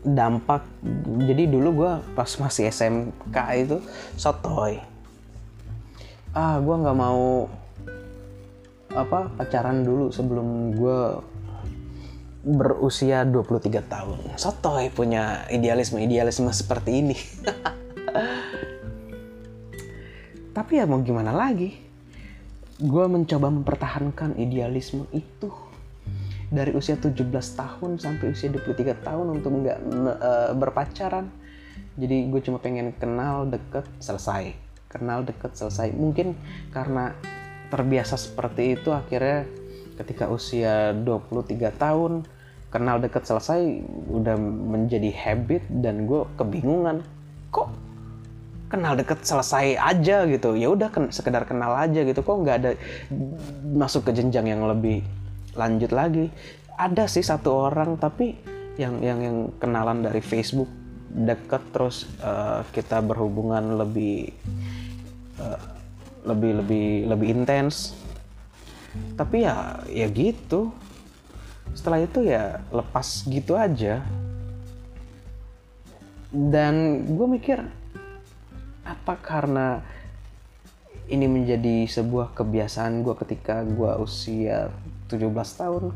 dampak 0.00 0.64
jadi 1.28 1.44
dulu 1.46 1.68
gue 1.84 1.92
pas 2.16 2.30
masih 2.40 2.72
SMK 2.72 3.36
itu 3.60 3.78
sotoy 4.16 4.80
ah 6.34 6.58
gue 6.62 6.74
nggak 6.74 6.98
mau 6.98 7.50
apa 8.90 9.30
pacaran 9.38 9.86
dulu 9.86 10.10
sebelum 10.10 10.74
gue 10.74 11.00
berusia 12.40 13.28
23 13.28 13.84
tahun. 13.84 14.18
Sotoy 14.40 14.88
punya 14.88 15.44
idealisme-idealisme 15.52 16.48
seperti 16.56 17.04
ini. 17.04 17.16
Tapi 20.60 20.76
ya 20.76 20.84
mau 20.84 21.00
gimana 21.00 21.32
lagi? 21.32 21.72
Gue 22.76 23.08
mencoba 23.08 23.48
mempertahankan 23.48 24.36
idealisme 24.36 25.08
itu 25.08 25.48
dari 26.52 26.76
usia 26.76 27.00
17 27.00 27.16
tahun 27.32 27.96
sampai 27.96 28.36
usia 28.36 28.52
23 28.52 28.92
tahun 29.00 29.40
untuk 29.40 29.56
nggak 29.56 29.78
uh, 30.20 30.52
berpacaran. 30.52 31.32
Jadi 31.96 32.28
gue 32.28 32.40
cuma 32.44 32.60
pengen 32.60 32.92
kenal 32.92 33.48
deket 33.48 33.88
selesai. 34.04 34.52
Kenal 34.92 35.24
deket 35.24 35.56
selesai. 35.56 35.96
Mungkin 35.96 36.36
karena 36.76 37.16
terbiasa 37.72 38.20
seperti 38.20 38.76
itu 38.76 38.92
akhirnya 38.92 39.48
ketika 39.96 40.28
usia 40.28 40.92
23 40.92 41.56
tahun 41.80 42.28
kenal 42.68 43.00
deket 43.00 43.24
selesai 43.24 43.80
udah 44.12 44.36
menjadi 44.44 45.08
habit 45.08 45.64
dan 45.72 46.04
gue 46.04 46.28
kebingungan 46.36 47.00
kok 47.48 47.72
kenal 48.70 48.94
deket 48.94 49.26
selesai 49.26 49.74
aja 49.74 50.24
gitu. 50.30 50.54
Ya 50.54 50.70
udah 50.70 50.88
ken 50.94 51.10
sekedar 51.10 51.42
kenal 51.44 51.74
aja 51.74 52.06
gitu. 52.06 52.22
Kok 52.22 52.36
nggak 52.46 52.56
ada 52.62 52.70
masuk 53.66 54.06
ke 54.08 54.14
jenjang 54.14 54.46
yang 54.46 54.62
lebih 54.64 55.02
lanjut 55.58 55.90
lagi? 55.90 56.30
Ada 56.78 57.10
sih 57.10 57.26
satu 57.26 57.68
orang 57.68 57.98
tapi 57.98 58.38
yang 58.78 59.02
yang 59.02 59.18
yang 59.20 59.38
kenalan 59.58 60.06
dari 60.06 60.22
Facebook 60.22 60.70
deket 61.10 61.60
terus 61.74 62.06
uh, 62.22 62.62
kita 62.70 63.02
berhubungan 63.02 63.76
lebih 63.76 64.30
uh, 65.42 65.60
lebih 66.24 66.62
lebih 66.62 66.86
lebih 67.10 67.28
intens. 67.34 67.98
Tapi 69.18 69.42
ya 69.42 69.82
ya 69.90 70.06
gitu. 70.06 70.70
Setelah 71.74 72.06
itu 72.06 72.22
ya 72.22 72.62
lepas 72.70 73.26
gitu 73.26 73.58
aja. 73.58 74.02
Dan 76.30 77.02
gue 77.10 77.26
mikir 77.26 77.58
apa 78.90 79.14
karena 79.22 79.86
ini 81.10 81.26
menjadi 81.30 81.86
sebuah 81.86 82.34
kebiasaan 82.34 83.06
gue 83.06 83.14
ketika 83.22 83.62
gue 83.62 83.90
usia 84.02 84.70
17 85.06 85.30
tahun? 85.30 85.94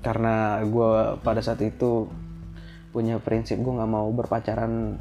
Karena 0.00 0.64
gue 0.64 1.20
pada 1.20 1.40
saat 1.44 1.60
itu 1.60 2.08
punya 2.88 3.20
prinsip 3.20 3.60
gue 3.60 3.72
nggak 3.72 3.92
mau 3.92 4.08
berpacaran 4.12 4.96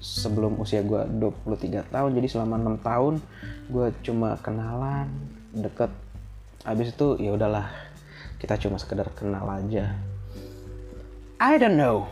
sebelum 0.00 0.60
usia 0.60 0.84
gue 0.84 1.04
23 1.08 1.92
tahun. 1.92 2.10
Jadi 2.16 2.26
selama 2.28 2.56
enam 2.60 2.76
tahun 2.80 3.20
gue 3.68 3.86
cuma 4.04 4.36
kenalan 4.40 5.08
deket. 5.52 5.92
Habis 6.64 6.92
itu 6.92 7.16
ya 7.20 7.32
udahlah 7.36 7.68
kita 8.40 8.56
cuma 8.56 8.80
sekedar 8.80 9.08
kenal 9.12 9.44
aja. 9.48 9.96
I 11.40 11.56
don't 11.56 11.76
know. 11.76 12.08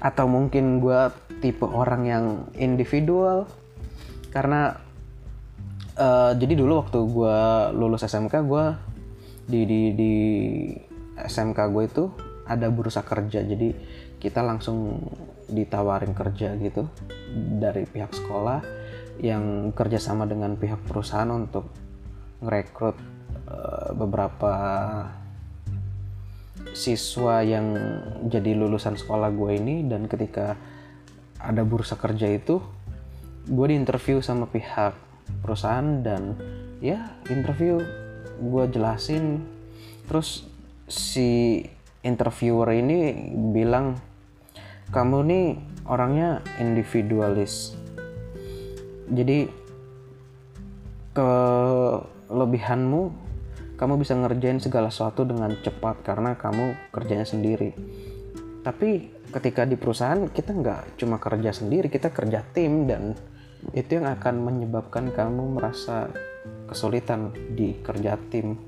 Atau 0.00 0.28
mungkin 0.28 0.80
gue 0.80 1.12
tipe 1.42 1.66
orang 1.66 2.02
yang 2.06 2.24
individual. 2.54 3.50
Karena 4.30 4.78
uh, 5.98 6.32
jadi 6.38 6.54
dulu 6.54 6.72
waktu 6.86 6.98
gue 7.02 7.38
lulus 7.76 8.06
SMK 8.06 8.34
gue 8.46 8.64
di 9.50 9.60
di 9.66 9.80
di 9.92 10.14
SMK 11.18 11.58
gue 11.74 11.84
itu 11.84 12.04
ada 12.46 12.70
bursa 12.70 13.02
kerja. 13.02 13.42
Jadi 13.42 13.74
kita 14.22 14.40
langsung 14.40 15.02
ditawarin 15.50 16.14
kerja 16.14 16.54
gitu 16.56 16.86
dari 17.58 17.84
pihak 17.84 18.14
sekolah 18.14 18.62
yang 19.20 19.74
kerjasama 19.74 20.24
dengan 20.24 20.56
pihak 20.56 20.80
perusahaan 20.86 21.28
untuk 21.28 21.68
merekrut 22.40 22.96
uh, 23.50 23.90
beberapa 23.92 24.54
siswa 26.72 27.44
yang 27.44 27.76
jadi 28.30 28.56
lulusan 28.56 28.96
sekolah 28.96 29.28
gue 29.34 29.50
ini. 29.58 29.84
Dan 29.84 30.08
ketika 30.08 30.56
ada 31.42 31.66
bursa 31.66 31.98
kerja 31.98 32.30
itu 32.30 32.62
gue 33.50 33.66
diinterview 33.66 34.22
sama 34.22 34.46
pihak 34.46 34.94
perusahaan 35.42 36.02
dan 36.06 36.38
ya 36.78 37.18
interview 37.26 37.82
gue 38.38 38.64
jelasin 38.70 39.42
terus 40.06 40.46
si 40.86 41.62
interviewer 42.06 42.70
ini 42.70 43.30
bilang 43.50 43.98
kamu 44.94 45.18
nih 45.26 45.46
orangnya 45.90 46.38
individualis 46.62 47.74
jadi 49.10 49.50
kelebihanmu 51.12 53.02
kamu 53.76 53.98
bisa 53.98 54.14
ngerjain 54.14 54.62
segala 54.62 54.94
sesuatu 54.94 55.26
dengan 55.26 55.50
cepat 55.58 56.06
karena 56.06 56.38
kamu 56.38 56.94
kerjanya 56.94 57.26
sendiri. 57.26 57.74
Tapi 58.62 59.10
ketika 59.32 59.64
di 59.64 59.80
perusahaan 59.80 60.28
kita 60.28 60.52
nggak 60.52 61.00
cuma 61.00 61.16
kerja 61.16 61.50
sendiri, 61.56 61.88
kita 61.88 62.12
kerja 62.12 62.44
tim 62.52 62.84
dan 62.84 63.16
itu 63.72 63.96
yang 63.96 64.10
akan 64.12 64.44
menyebabkan 64.44 65.08
kamu 65.14 65.56
merasa 65.56 66.12
kesulitan 66.68 67.32
di 67.56 67.80
kerja 67.80 68.20
tim. 68.28 68.58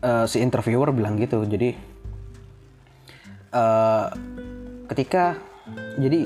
Uh, 0.00 0.24
si 0.24 0.40
interviewer 0.40 0.96
bilang 0.96 1.20
gitu, 1.20 1.44
jadi 1.44 1.76
uh, 3.52 4.08
ketika 4.88 5.36
jadi 6.00 6.24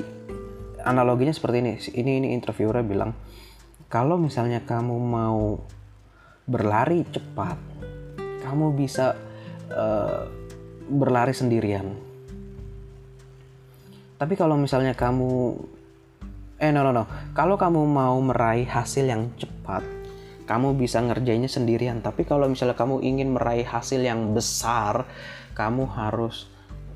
analoginya 0.87 1.35
seperti 1.35 1.57
ini, 1.59 1.73
ini 1.91 2.11
ini 2.23 2.27
interviewer 2.31 2.79
bilang 2.87 3.11
kalau 3.91 4.15
misalnya 4.15 4.63
kamu 4.63 4.95
mau 4.95 5.59
berlari 6.47 7.03
cepat, 7.11 7.59
kamu 8.47 8.79
bisa 8.79 9.19
uh, 9.75 10.23
berlari 10.87 11.35
sendirian. 11.35 12.14
Tapi 14.15 14.33
kalau 14.39 14.55
misalnya 14.55 14.95
kamu 14.95 15.59
eh 16.55 16.71
no 16.71 16.87
no 16.87 16.95
no, 16.95 17.03
kalau 17.35 17.59
kamu 17.59 17.83
mau 17.83 18.15
meraih 18.23 18.63
hasil 18.63 19.03
yang 19.03 19.27
cepat, 19.35 19.83
kamu 20.47 20.79
bisa 20.79 21.03
ngerjainnya 21.03 21.51
sendirian. 21.51 21.99
Tapi 21.99 22.23
kalau 22.23 22.47
misalnya 22.47 22.79
kamu 22.79 23.03
ingin 23.03 23.35
meraih 23.35 23.67
hasil 23.67 23.99
yang 23.99 24.31
besar, 24.31 25.03
kamu 25.51 25.83
harus 25.91 26.47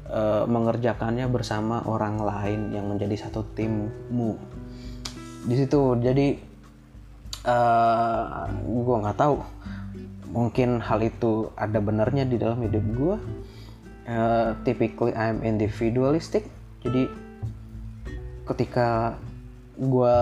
uh, 0.07 0.47
mengerjakannya 0.47 1.27
bersama 1.27 1.83
orang 1.83 2.23
lain 2.23 2.71
yang 2.71 2.87
menjadi 2.87 3.27
satu 3.27 3.43
timmu. 3.51 4.39
Di 5.43 5.55
situ 5.59 5.99
jadi 5.99 6.49
uh, 7.45 8.47
eh, 8.47 8.51
gue 8.63 8.95
nggak 8.99 9.19
tahu 9.19 9.37
mungkin 10.29 10.77
hal 10.83 11.01
itu 11.01 11.49
ada 11.57 11.81
benarnya 11.81 12.27
di 12.27 12.37
dalam 12.37 12.61
hidup 12.61 12.85
gue 12.93 13.15
uh, 14.09 14.49
typically 14.61 15.13
I'm 15.17 15.41
individualistic 15.41 16.45
jadi 16.83 17.11
ketika 18.47 19.19
gue 19.79 20.17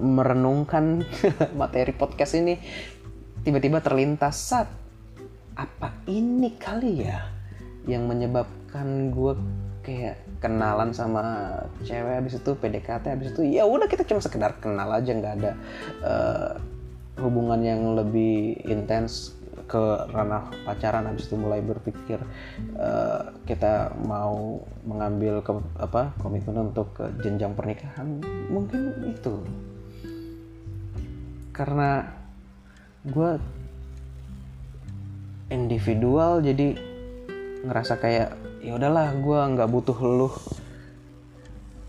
merenungkan 0.00 1.04
materi 1.60 1.92
podcast 1.92 2.38
ini 2.38 2.56
tiba-tiba 3.44 3.82
terlintas 3.84 4.36
saat 4.38 4.68
apa 5.52 5.92
ini 6.08 6.56
kali 6.56 7.04
ya 7.04 7.28
yang 7.84 8.08
menyebabkan 8.08 9.12
gue 9.12 9.34
kayak 9.82 10.16
kenalan 10.38 10.94
sama 10.94 11.50
cewek? 11.82 12.22
Habis 12.22 12.38
itu 12.38 12.50
PDKT 12.54 13.04
habis 13.04 13.28
itu 13.34 13.42
ya 13.44 13.66
udah 13.66 13.90
kita 13.90 14.06
cuma 14.06 14.22
sekedar 14.22 14.56
kenal 14.62 14.88
aja 14.94 15.10
nggak 15.10 15.34
ada 15.42 15.52
uh, 16.06 16.52
hubungan 17.20 17.60
yang 17.60 17.82
lebih 17.98 18.56
intens 18.64 19.36
ke 19.68 19.84
ranah 20.12 20.48
pacaran 20.64 21.08
habis 21.08 21.28
itu 21.28 21.36
mulai 21.36 21.60
berpikir 21.60 22.20
uh, 22.76 23.32
kita 23.44 23.92
mau 24.04 24.60
mengambil 24.84 25.44
ke, 25.44 25.52
apa 25.76 26.12
komitmen 26.20 26.72
untuk 26.72 26.92
ke 26.96 27.08
jenjang 27.20 27.52
pernikahan 27.52 28.20
mungkin 28.48 29.12
itu. 29.12 29.44
Karena 31.52 32.08
gue 33.04 33.36
individual 35.52 36.40
jadi 36.40 36.76
ngerasa 37.62 38.00
kayak 38.00 38.30
ya 38.64 38.72
udahlah 38.76 39.12
gue 39.20 39.40
nggak 39.56 39.68
butuh 39.68 39.98
lu 40.00 40.30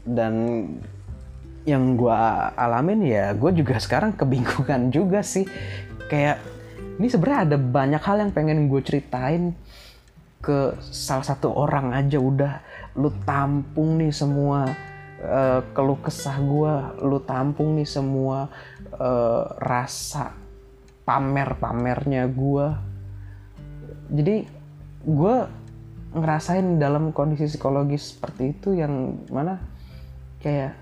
dan 0.03 0.33
yang 1.63 1.95
gue 1.95 2.19
alamin 2.59 3.07
ya 3.07 3.31
gue 3.31 3.51
juga 3.55 3.79
sekarang 3.79 4.15
kebingungan 4.19 4.91
juga 4.91 5.23
sih. 5.23 5.47
Kayak 6.11 6.52
ini 6.99 7.07
sebenarnya 7.09 7.53
ada 7.53 7.57
banyak 7.57 8.01
hal 8.03 8.17
yang 8.21 8.31
pengen 8.31 8.69
gue 8.69 8.81
ceritain 8.85 9.53
ke 10.43 10.75
salah 10.79 11.23
satu 11.23 11.53
orang 11.55 11.95
aja 11.95 12.19
udah. 12.19 12.53
Lu 12.99 13.09
tampung 13.23 13.97
nih 13.97 14.11
semua 14.11 14.67
uh, 15.23 15.59
keluh 15.71 15.99
kesah 16.03 16.37
gue 16.39 16.73
lu 17.07 17.17
tampung 17.23 17.79
nih 17.79 17.87
semua 17.87 18.51
uh, 18.99 19.43
rasa 19.59 20.35
pamer 21.03 21.55
pamernya 21.59 22.27
gue 22.27 22.67
jadi 24.13 24.35
gue 25.03 25.35
ngerasain 26.13 26.77
dalam 26.77 27.09
kondisi 27.09 27.49
psikologis 27.49 28.13
seperti 28.13 28.53
itu 28.53 28.77
yang 28.77 29.25
mana 29.33 29.57
kayak 30.43 30.77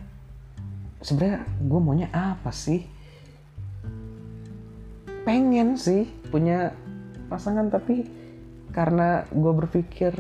sebenarnya 1.00 1.48
gue 1.64 1.80
maunya 1.80 2.10
apa 2.12 2.52
sih 2.52 2.86
pengen 5.22 5.78
sih 5.78 6.10
punya 6.34 6.74
pasangan 7.30 7.70
tapi 7.70 8.10
karena 8.72 9.28
gue 9.30 9.54
berpikir 9.54 10.14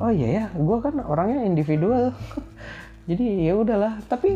oh 0.00 0.10
iya 0.10 0.28
ya 0.28 0.44
gue 0.54 0.78
kan 0.80 0.98
orangnya 1.04 1.44
individual. 1.44 2.12
Jadi 3.10 3.44
ya 3.44 3.52
udahlah 3.52 4.00
tapi 4.08 4.32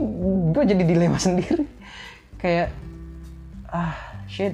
gue 0.52 0.64
jadi 0.68 0.84
dilema 0.84 1.16
sendiri. 1.24 1.64
Kayak 2.36 2.68
ah 3.72 3.96
shit. 4.28 4.52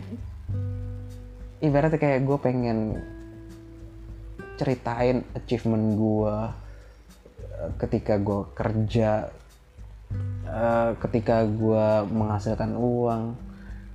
Ibaratnya 1.58 1.98
kayak 1.98 2.22
gue 2.22 2.38
pengen 2.38 2.78
ceritain 4.54 5.26
achievement 5.34 5.98
gue 5.98 6.36
ketika 7.82 8.22
gue 8.22 8.46
kerja 8.54 9.34
uh, 10.46 10.90
ketika 11.02 11.42
gue 11.42 11.86
menghasilkan 12.14 12.78
uang 12.78 13.34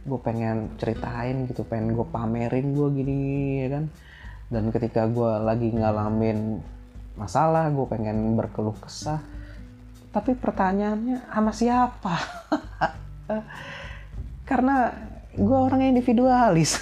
gue 0.06 0.20
pengen 0.24 0.72
ceritain 0.80 1.48
gitu 1.48 1.68
pengen 1.68 1.96
gue 1.96 2.08
pamerin 2.08 2.72
gue 2.72 2.88
gini 2.96 3.20
ya 3.66 3.68
kan? 3.80 3.86
Dan 4.50 4.64
ketika 4.74 5.06
gue 5.06 5.32
lagi 5.44 5.70
ngalamin 5.76 6.64
masalah 7.20 7.68
gue 7.70 7.86
pengen 7.90 8.40
berkeluh 8.40 8.76
kesah. 8.80 9.20
Tapi 10.10 10.34
pertanyaannya 10.34 11.30
sama 11.30 11.52
siapa? 11.54 12.16
Karena 14.50 14.90
gue 15.38 15.58
orangnya 15.58 15.94
individualis. 15.94 16.82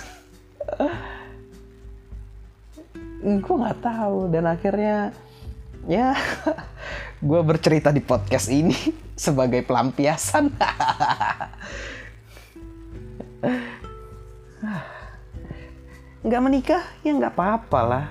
Gue 3.18 3.56
nggak 3.60 3.82
tahu 3.82 4.30
dan 4.30 4.46
akhirnya 4.46 5.10
ya 5.88 6.12
gue 7.28 7.42
bercerita 7.42 7.90
di 7.96 8.04
podcast 8.04 8.52
ini 8.52 8.76
sebagai 9.16 9.64
pelampiasan 9.64 10.52
nggak 16.28 16.44
menikah 16.44 16.84
ya 17.06 17.12
nggak 17.14 17.34
apa-apa 17.34 17.80
lah. 17.86 18.06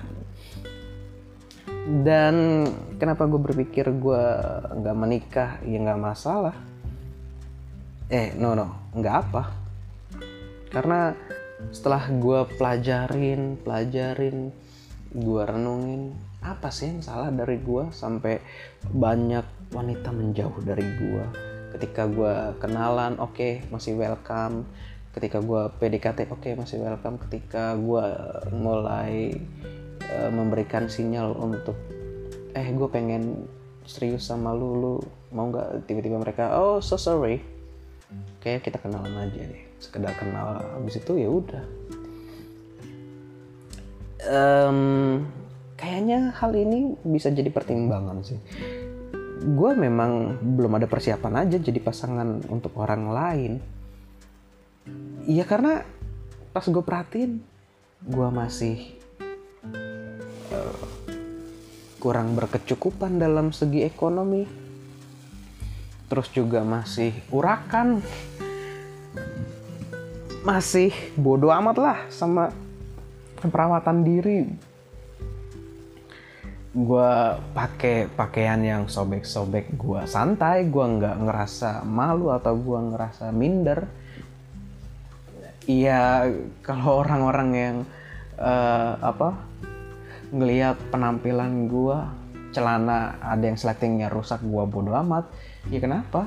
Dan 1.87 2.67
kenapa 2.99 3.23
gue 3.27 3.39
berpikir 3.39 3.87
gue 3.95 4.23
nggak 4.75 4.97
menikah 4.97 5.49
ya 5.63 5.77
nggak 5.79 6.01
masalah. 6.01 6.55
Eh 8.11 8.35
no 8.35 8.55
no 8.55 8.91
nggak 8.95 9.15
apa. 9.27 9.43
Karena 10.71 11.15
setelah 11.73 12.05
gue 12.13 12.39
pelajarin 12.55 13.57
pelajarin 13.57 14.53
gue 15.09 15.43
renungin 15.43 16.13
apa 16.45 16.69
sih 16.69 16.93
yang 16.93 17.01
salah 17.01 17.33
dari 17.33 17.57
gue 17.57 17.89
sampai 17.89 18.37
banyak 18.93 19.73
wanita 19.73 20.13
menjauh 20.13 20.61
dari 20.61 20.85
gue 20.85 21.25
ketika 21.75 22.05
gue 22.05 22.55
kenalan 22.61 23.17
oke 23.17 23.35
okay, 23.35 23.53
masih 23.73 23.97
welcome 23.97 24.69
ketika 25.17 25.41
gue 25.41 25.61
PDKT 25.81 26.29
oke 26.29 26.45
okay, 26.45 26.53
masih 26.53 26.77
welcome. 26.77 27.17
Ketika 27.25 27.73
gue 27.73 28.05
mulai 28.53 29.33
uh, 30.13 30.29
memberikan 30.29 30.85
sinyal 30.85 31.33
untuk 31.33 31.73
eh 32.53 32.69
gue 32.69 32.89
pengen 32.93 33.49
serius 33.89 34.29
sama 34.29 34.53
lu 34.53 34.77
lu 34.77 34.95
mau 35.33 35.49
nggak 35.49 35.89
tiba-tiba 35.89 36.21
mereka 36.21 36.53
oh 36.61 36.77
so 36.77 37.01
sorry. 37.01 37.41
Kayak 38.45 38.69
kita 38.69 38.77
kenalan 38.77 39.17
aja 39.17 39.41
deh. 39.41 39.63
Sekedar 39.81 40.13
kenal. 40.21 40.61
Habis 40.77 41.01
itu 41.01 41.17
ya 41.17 41.29
udah. 41.33 41.63
Um, 44.27 44.79
kayaknya 45.75 46.35
hal 46.37 46.53
ini 46.53 46.93
bisa 47.01 47.33
jadi 47.33 47.49
pertimbangan 47.49 48.21
sih. 48.21 48.37
Gue 49.37 49.71
memang 49.73 50.41
belum 50.57 50.77
ada 50.77 50.85
persiapan 50.85 51.45
aja 51.45 51.57
jadi 51.57 51.77
pasangan 51.81 52.45
untuk 52.49 52.73
orang 52.77 53.03
lain 53.09 53.53
iya 55.27 55.43
karena 55.43 55.83
pas 56.55 56.65
gue 56.65 56.83
perhatiin 56.83 57.43
gue 58.05 58.29
masih 58.29 58.97
uh, 60.53 60.85
kurang 61.97 62.37
berkecukupan 62.37 63.17
dalam 63.17 63.49
segi 63.49 63.83
ekonomi. 63.83 64.45
Terus 66.07 66.31
juga 66.31 66.63
masih 66.63 67.11
urakan. 67.33 67.99
Masih 70.45 70.95
bodoh 71.19 71.51
amat 71.51 71.77
lah 71.81 71.99
sama 72.07 72.53
perawatan 73.43 74.07
diri. 74.07 74.47
Gue 76.71 77.11
pakai 77.57 78.07
pakaian 78.13 78.61
yang 78.61 78.85
sobek-sobek 78.85 79.75
gue 79.75 80.01
santai 80.05 80.69
gue 80.69 80.85
nggak 80.85 81.25
ngerasa 81.25 81.81
malu 81.83 82.29
atau 82.29 82.53
gue 82.53 82.79
ngerasa 82.93 83.33
minder 83.33 83.89
iya 85.67 86.25
kalau 86.63 87.03
orang-orang 87.03 87.49
yang 87.53 87.77
uh, 88.39 88.95
apa 89.03 89.35
ngelihat 90.31 90.75
penampilan 90.91 91.71
gue 91.71 91.97
celana 92.51 93.19
ada 93.21 93.43
yang 93.43 93.59
sletingnya 93.59 94.07
rusak 94.09 94.41
gue 94.41 94.63
bodo 94.65 94.95
amat. 94.95 95.27
Ya 95.67 95.83
kenapa? 95.83 96.25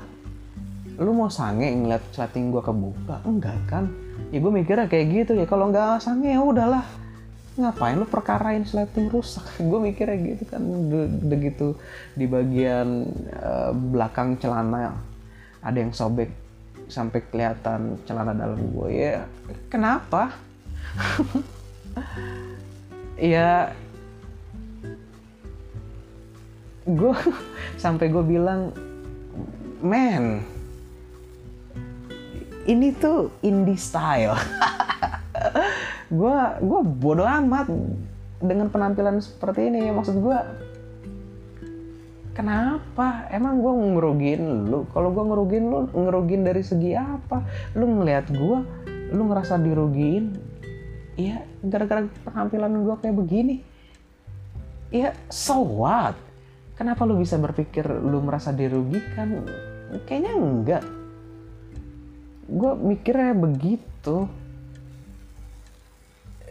Lu 1.00 1.16
mau 1.16 1.32
sange 1.32 1.72
ngeliat 1.72 2.04
sleting 2.12 2.52
gue 2.52 2.62
kebuka? 2.62 3.24
Enggak 3.24 3.56
kan? 3.66 3.88
Ya 4.30 4.38
gue 4.38 4.52
mikirnya 4.52 4.86
kayak 4.86 5.06
gitu 5.10 5.32
ya. 5.36 5.48
Kalau 5.48 5.72
nggak 5.72 6.04
sange 6.04 6.30
ya 6.30 6.40
udahlah. 6.40 6.84
Ngapain 7.58 7.98
lu 7.98 8.06
perkarain 8.06 8.62
sleting 8.62 9.10
rusak? 9.10 9.42
Gue 9.68 9.82
mikirnya 9.82 10.16
gitu 10.22 10.48
kan. 10.48 10.62
Begitu 11.28 11.76
di 12.14 12.24
bagian 12.24 13.10
uh, 13.36 13.74
belakang 13.74 14.38
celana 14.38 14.96
ada 15.60 15.76
yang 15.76 15.92
sobek 15.92 16.30
sampai 16.90 17.22
kelihatan 17.30 17.96
celana 18.04 18.34
dalam 18.36 18.60
gue 18.74 18.90
ya. 18.90 19.24
Kenapa? 19.70 20.34
Ya 23.20 23.76
gue 26.88 27.12
sampai 27.82 28.08
gue 28.08 28.24
bilang 28.24 28.72
man 29.84 30.40
ini 32.68 32.92
tuh 32.92 33.32
indie 33.40 33.80
style. 33.80 34.36
Gue 36.10 36.38
gue 36.60 36.80
bodoh 37.00 37.24
amat 37.24 37.66
dengan 38.42 38.68
penampilan 38.68 39.18
seperti 39.18 39.72
ini. 39.72 39.90
Maksud 39.90 40.20
gue 40.20 40.38
kenapa? 42.34 43.26
Emang 43.30 43.60
gue 43.60 43.72
ngerugin 43.72 44.70
lu? 44.70 44.86
Kalau 44.94 45.10
gue 45.10 45.24
ngerugin 45.24 45.64
lu 45.66 45.78
ngerugin 45.92 46.42
dari 46.46 46.62
segi 46.64 46.94
apa? 46.94 47.42
Lu 47.74 47.86
ngeliat 47.86 48.30
gue 48.30 48.58
lu 49.10 49.22
ngerasa 49.26 49.58
dirugiin? 49.58 50.34
Iya 51.18 51.42
gara-gara 51.60 52.06
penampilan 52.24 52.86
gue 52.86 52.96
kayak 53.02 53.16
begini. 53.16 53.56
Iya 54.90 55.14
so 55.30 55.62
what? 55.62 56.16
Kenapa 56.80 57.04
lu 57.04 57.20
bisa 57.20 57.36
berpikir 57.36 57.84
lu 57.84 58.24
merasa 58.24 58.56
dirugikan? 58.56 59.44
Kayaknya 60.08 60.32
enggak. 60.38 60.84
Gue 62.48 62.72
mikirnya 62.78 63.36
begitu. 63.36 64.26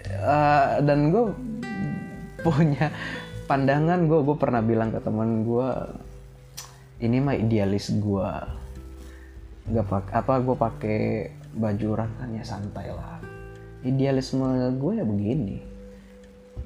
Uh, 0.10 0.80
dan 0.86 1.12
gue 1.12 1.34
punya 2.46 2.94
pandangan 3.50 4.06
gue 4.06 4.20
gue 4.22 4.38
pernah 4.38 4.62
bilang 4.62 4.94
ke 4.94 5.02
teman 5.02 5.42
gue 5.42 5.70
ini 7.02 7.18
mah 7.18 7.34
idealis 7.34 7.90
gue 7.98 8.30
nggak 9.70 9.86
pak 9.86 10.06
apa 10.14 10.34
gue 10.42 10.56
pakai 10.58 11.00
baju 11.54 11.90
rangannya 12.06 12.44
santai 12.46 12.90
lah. 12.94 13.18
Idealisme 13.86 14.76
gue 14.76 14.92
ya 14.98 15.06
begini. 15.06 15.58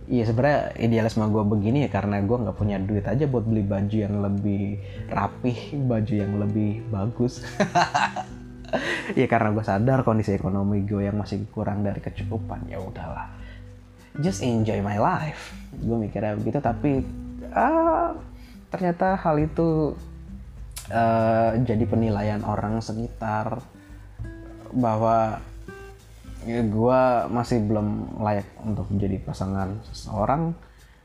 Iya 0.04 0.24
sebenarnya 0.28 0.76
idealisme 0.84 1.24
gue 1.32 1.44
begini 1.48 1.88
ya 1.88 1.90
karena 1.92 2.20
gue 2.20 2.36
nggak 2.36 2.58
punya 2.60 2.76
duit 2.80 3.08
aja 3.08 3.24
buat 3.24 3.48
beli 3.48 3.64
baju 3.64 3.96
yang 3.96 4.16
lebih 4.20 4.80
rapih, 5.08 5.60
baju 5.88 6.14
yang 6.14 6.34
lebih 6.40 6.84
bagus. 6.92 7.44
ya 9.20 9.26
karena 9.30 9.54
gue 9.54 9.64
sadar 9.64 10.04
kondisi 10.04 10.36
ekonomi 10.36 10.84
gue 10.84 11.08
yang 11.08 11.20
masih 11.20 11.46
kurang 11.54 11.86
dari 11.86 12.02
kecukupan 12.02 12.66
ya 12.68 12.82
udahlah 12.82 13.43
just 14.22 14.46
enjoy 14.46 14.84
my 14.86 15.02
life. 15.02 15.56
Gue 15.74 15.98
mikirnya 15.98 16.38
begitu 16.38 16.62
tapi 16.62 17.02
ah, 17.54 18.14
ternyata 18.70 19.18
hal 19.18 19.42
itu 19.42 19.98
uh, 20.94 21.52
jadi 21.58 21.84
penilaian 21.90 22.42
orang 22.46 22.82
sekitar 22.82 23.62
bahwa 24.74 25.38
ya, 26.46 26.62
gue 26.62 27.02
masih 27.30 27.62
belum 27.66 28.20
layak 28.22 28.50
untuk 28.62 28.90
menjadi 28.94 29.18
pasangan 29.22 29.82
seseorang. 29.94 30.54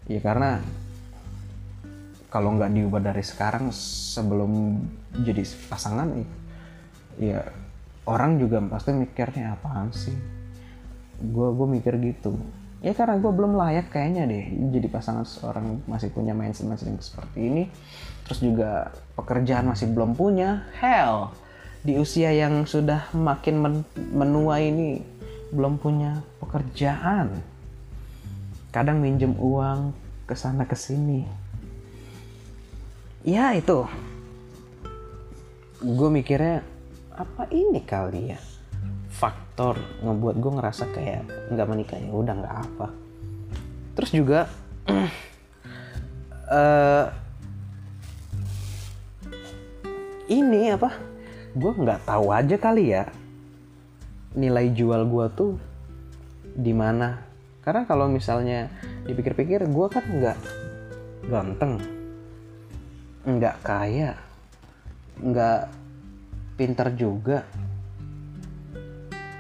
Ya 0.09 0.21
karena 0.25 0.61
kalau 2.29 2.57
nggak 2.57 2.73
diubah 2.73 3.01
dari 3.01 3.25
sekarang 3.25 3.73
sebelum 3.73 4.85
jadi 5.25 5.45
pasangan 5.69 6.13
ya 7.17 7.41
orang 8.05 8.37
juga 8.37 8.61
pasti 8.69 8.93
mikirnya 8.93 9.57
apaan 9.57 9.93
sih? 9.93 10.17
Gue 11.21 11.53
gue 11.57 11.67
mikir 11.69 11.97
gitu 12.01 12.37
ya 12.79 12.95
karena 12.95 13.19
gue 13.19 13.33
belum 13.35 13.59
layak 13.59 13.91
kayaknya 13.91 14.31
deh 14.31 14.45
jadi 14.71 14.87
pasangan 14.87 15.27
seorang 15.27 15.83
masih 15.91 16.15
punya 16.15 16.31
mindset 16.31 16.71
mindset 16.71 16.91
yang 16.91 17.03
seperti 17.03 17.39
ini. 17.43 17.65
Terus 18.29 18.45
juga 18.45 18.93
pekerjaan 19.17 19.67
masih 19.73 19.89
belum 19.91 20.13
punya. 20.15 20.69
Hell 20.77 21.33
di 21.83 21.97
usia 21.97 22.35
yang 22.35 22.67
sudah 22.67 23.09
makin 23.15 23.57
men 23.63 23.75
menua 24.13 24.61
ini 24.61 25.01
belum 25.55 25.81
punya 25.81 26.21
pekerjaan. 26.43 27.33
Kadang 28.69 29.01
minjem 29.01 29.33
uang 29.39 29.97
ke 30.29 30.37
sana 30.37 30.69
ke 30.69 30.77
sini. 30.77 31.25
Ya 33.25 33.57
itu. 33.57 33.89
Gue 35.81 36.11
mikirnya 36.11 36.61
apa 37.17 37.51
ini 37.51 37.83
kali 37.83 38.31
ya 38.35 38.39
faktor 39.19 39.75
ngebuat 40.07 40.37
gue 40.39 40.53
ngerasa 40.55 40.85
kayak 40.95 41.23
nggak 41.51 41.69
menikah 41.69 41.99
ya 41.99 42.11
udah 42.15 42.35
nggak 42.39 42.57
apa. 42.71 42.87
Terus 43.99 44.11
juga 44.15 44.41
uh, 46.47 47.07
ini 50.39 50.71
apa 50.71 50.95
gue 51.59 51.73
nggak 51.75 52.07
tahu 52.07 52.31
aja 52.31 52.57
kali 52.63 52.95
ya 52.95 53.11
nilai 54.39 54.71
jual 54.71 55.03
gue 55.11 55.27
tuh 55.35 55.53
di 56.55 56.71
mana. 56.71 57.27
Karena 57.67 57.85
kalau 57.85 58.07
misalnya 58.07 58.71
dipikir-pikir 59.05 59.67
gue 59.67 59.87
kan 59.91 60.05
nggak 60.07 60.39
ganteng 61.29 61.77
nggak 63.29 63.57
kaya 63.61 64.17
nggak 65.21 65.69
pinter 66.57 66.89
juga 66.97 67.45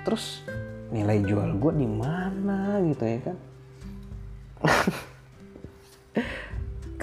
terus 0.08 0.40
nilai 0.88 1.20
jual 1.20 1.60
gue 1.60 1.72
di 1.76 1.84
mana 1.84 2.80
gitu 2.80 3.04
ya 3.04 3.18
kan? 3.28 3.36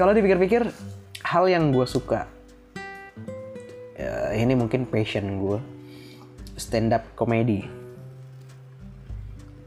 Kalau 0.02 0.10
dipikir-pikir 0.18 0.66
hal 1.22 1.46
yang 1.46 1.70
gue 1.70 1.86
suka 1.86 2.26
ya, 3.94 4.34
ini 4.34 4.58
mungkin 4.58 4.90
passion 4.90 5.38
gue 5.38 5.62
stand 6.58 6.98
up 6.98 7.06
comedy 7.14 7.70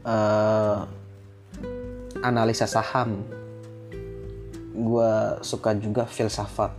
uh, 0.03 0.83
analisa 2.19 2.67
saham. 2.67 3.23
Gue 4.75 5.39
suka 5.47 5.79
juga 5.79 6.03
filsafat. 6.03 6.75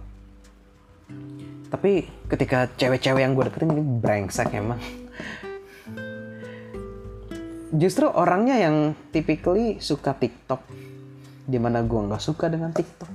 Tapi 1.73 2.05
ketika 2.29 2.69
cewek-cewek 2.77 3.25
yang 3.25 3.33
gue 3.33 3.49
deketin 3.49 3.73
ini 3.73 3.81
brengsek 3.81 4.53
emang 4.53 4.77
justru 7.75 8.07
orangnya 8.11 8.59
yang 8.59 8.99
typically 9.15 9.79
suka 9.79 10.15
TikTok. 10.15 10.63
Di 11.51 11.59
mana 11.59 11.83
gue 11.83 12.01
nggak 12.11 12.23
suka 12.23 12.51
dengan 12.51 12.71
TikTok. 12.75 13.11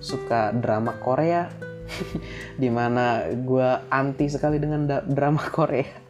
Suka 0.00 0.52
drama 0.52 0.96
Korea. 1.00 1.48
Di 2.62 2.68
mana 2.68 3.24
gue 3.32 3.68
anti 3.88 4.26
sekali 4.28 4.60
dengan 4.60 4.88
drama 5.04 5.42
Korea. 5.56 6.04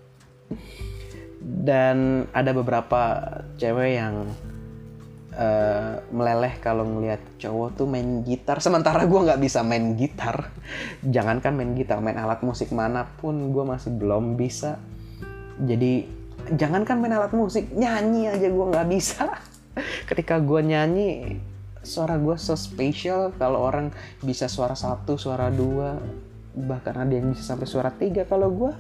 Dan 1.43 2.27
ada 2.35 2.51
beberapa 2.51 3.23
cewek 3.59 3.91
yang 3.95 4.27
uh, 5.37 6.03
meleleh 6.11 6.59
kalau 6.59 6.83
ngelihat 6.83 7.23
cowok 7.39 7.79
tuh 7.79 7.87
main 7.87 8.25
gitar. 8.27 8.59
Sementara 8.59 9.07
gue 9.07 9.21
nggak 9.21 9.41
bisa 9.41 9.63
main 9.63 9.95
gitar. 9.95 10.51
Jangankan 11.07 11.55
main 11.55 11.73
gitar 11.79 12.03
main 12.03 12.19
alat 12.19 12.43
musik 12.43 12.75
mana 12.75 13.07
pun 13.21 13.55
gue 13.55 13.65
masih 13.65 13.95
belum 13.95 14.35
bisa. 14.35 14.81
Jadi 15.57 16.16
jangankan 16.55 17.03
main 17.03 17.17
alat 17.17 17.35
musik 17.35 17.73
nyanyi 17.75 18.31
aja 18.31 18.49
gue 18.49 18.67
nggak 18.71 18.89
bisa. 18.91 19.27
Ketika 20.09 20.39
gue 20.39 20.61
nyanyi 20.63 21.41
suara 21.87 22.19
gue 22.19 22.35
so 22.35 22.59
spesial 22.59 23.31
kalau 23.39 23.63
orang 23.63 23.95
bisa 24.19 24.51
suara 24.51 24.75
satu 24.75 25.15
suara 25.15 25.55
dua 25.55 26.03
bahkan 26.57 26.99
ada 26.99 27.13
yang 27.15 27.31
bisa 27.31 27.55
sampai 27.55 27.67
suara 27.69 27.91
tiga. 27.93 28.25
Kalau 28.25 28.49
gue 28.51 28.73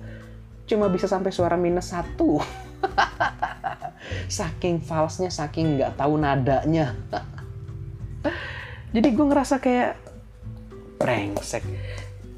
cuma 0.66 0.90
bisa 0.90 1.06
sampai 1.06 1.30
suara 1.30 1.54
minus 1.54 1.92
satu. 1.92 2.40
Saking 4.38 4.82
falsnya 4.82 5.30
saking 5.30 5.78
nggak 5.78 5.98
tahu 5.98 6.18
nadanya. 6.18 6.94
Jadi 8.94 9.08
gue 9.12 9.26
ngerasa 9.26 9.58
kayak 9.60 9.92
brengsek 10.96 11.62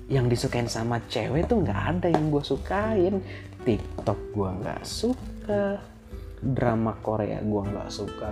yang 0.08 0.26
disukain 0.26 0.66
sama 0.66 1.04
cewek 1.06 1.46
tuh 1.46 1.60
nggak 1.60 1.80
ada 1.96 2.08
yang 2.08 2.32
gue 2.32 2.40
sukain 2.40 3.20
TikTok 3.66 4.18
gue 4.34 4.50
nggak 4.62 4.82
suka 4.86 5.82
drama 6.38 6.94
Korea 7.02 7.42
gue 7.42 7.62
nggak 7.66 7.90
suka 7.90 8.30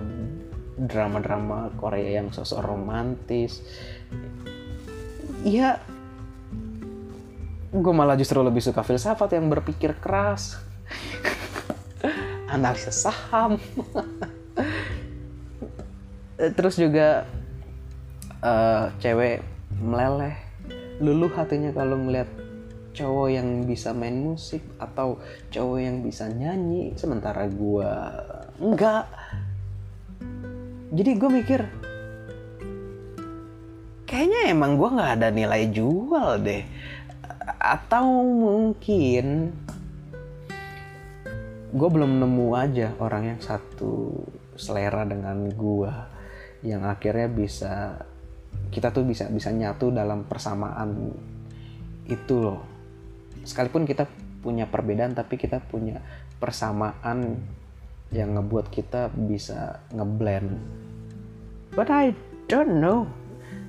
drama-drama 0.76 1.72
Korea 1.80 2.20
yang 2.20 2.28
sosok 2.30 2.60
romantis. 2.60 3.64
Ya 5.40 5.80
gue 7.72 7.92
malah 7.92 8.16
justru 8.16 8.40
lebih 8.40 8.64
suka 8.64 8.80
filsafat 8.84 9.36
yang 9.36 9.48
berpikir 9.48 9.96
keras 9.96 10.60
analisis 12.54 13.08
saham. 13.08 13.56
Terus 16.56 16.76
juga 16.76 17.24
uh, 18.44 18.92
cewek 19.00 19.40
meleleh 19.80 20.36
luluh 21.00 21.32
hatinya 21.32 21.72
kalau 21.72 21.96
melihat 21.96 22.28
cowok 22.96 23.28
yang 23.28 23.68
bisa 23.68 23.92
main 23.92 24.16
musik 24.16 24.64
atau 24.80 25.20
cowok 25.52 25.78
yang 25.78 26.00
bisa 26.00 26.32
nyanyi 26.32 26.96
sementara 26.96 27.44
gue 27.44 27.90
enggak. 28.56 29.04
Jadi 30.96 31.10
gue 31.20 31.30
mikir 31.30 31.60
kayaknya 34.08 34.48
emang 34.48 34.80
gue 34.80 34.88
nggak 34.96 35.12
ada 35.20 35.28
nilai 35.28 35.68
jual 35.68 36.40
deh. 36.40 36.64
Atau 37.60 38.24
mungkin 38.24 39.52
gue 41.76 41.88
belum 41.92 42.24
nemu 42.24 42.48
aja 42.56 42.96
orang 42.96 43.36
yang 43.36 43.40
satu 43.44 44.24
selera 44.56 45.04
dengan 45.04 45.52
gue 45.52 45.92
yang 46.64 46.88
akhirnya 46.88 47.28
bisa 47.28 48.00
kita 48.72 48.88
tuh 48.88 49.04
bisa 49.04 49.28
bisa 49.28 49.52
nyatu 49.52 49.92
dalam 49.92 50.24
persamaan 50.24 51.12
itu 52.08 52.34
loh 52.40 52.75
sekalipun 53.46 53.86
kita 53.86 54.10
punya 54.42 54.66
perbedaan 54.66 55.14
tapi 55.14 55.38
kita 55.38 55.62
punya 55.62 56.02
persamaan 56.42 57.40
yang 58.14 58.34
ngebuat 58.38 58.70
kita 58.70 59.10
bisa 59.14 59.82
ngeblend. 59.90 60.58
But 61.74 61.90
I 61.90 62.14
don't 62.46 62.78
know. 62.78 63.10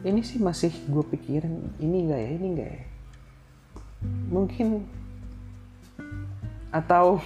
Ini 0.05 0.21
sih 0.21 0.38
masih 0.38 0.71
gue 0.88 1.01
pikirin 1.01 1.73
ini 1.82 2.05
enggak 2.05 2.21
ya 2.21 2.30
ini 2.38 2.47
enggak 2.53 2.69
ya? 2.69 2.84
Mungkin 4.30 4.67
atau 6.69 7.17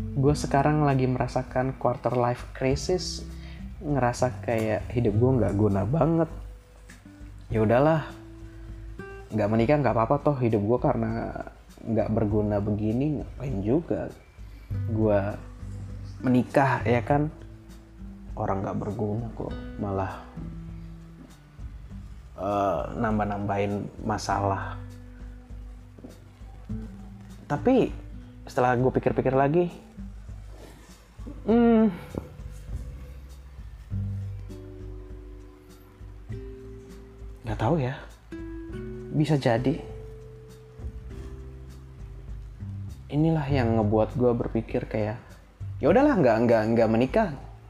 gue 0.00 0.34
sekarang 0.34 0.82
lagi 0.82 1.06
merasakan 1.06 1.76
quarter 1.78 2.16
life 2.18 2.48
crisis 2.56 3.22
ngerasa 3.84 4.40
kayak 4.42 4.88
hidup 4.90 5.14
gue 5.20 5.30
nggak 5.44 5.54
guna 5.54 5.84
banget. 5.84 6.30
Ya 7.52 7.60
udahlah 7.60 8.23
nggak 9.34 9.50
menikah 9.50 9.82
nggak 9.82 9.94
apa-apa 9.94 10.16
toh 10.22 10.36
hidup 10.38 10.62
gue 10.62 10.78
karena 10.78 11.10
nggak 11.84 12.08
berguna 12.14 12.62
begini 12.62 13.20
ngapain 13.20 13.58
juga 13.60 14.08
gue 14.88 15.20
menikah 16.24 16.80
ya 16.86 17.02
kan? 17.04 17.28
Orang 18.34 18.62
nggak 18.66 18.78
berguna 18.78 19.26
kok 19.34 19.54
malah 19.78 20.14
uh, 22.38 22.90
nambah-nambahin 22.94 23.86
masalah. 24.02 24.78
Tapi 27.44 27.92
setelah 28.44 28.76
gue 28.76 28.92
pikir-pikir 28.92 29.32
lagi 29.32 29.72
hmm, 31.48 31.88
nggak 37.44 37.60
tahu 37.60 37.80
ya 37.80 37.96
bisa 39.14 39.38
jadi. 39.38 39.78
Inilah 43.14 43.46
yang 43.46 43.78
ngebuat 43.78 44.18
gue 44.18 44.32
berpikir 44.34 44.90
kayak 44.90 45.22
ya 45.78 45.86
udahlah 45.86 46.18
nggak 46.18 46.36
nggak 46.50 46.62
nggak 46.74 46.88
menikah 46.90 47.28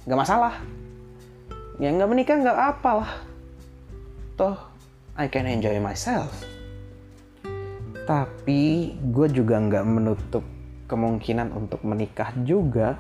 nggak 0.09 0.21
masalah. 0.25 0.57
Ya 1.77 1.93
nggak 1.93 2.09
menikah 2.09 2.37
nggak 2.41 2.59
apalah. 2.59 3.13
Toh 4.41 4.57
I 5.21 5.29
can 5.29 5.45
enjoy 5.45 5.77
myself. 5.79 6.33
Tapi 8.09 8.93
gue 8.99 9.29
juga 9.29 9.61
nggak 9.61 9.85
menutup 9.85 10.45
kemungkinan 10.89 11.53
untuk 11.53 11.85
menikah 11.85 12.33
juga. 12.45 12.97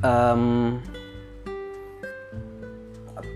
Um, 0.00 0.80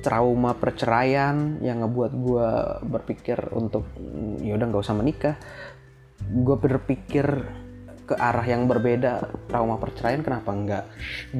trauma 0.04 0.52
perceraian 0.52 1.56
yang 1.64 1.80
ngebuat 1.80 2.12
gue 2.12 2.48
berpikir 2.84 3.40
untuk 3.56 3.88
ya 4.44 4.52
udah 4.52 4.66
nggak 4.68 4.84
usah 4.84 4.96
menikah. 5.00 5.36
Gue 6.20 6.60
berpikir 6.60 7.24
ke 8.04 8.12
arah 8.12 8.44
yang 8.44 8.68
berbeda 8.68 9.32
trauma 9.48 9.80
perceraian 9.80 10.20
kenapa 10.20 10.52
nggak 10.52 10.84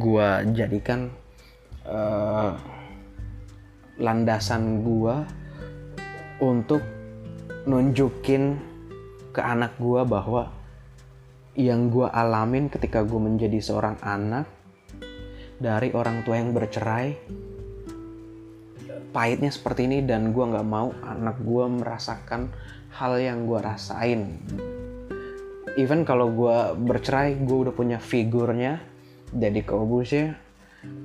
gue 0.01 0.29
jadikan 0.57 1.12
uh, 1.85 2.57
landasan 4.01 4.81
gue 4.81 5.15
untuk 6.41 6.81
nunjukin 7.69 8.57
ke 9.37 9.45
anak 9.45 9.77
gue 9.77 10.01
bahwa 10.09 10.49
yang 11.55 11.93
gue 11.93 12.09
alamin 12.09 12.73
ketika 12.73 13.05
gue 13.05 13.21
menjadi 13.21 13.61
seorang 13.61 14.01
anak 14.01 14.49
dari 15.61 15.95
orang 15.95 16.27
tua 16.27 16.41
yang 16.41 16.51
bercerai 16.51 17.15
pahitnya 19.15 19.55
seperti 19.55 19.87
ini 19.87 20.03
dan 20.03 20.35
gue 20.35 20.43
nggak 20.45 20.67
mau 20.67 20.91
anak 21.07 21.39
gue 21.39 21.65
merasakan 21.71 22.51
hal 22.99 23.15
yang 23.23 23.47
gue 23.47 23.62
rasain. 23.62 24.43
Even 25.79 26.03
kalau 26.03 26.35
gue 26.35 26.75
bercerai 26.83 27.39
gue 27.39 27.59
udah 27.71 27.75
punya 27.75 28.03
figurnya 28.03 28.83
jadi 29.35 29.62
Kobusya 29.67 30.35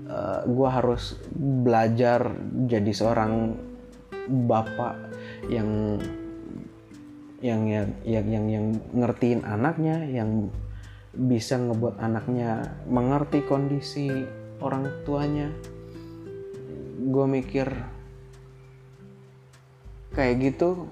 uh, 0.10 0.42
gue 0.46 0.70
harus 0.70 1.18
belajar 1.38 2.30
jadi 2.70 2.92
seorang 2.94 3.58
bapak 4.50 4.96
yang 5.50 5.98
yang 7.40 7.62
yang 7.66 7.88
yang 8.04 8.26
yang, 8.28 8.46
yang 8.52 8.66
ngertiin 8.94 9.42
anaknya 9.48 10.06
yang 10.06 10.52
bisa 11.16 11.58
ngebuat 11.58 11.98
anaknya 11.98 12.78
mengerti 12.86 13.42
kondisi 13.48 14.12
orang 14.62 14.86
tuanya. 15.08 15.50
Gue 17.00 17.26
mikir 17.26 17.72
kayak 20.14 20.36
gitu. 20.42 20.90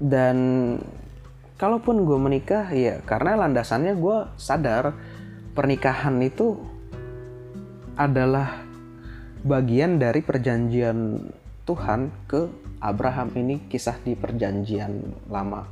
Dan 0.00 0.36
kalaupun 1.60 2.08
gue 2.08 2.16
menikah 2.16 2.72
ya 2.72 3.04
karena 3.04 3.36
landasannya 3.44 4.00
gue 4.00 4.18
sadar 4.40 4.96
pernikahan 5.52 6.16
itu 6.24 6.56
adalah 8.00 8.64
bagian 9.44 10.00
dari 10.00 10.24
perjanjian 10.24 11.20
Tuhan 11.68 12.08
ke 12.24 12.48
Abraham. 12.80 13.28
Ini 13.36 13.68
kisah 13.68 14.00
di 14.00 14.16
perjanjian 14.16 15.28
lama. 15.28 15.68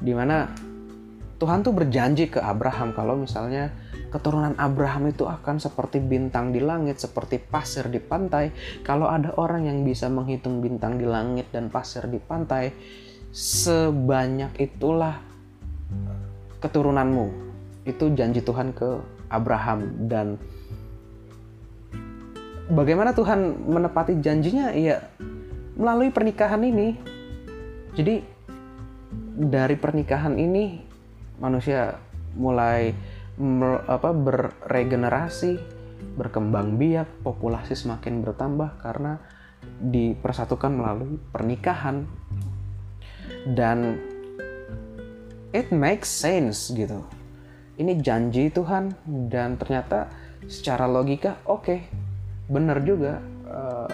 Di 0.00 0.12
mana 0.16 0.48
Tuhan 1.36 1.60
tuh 1.60 1.76
berjanji 1.76 2.32
ke 2.32 2.40
Abraham 2.40 2.96
kalau 2.96 3.12
misalnya 3.12 3.68
keturunan 4.08 4.56
Abraham 4.56 5.12
itu 5.12 5.28
akan 5.28 5.60
seperti 5.60 6.00
bintang 6.00 6.48
di 6.48 6.64
langit, 6.64 6.96
seperti 6.96 7.36
pasir 7.36 7.92
di 7.92 8.00
pantai. 8.00 8.56
Kalau 8.80 9.04
ada 9.04 9.36
orang 9.36 9.68
yang 9.68 9.84
bisa 9.84 10.08
menghitung 10.08 10.64
bintang 10.64 10.96
di 10.96 11.04
langit 11.04 11.52
dan 11.52 11.68
pasir 11.68 12.08
di 12.08 12.16
pantai, 12.16 12.72
sebanyak 13.36 14.56
itulah 14.56 15.20
keturunanmu. 16.64 17.44
Itu 17.84 18.16
janji 18.16 18.40
Tuhan 18.40 18.72
ke 18.72 18.96
Abraham 19.28 20.08
dan 20.08 20.40
bagaimana 22.72 23.12
Tuhan 23.12 23.60
menepati 23.68 24.24
janjinya? 24.24 24.72
Ya 24.72 25.04
melalui 25.76 26.08
pernikahan 26.08 26.64
ini. 26.64 26.96
Jadi 27.92 28.24
dari 29.36 29.76
pernikahan 29.76 30.40
ini 30.40 30.85
manusia 31.40 32.00
mulai 32.36 32.92
apa 33.88 34.10
berregenerasi, 34.16 35.60
berkembang 36.16 36.80
biak, 36.80 37.08
populasi 37.20 37.76
semakin 37.76 38.24
bertambah 38.24 38.80
karena 38.80 39.20
dipersatukan 39.80 40.72
melalui 40.72 41.20
pernikahan. 41.32 42.08
Dan 43.46 44.00
it 45.52 45.68
makes 45.70 46.08
sense 46.08 46.72
gitu. 46.72 47.04
Ini 47.76 48.00
janji 48.00 48.48
Tuhan 48.48 48.96
dan 49.28 49.60
ternyata 49.60 50.08
secara 50.48 50.88
logika 50.88 51.36
oke, 51.44 51.60
okay, 51.60 51.80
benar 52.48 52.80
juga 52.80 53.20
uh, 53.44 53.90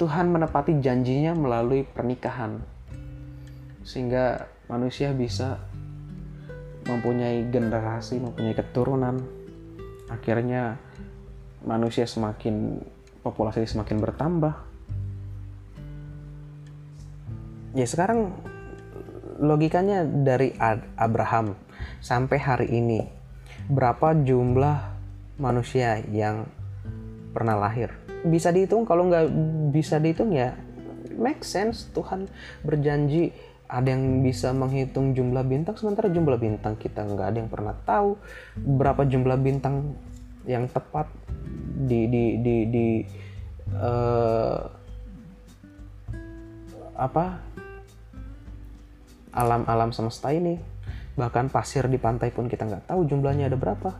Tuhan 0.00 0.34
menepati 0.34 0.80
janjinya 0.82 1.36
melalui 1.36 1.86
pernikahan 1.86 2.58
sehingga 3.86 4.50
manusia 4.72 5.12
bisa 5.12 5.60
mempunyai 6.88 7.44
generasi, 7.52 8.16
mempunyai 8.16 8.56
keturunan, 8.56 9.20
akhirnya 10.08 10.80
manusia 11.60 12.08
semakin 12.08 12.80
populasi 13.20 13.68
semakin 13.68 14.00
bertambah. 14.00 14.54
Ya 17.76 17.84
sekarang 17.84 18.32
logikanya 19.36 20.08
dari 20.08 20.56
Abraham 20.96 21.52
sampai 22.00 22.38
hari 22.40 22.68
ini 22.72 23.00
berapa 23.68 24.16
jumlah 24.24 24.78
manusia 25.36 26.00
yang 26.08 26.48
pernah 27.36 27.60
lahir? 27.60 27.92
Bisa 28.24 28.48
dihitung 28.48 28.88
kalau 28.88 29.08
nggak 29.08 29.28
bisa 29.72 30.00
dihitung 30.00 30.32
ya 30.32 30.56
make 31.16 31.44
sense 31.44 31.88
Tuhan 31.92 32.26
berjanji 32.64 33.32
ada 33.72 33.88
yang 33.88 34.20
bisa 34.20 34.52
menghitung 34.52 35.16
jumlah 35.16 35.40
bintang? 35.48 35.80
Sementara 35.80 36.12
jumlah 36.12 36.36
bintang 36.36 36.76
kita 36.76 37.08
nggak 37.08 37.26
ada 37.32 37.38
yang 37.40 37.48
pernah 37.48 37.72
tahu 37.72 38.20
berapa 38.60 39.08
jumlah 39.08 39.40
bintang 39.40 39.96
yang 40.44 40.68
tepat 40.68 41.08
di 41.88 42.04
di 42.04 42.24
di 42.44 42.56
di 42.68 42.86
uh, 43.72 44.60
apa? 47.00 47.40
Alam-alam 49.32 49.96
semesta 49.96 50.28
ini. 50.28 50.60
Bahkan 51.16 51.48
pasir 51.48 51.88
di 51.88 51.96
pantai 51.96 52.28
pun 52.28 52.52
kita 52.52 52.68
nggak 52.68 52.92
tahu 52.92 53.08
jumlahnya 53.08 53.48
ada 53.48 53.56
berapa. 53.56 53.96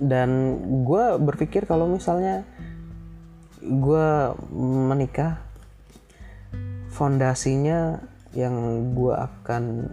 Dan 0.00 0.60
gue 0.84 1.04
berpikir 1.20 1.68
kalau 1.68 1.84
misalnya 1.84 2.48
gue 3.60 4.08
menikah 4.88 5.45
fondasinya 6.96 8.00
yang 8.32 8.56
gue 8.96 9.12
akan 9.12 9.84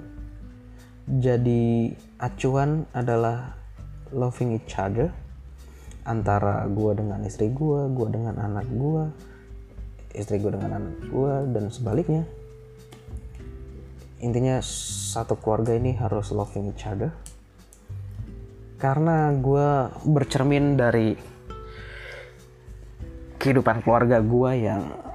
jadi 1.19 1.91
acuan 2.23 2.87
adalah 2.95 3.59
loving 4.15 4.55
each 4.55 4.79
other 4.79 5.11
antara 6.07 6.63
gue 6.71 6.91
dengan 6.95 7.19
istri 7.27 7.51
gue, 7.51 7.91
gue 7.91 8.07
dengan 8.07 8.39
anak 8.39 8.67
gue, 8.71 9.03
istri 10.15 10.39
gue 10.39 10.55
dengan 10.55 10.79
anak 10.79 10.95
gue 11.11 11.33
dan 11.51 11.67
sebaliknya. 11.67 12.23
Intinya 14.23 14.63
satu 14.63 15.35
keluarga 15.35 15.75
ini 15.75 15.99
harus 15.99 16.31
loving 16.31 16.71
each 16.71 16.87
other. 16.87 17.11
Karena 18.79 19.31
gue 19.35 19.91
bercermin 20.07 20.79
dari 20.79 21.15
kehidupan 23.39 23.83
keluarga 23.83 24.23
gue 24.23 24.51
yang 24.55 25.12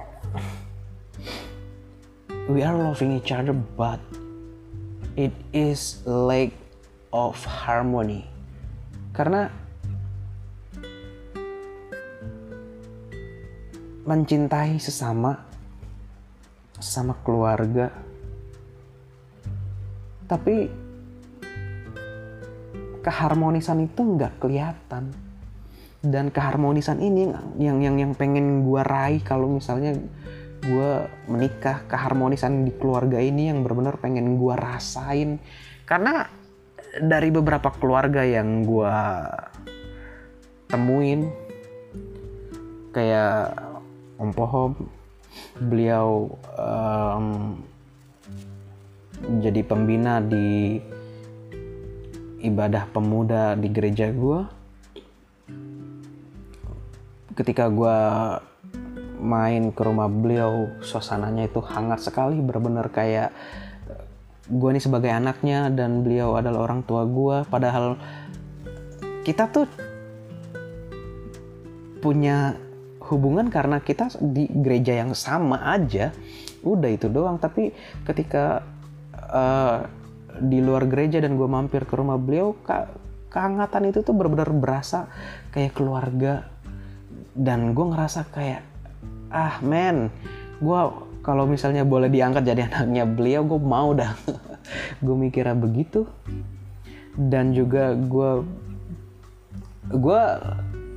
we 2.49 2.65
are 2.65 2.73
loving 2.73 3.13
each 3.13 3.29
other 3.29 3.53
but 3.53 4.01
it 5.13 5.29
is 5.53 6.01
lack 6.09 6.49
of 7.13 7.37
harmony. 7.45 8.25
Karena 9.13 9.53
mencintai 14.09 14.81
sesama 14.81 15.37
sesama 16.81 17.13
keluarga. 17.21 17.93
Tapi 20.25 20.73
keharmonisan 23.05 23.85
itu 23.85 24.01
nggak 24.01 24.41
kelihatan. 24.41 25.13
Dan 25.99 26.33
keharmonisan 26.33 26.97
ini 26.97 27.29
yang 27.61 27.83
yang 27.83 27.95
yang 27.99 28.11
pengen 28.17 28.65
gue 28.65 28.81
raih 28.81 29.21
kalau 29.21 29.51
misalnya 29.51 29.93
gue 30.59 30.91
menikah 31.31 31.87
keharmonisan 31.87 32.67
di 32.67 32.71
keluarga 32.75 33.17
ini 33.21 33.47
yang 33.51 33.63
benar-benar 33.63 33.97
pengen 33.99 34.35
gue 34.35 34.55
rasain. 34.55 35.39
Karena 35.87 36.27
dari 36.97 37.29
beberapa 37.29 37.69
keluarga 37.77 38.25
yang 38.25 38.65
gue 38.65 38.95
temuin 40.69 41.29
kayak 42.93 43.53
Om 44.17 44.31
Pohom 44.33 44.73
beliau 45.61 46.33
um, 46.57 47.57
jadi 49.43 49.61
pembina 49.61 50.23
di 50.23 50.79
ibadah 52.39 52.87
pemuda 52.89 53.53
di 53.59 53.67
gereja 53.69 54.09
gue 54.09 54.39
ketika 57.35 57.71
gue 57.71 57.97
main 59.19 59.75
ke 59.75 59.81
rumah 59.83 60.07
beliau 60.07 60.71
suasananya 60.79 61.51
itu 61.51 61.59
hangat 61.59 61.99
sekali 62.03 62.39
benar-benar 62.39 62.87
kayak 62.89 63.35
gue 64.49 64.69
nih 64.73 64.81
sebagai 64.81 65.11
anaknya 65.13 65.69
dan 65.69 66.01
beliau 66.01 66.39
adalah 66.39 66.65
orang 66.65 66.81
tua 66.87 67.05
gue 67.05 67.45
padahal 67.51 67.99
kita 69.27 69.51
tuh 69.51 69.67
punya 71.99 72.55
hubungan 73.09 73.51
karena 73.51 73.83
kita 73.83 74.13
di 74.21 74.47
gereja 74.47 74.95
yang 74.95 75.11
sama 75.17 75.73
aja 75.75 76.13
udah 76.63 76.89
itu 76.89 77.09
doang. 77.11 77.41
Tapi 77.41 77.73
ketika 78.05 78.63
uh, 79.29 79.83
di 80.39 80.63
luar 80.63 80.87
gereja 80.87 81.19
dan 81.19 81.35
gue 81.35 81.49
mampir 81.49 81.83
ke 81.83 81.93
rumah 81.97 82.15
beliau 82.15 82.55
ke 82.63 82.73
kehangatan 83.29 83.91
itu 83.91 84.01
tuh 84.01 84.15
benar-benar 84.15 84.53
berasa 84.55 85.09
kayak 85.51 85.75
keluarga. 85.75 86.47
Dan 87.33 87.71
gue 87.73 87.85
ngerasa 87.85 88.29
kayak 88.29 88.61
ah 89.29 89.61
men. 89.61 90.09
Gue 90.59 90.81
kalau 91.23 91.45
misalnya 91.45 91.85
boleh 91.85 92.09
diangkat 92.09 92.43
jadi 92.45 92.61
anaknya 92.69 93.05
beliau 93.05 93.41
gue 93.45 93.59
mau 93.61 93.93
dah. 93.93 94.13
Gue 95.05 95.15
mikirnya 95.17 95.57
begitu. 95.57 96.05
Dan 97.17 97.51
juga 97.57 97.97
gue 97.97 98.45
gue 99.89 100.21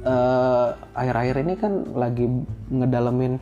uh, 0.05 0.69
akhir-akhir 0.93 1.37
ini 1.41 1.55
kan 1.57 1.73
lagi 1.97 2.29
ngedalamin 2.69 3.41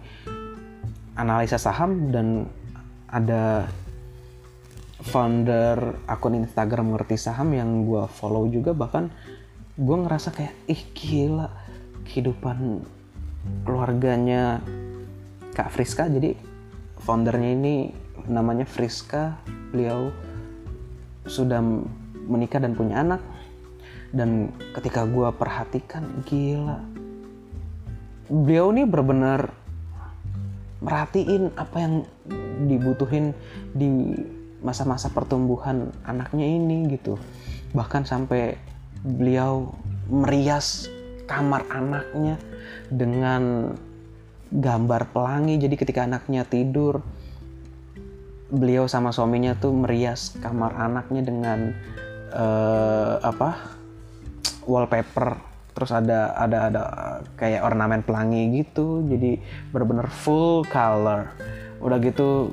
analisa 1.19 1.59
saham 1.59 2.15
dan 2.15 2.47
ada 3.11 3.67
founder 5.03 5.99
akun 6.07 6.39
Instagram 6.39 6.95
ngerti 6.95 7.19
saham 7.19 7.53
yang 7.57 7.85
gue 7.85 8.07
follow 8.07 8.47
juga. 8.47 8.71
Bahkan 8.71 9.05
gue 9.81 9.97
ngerasa 10.07 10.31
kayak 10.31 10.55
ih 10.71 10.83
gila 10.95 11.49
kehidupan 12.07 12.85
keluarganya 13.65 14.61
Kak 15.55 15.73
Friska. 15.73 16.07
Jadi 16.09 16.35
foundernya 17.01 17.51
ini 17.57 17.75
namanya 18.31 18.65
Friska. 18.67 19.39
Beliau 19.71 20.11
sudah 21.27 21.63
menikah 22.27 22.63
dan 22.63 22.75
punya 22.75 23.03
anak. 23.03 23.23
Dan 24.11 24.51
ketika 24.75 25.07
gue 25.07 25.29
perhatikan 25.35 26.03
gila. 26.27 26.83
Beliau 28.31 28.71
ini 28.71 28.87
benar-benar 28.87 29.51
merhatiin 30.81 31.53
apa 31.61 31.77
yang 31.77 31.95
dibutuhin 32.65 33.37
di 33.77 34.17
masa-masa 34.61 35.09
pertumbuhan 35.13 35.93
anaknya 36.05 36.47
ini 36.47 36.89
gitu. 36.95 37.17
Bahkan 37.73 38.05
sampai 38.05 38.57
beliau 39.01 39.73
merias 40.11 40.91
kamar 41.25 41.65
anaknya 41.71 42.37
dengan 42.91 43.75
gambar 44.51 45.15
pelangi. 45.15 45.57
Jadi 45.57 45.75
ketika 45.79 46.05
anaknya 46.05 46.43
tidur 46.45 47.01
beliau 48.51 48.91
sama 48.91 49.15
suaminya 49.15 49.55
tuh 49.55 49.71
merias 49.71 50.35
kamar 50.43 50.75
anaknya 50.75 51.23
dengan 51.23 51.59
uh, 52.35 53.23
apa 53.23 53.79
wallpaper. 54.67 55.39
Terus 55.71 55.91
ada 55.95 56.35
ada 56.35 56.59
ada 56.67 56.83
kayak 57.39 57.63
ornamen 57.63 58.03
pelangi 58.03 58.63
gitu. 58.63 59.07
Jadi 59.07 59.39
benar-benar 59.71 60.11
full 60.11 60.67
color. 60.67 61.31
Udah 61.79 61.97
gitu 62.03 62.51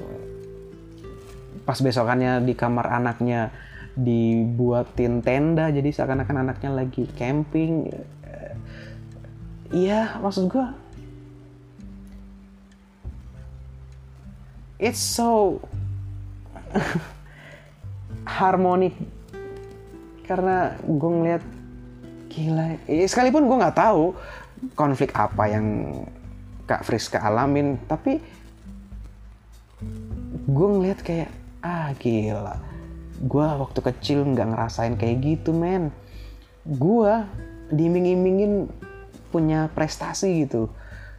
pas 1.68 1.84
besokannya 1.84 2.48
di 2.48 2.56
kamar 2.56 2.88
anaknya 2.88 3.52
dibuatin 3.98 5.20
tenda 5.26 5.68
jadi 5.74 5.90
seakan-akan 5.90 6.48
anaknya 6.48 6.72
lagi 6.72 7.10
camping 7.18 7.92
iya 9.72 10.16
maksud 10.20 10.48
gue 10.52 10.68
it's 14.78 15.02
so 15.02 15.58
harmonik 18.38 18.94
karena 20.28 20.76
gue 20.84 21.12
ngeliat 21.12 21.44
gila. 22.28 22.78
Eh, 22.86 23.08
sekalipun 23.08 23.48
gue 23.48 23.58
nggak 23.58 23.80
tahu 23.80 24.14
konflik 24.76 25.16
apa 25.16 25.44
yang 25.50 25.66
kak 26.68 26.84
Friska 26.84 27.24
alamin 27.24 27.80
tapi 27.88 28.20
gue 30.46 30.68
ngeliat 30.68 31.00
kayak 31.02 31.32
ah 31.64 31.96
gila. 31.98 32.60
Gue 33.24 33.42
waktu 33.42 33.80
kecil 33.82 34.22
nggak 34.36 34.54
ngerasain 34.54 35.00
kayak 35.00 35.24
gitu 35.24 35.56
men. 35.56 35.90
Gue 36.68 37.24
diiming-imingin 37.72 38.68
punya 39.30 39.70
prestasi 39.72 40.48
gitu. 40.48 40.72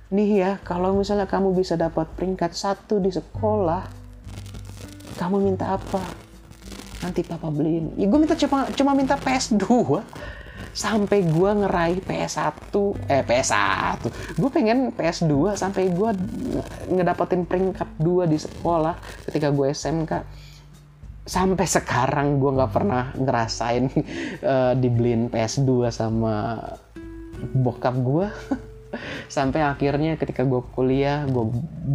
Nih 0.08 0.40
ya 0.40 0.50
kalau 0.64 0.96
misalnya 0.96 1.28
kamu 1.28 1.52
bisa 1.52 1.76
dapat 1.76 2.08
peringkat 2.16 2.56
satu 2.56 2.96
di 3.00 3.12
sekolah 3.12 3.84
kamu 5.20 5.52
minta 5.52 5.76
apa? 5.76 6.00
Nanti 7.04 7.22
papa 7.26 7.52
beliin. 7.52 7.92
Ya 8.00 8.06
gue 8.08 8.18
minta 8.18 8.34
cuma 8.38 8.66
cuma 8.72 8.92
minta 8.96 9.14
PS2 9.20 9.66
sampai 10.78 11.26
gue 11.26 11.50
ngeraih 11.64 11.98
PS1 12.06 12.70
eh 13.10 13.22
PS1 13.26 14.02
gue 14.38 14.50
pengen 14.50 14.94
PS2 14.94 15.58
sampai 15.58 15.90
gue 15.90 16.10
ngedapetin 16.92 17.42
peringkat 17.42 17.98
2 17.98 18.30
di 18.30 18.38
sekolah 18.38 18.94
ketika 19.26 19.50
gue 19.50 19.74
SMK 19.74 20.12
sampai 21.28 21.66
sekarang 21.68 22.40
gue 22.40 22.50
nggak 22.56 22.72
pernah 22.72 23.12
ngerasain 23.12 23.90
uh, 24.40 24.72
dibeliin 24.80 25.28
PS2 25.28 25.92
sama 25.92 26.56
bokap 27.54 27.94
gue 27.98 28.26
sampai 29.36 29.60
akhirnya 29.62 30.16
ketika 30.16 30.42
gue 30.44 30.62
kuliah 30.72 31.24
gue 31.28 31.44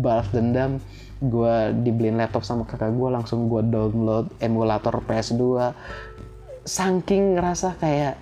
balas 0.04 0.30
dendam 0.30 0.78
gue 1.24 1.56
dibeliin 1.84 2.20
laptop 2.20 2.44
sama 2.44 2.68
kakak 2.68 2.92
gue 2.92 3.10
langsung 3.10 3.48
gue 3.48 3.64
download 3.64 4.28
emulator 4.44 5.00
PS2 5.08 5.72
saking 6.68 7.40
ngerasa 7.40 7.80
kayak 7.80 8.20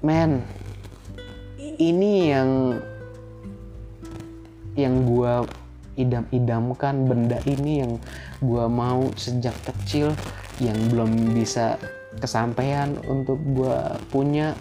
men 0.00 0.40
ini 1.60 2.32
yang 2.32 2.80
yang 4.76 5.04
gue 5.04 5.34
idam-idamkan 6.00 7.04
benda 7.04 7.36
ini 7.44 7.84
yang 7.84 7.92
gue 8.40 8.64
mau 8.72 9.12
sejak 9.20 9.52
kecil 9.68 10.16
yang 10.64 10.76
belum 10.88 11.36
bisa 11.36 11.76
kesampaian 12.20 12.96
untuk 13.04 13.36
gue 13.52 13.76
punya 14.08 14.56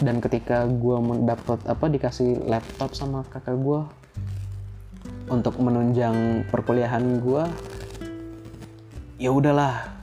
dan 0.00 0.18
ketika 0.24 0.64
gue 0.64 0.96
mendapat 0.96 1.60
apa 1.68 1.86
dikasih 1.92 2.48
laptop 2.48 2.96
sama 2.96 3.20
kakak 3.28 3.56
gue 3.60 3.80
untuk 5.28 5.60
menunjang 5.60 6.48
perkuliahan 6.48 7.20
gue 7.20 7.44
ya 9.20 9.30
udahlah. 9.30 10.00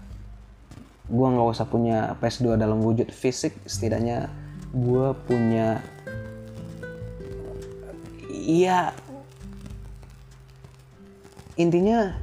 Gue 1.08 1.24
nggak 1.24 1.50
usah 1.56 1.66
punya 1.66 2.14
PS2 2.20 2.60
dalam 2.60 2.84
wujud 2.84 3.10
fisik 3.10 3.56
setidaknya 3.64 4.28
gue 4.76 5.16
punya 5.26 5.80
iya 8.28 8.92
intinya 11.56 12.14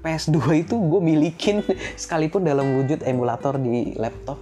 PS2 0.00 0.64
itu 0.64 0.74
gue 0.78 1.00
milikin 1.02 1.60
sekalipun 2.00 2.46
dalam 2.46 2.80
wujud 2.80 3.04
emulator 3.04 3.58
di 3.60 3.92
laptop 3.98 4.38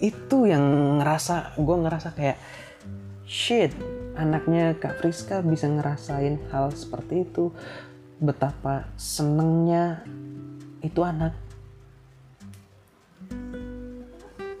itu 0.00 0.48
yang 0.48 0.64
ngerasa 1.00 1.56
gue 1.56 1.76
ngerasa 1.80 2.08
kayak 2.12 2.38
shit 3.26 3.72
anaknya 4.16 4.72
Kak 4.80 4.98
Friska 4.98 5.44
bisa 5.44 5.68
ngerasain 5.68 6.40
hal 6.50 6.72
seperti 6.72 7.28
itu. 7.28 7.52
Betapa 8.16 8.88
senengnya 8.96 10.00
itu 10.80 11.04
anak. 11.04 11.36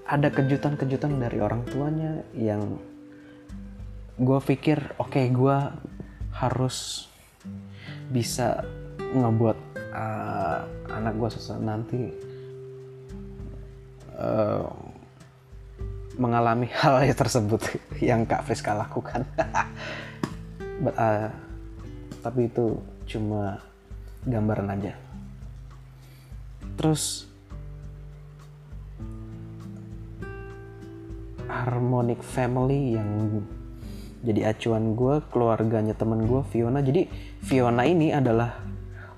Ada 0.06 0.28
kejutan-kejutan 0.30 1.18
dari 1.18 1.40
orang 1.40 1.66
tuanya 1.66 2.22
yang 2.36 2.78
gue 4.20 4.40
pikir 4.44 4.78
oke 5.00 5.12
okay, 5.12 5.32
gue 5.32 5.56
harus 6.36 7.08
bisa 8.12 8.62
ngebuat 9.00 9.58
uh, 9.96 10.60
anak 10.92 11.16
gue 11.16 11.30
nanti. 11.64 12.02
Uh, 14.16 14.85
mengalami 16.16 16.68
hal 16.80 17.04
tersebut 17.12 17.80
yang 18.00 18.24
Kak 18.24 18.44
Friska 18.48 18.72
lakukan. 18.76 19.24
But, 20.82 20.96
uh, 20.96 21.32
tapi 22.20 22.50
itu 22.52 22.76
cuma 23.08 23.62
gambaran 24.26 24.68
aja. 24.76 24.92
Terus 26.76 27.24
harmonic 31.46 32.20
family 32.20 32.98
yang 32.98 33.40
jadi 34.26 34.50
acuan 34.50 34.98
gue 34.98 35.22
keluarganya 35.30 35.94
temen 35.94 36.26
gue 36.26 36.42
Fiona 36.50 36.82
jadi 36.82 37.06
Fiona 37.46 37.86
ini 37.86 38.10
adalah 38.10 38.58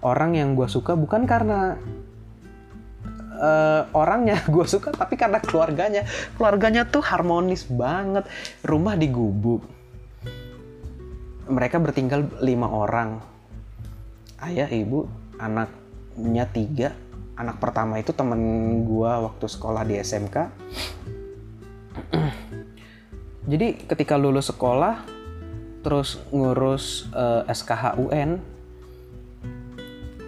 orang 0.04 0.36
yang 0.36 0.52
gue 0.52 0.68
suka 0.68 0.94
bukan 0.94 1.24
karena 1.24 1.80
uh, 3.38 3.86
orangnya 3.94 4.42
gue 4.52 4.66
suka 4.66 4.90
tapi 4.90 5.14
karena 5.14 5.38
keluarganya. 5.38 6.04
Keluarganya 6.34 6.84
tuh 6.84 7.00
harmonis 7.00 7.64
banget. 7.70 8.26
Rumah 8.66 8.94
di 8.98 9.08
gubuk 9.08 9.62
mereka 11.48 11.80
bertinggal 11.80 12.28
lima 12.44 12.68
orang. 12.68 13.24
Ayah 14.44 14.68
ibu 14.68 15.08
anaknya 15.40 16.44
tiga. 16.52 16.90
Anak 17.38 17.62
pertama 17.62 18.02
itu 18.02 18.10
temen 18.10 18.38
gue 18.82 19.12
waktu 19.14 19.46
sekolah 19.46 19.86
di 19.86 19.94
SMK 20.02 20.36
jadi 23.50 23.78
ketika 23.86 24.18
lulus 24.18 24.50
sekolah 24.50 25.06
terus 25.86 26.18
ngurus 26.34 27.06
uh, 27.14 27.46
eh, 27.46 27.54
SKHUN 27.54 28.42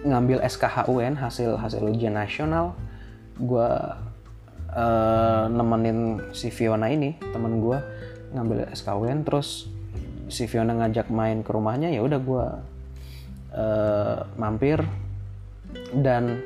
ngambil 0.07 0.39
SKHUN 0.39 1.19
hasil 1.19 1.59
hasil 1.59 1.83
ujian 1.85 2.15
nasional 2.15 2.73
gue 3.39 3.69
uh, 4.75 5.43
nemenin 5.47 6.31
si 6.35 6.51
Fiona 6.51 6.91
ini 6.91 7.15
temen 7.31 7.63
gue 7.63 7.77
ngambil 8.31 8.71
SKUN 8.71 9.27
terus 9.27 9.67
si 10.31 10.47
Fiona 10.47 10.71
ngajak 10.75 11.11
main 11.11 11.43
ke 11.43 11.51
rumahnya 11.51 11.91
ya 11.91 12.01
udah 12.03 12.19
gue 12.19 12.45
uh, 13.55 14.17
mampir. 14.35 14.83
Dan 15.95 16.43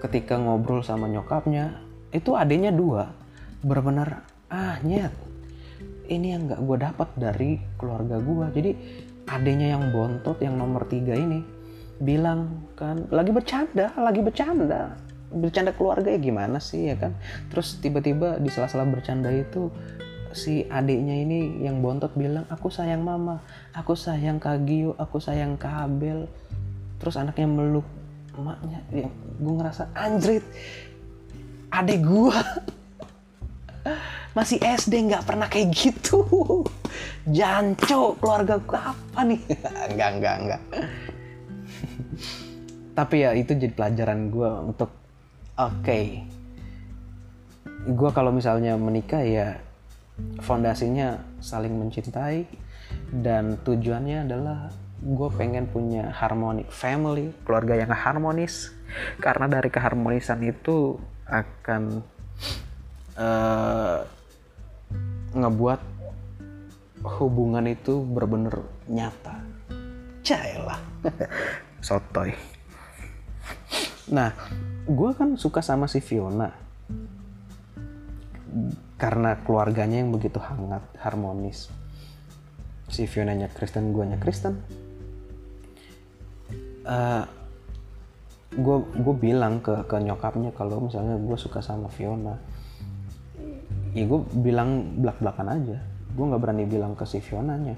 ketika 0.00 0.40
ngobrol 0.40 0.80
sama 0.80 1.04
nyokapnya 1.04 1.80
itu 2.16 2.32
adiknya 2.32 2.72
dua. 2.72 3.12
Benar-benar 3.60 4.24
ah 4.48 4.76
nyet 4.84 5.12
ini 6.08 6.36
yang 6.36 6.48
nggak 6.48 6.60
gue 6.60 6.76
dapat 6.80 7.08
dari 7.16 7.50
keluarga 7.80 8.20
gue 8.20 8.46
jadi 8.52 8.70
adiknya 9.24 9.76
yang 9.76 9.84
bontot 9.88 10.36
yang 10.44 10.60
nomor 10.60 10.84
tiga 10.84 11.16
ini 11.16 11.40
bilang 11.96 12.68
kan 12.76 13.08
lagi 13.08 13.32
bercanda 13.32 13.94
lagi 13.96 14.20
bercanda 14.20 14.92
bercanda 15.34 15.74
keluarga 15.74 16.14
ya 16.14 16.20
gimana 16.22 16.62
sih 16.62 16.90
ya 16.90 16.96
kan? 16.96 17.18
Terus 17.50 17.78
tiba-tiba 17.82 18.38
di 18.38 18.48
sela-sela 18.48 18.86
bercanda 18.86 19.28
itu 19.34 19.68
si 20.34 20.66
adiknya 20.66 21.14
ini 21.14 21.62
yang 21.62 21.78
bontot 21.78 22.10
bilang 22.18 22.42
aku 22.50 22.66
sayang 22.66 23.06
mama 23.06 23.38
aku 23.70 23.94
sayang 23.94 24.42
Kagio 24.42 24.98
aku 24.98 25.22
sayang 25.22 25.54
Kabel 25.54 26.26
terus 26.98 27.14
anaknya 27.14 27.46
meluk 27.46 27.86
emaknya 28.34 28.82
ya, 28.90 29.06
gue 29.14 29.54
ngerasa 29.54 29.94
anjrit 29.94 30.42
adik 31.70 32.02
gue 32.02 32.34
masih 34.34 34.58
SD 34.58 35.06
nggak 35.06 35.22
pernah 35.22 35.46
kayak 35.46 35.70
gitu. 35.70 36.26
Janco 37.30 38.18
keluarga 38.18 38.58
gue 38.58 38.74
apa 38.74 39.20
nih? 39.22 39.38
Enggak 39.94 40.10
enggak 40.18 40.34
enggak 40.42 40.62
tapi 42.94 43.26
ya 43.26 43.34
itu 43.34 43.52
jadi 43.58 43.74
pelajaran 43.74 44.30
gue 44.30 44.50
untuk 44.70 44.90
okay, 45.58 46.26
gue 47.84 48.10
kalau 48.10 48.30
misalnya 48.34 48.74
menikah 48.74 49.22
ya 49.22 49.60
fondasinya 50.40 51.18
saling 51.42 51.74
mencintai 51.74 52.46
dan 53.10 53.58
tujuannya 53.66 54.26
adalah 54.30 54.70
gue 55.04 55.28
pengen 55.36 55.66
punya 55.68 56.14
harmoni 56.14 56.64
family 56.70 57.34
keluarga 57.44 57.76
yang 57.76 57.92
harmonis 57.92 58.72
karena 59.18 59.50
dari 59.50 59.68
keharmonisan 59.68 60.40
itu 60.46 60.96
akan 61.26 62.00
uh, 63.18 64.06
ngebuat 65.34 65.80
hubungan 67.04 67.68
itu 67.68 68.00
benar-benar 68.00 68.64
nyata. 68.88 69.36
Caelah. 70.24 70.80
Sotoy. 71.86 72.32
Nah, 74.08 74.32
gue 74.84 75.10
kan 75.16 75.36
suka 75.40 75.64
sama 75.64 75.88
si 75.88 76.04
Fiona. 76.04 76.52
Karena 79.00 79.36
keluarganya 79.42 80.00
yang 80.00 80.14
begitu 80.14 80.38
hangat, 80.38 80.84
harmonis. 81.02 81.72
Si 82.88 83.08
Fionanya 83.08 83.50
Kristen, 83.50 83.90
guanya 83.90 84.20
Kristen. 84.20 84.60
Uh, 86.84 87.24
gue 88.54 88.76
gue 89.02 89.14
bilang 89.18 89.58
ke 89.58 89.82
ke 89.90 89.96
nyokapnya 89.98 90.54
kalau 90.54 90.86
misalnya 90.86 91.18
gue 91.18 91.34
suka 91.34 91.58
sama 91.58 91.90
Fiona 91.90 92.38
ya 93.94 94.04
gue 94.06 94.20
bilang 94.38 94.94
belak 95.02 95.18
belakan 95.18 95.48
aja 95.58 95.76
gue 96.14 96.24
nggak 96.24 96.42
berani 96.42 96.64
bilang 96.66 96.94
ke 96.94 97.02
si 97.02 97.18
Fiona 97.18 97.58
nya 97.58 97.74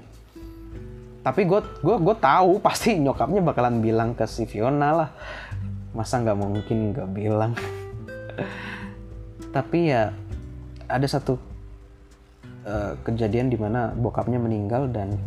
tapi 1.25 1.49
gue 1.49 1.59
gue 1.81 1.95
gue 1.97 2.15
tahu 2.21 2.61
pasti 2.61 2.93
nyokapnya 3.01 3.41
bakalan 3.41 3.81
bilang 3.81 4.13
ke 4.13 4.29
si 4.29 4.45
Fiona 4.45 4.93
lah 4.93 5.09
masa 5.97 6.21
nggak 6.21 6.37
mungkin 6.37 6.93
nggak 6.93 7.09
bilang? 7.09 7.57
Tapi 9.49 9.89
ya 9.89 10.13
ada 10.85 11.07
satu 11.09 11.41
uh, 12.69 12.93
kejadian 13.01 13.49
di 13.49 13.57
mana 13.57 13.89
bokapnya 13.97 14.37
meninggal 14.37 14.85
dan 14.93 15.17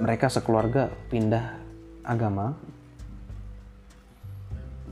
mereka 0.00 0.32
sekeluarga 0.32 0.88
pindah 1.12 1.60
agama. 2.08 2.56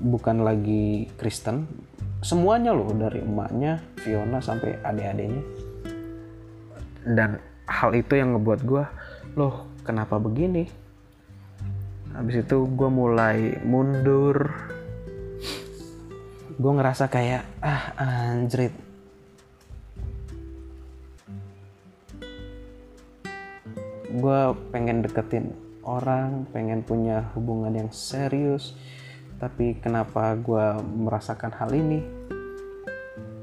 Bukan 0.05 0.45
lagi 0.45 1.09
Kristen. 1.17 1.65
Semuanya 2.21 2.77
loh 2.77 2.93
dari 2.93 3.25
emaknya 3.25 3.81
Fiona 4.05 4.45
sampai 4.45 4.77
adik-adiknya. 4.85 5.45
Dan 7.09 7.41
hal 7.65 7.97
itu 7.97 8.21
yang 8.21 8.37
ngebuat 8.37 8.61
gue 8.69 8.85
loh 9.37 9.65
kenapa 9.85 10.21
begini 10.21 10.84
habis 12.15 12.47
itu 12.47 12.59
gue 12.71 12.91
mulai 12.91 13.59
mundur. 13.67 14.55
Gue 16.55 16.73
ngerasa 16.73 17.11
kayak 17.11 17.43
ah 17.59 17.93
anjrit. 17.99 18.73
Gue 24.15 24.41
pengen 24.71 25.03
deketin 25.03 25.51
orang 25.83 26.47
pengen 26.55 26.87
punya 26.87 27.35
hubungan 27.35 27.75
yang 27.75 27.91
serius. 27.91 28.79
Tapi 29.43 29.83
kenapa 29.83 30.39
gue 30.39 30.79
merasakan 30.81 31.53
hal 31.59 31.75
ini? 31.75 32.01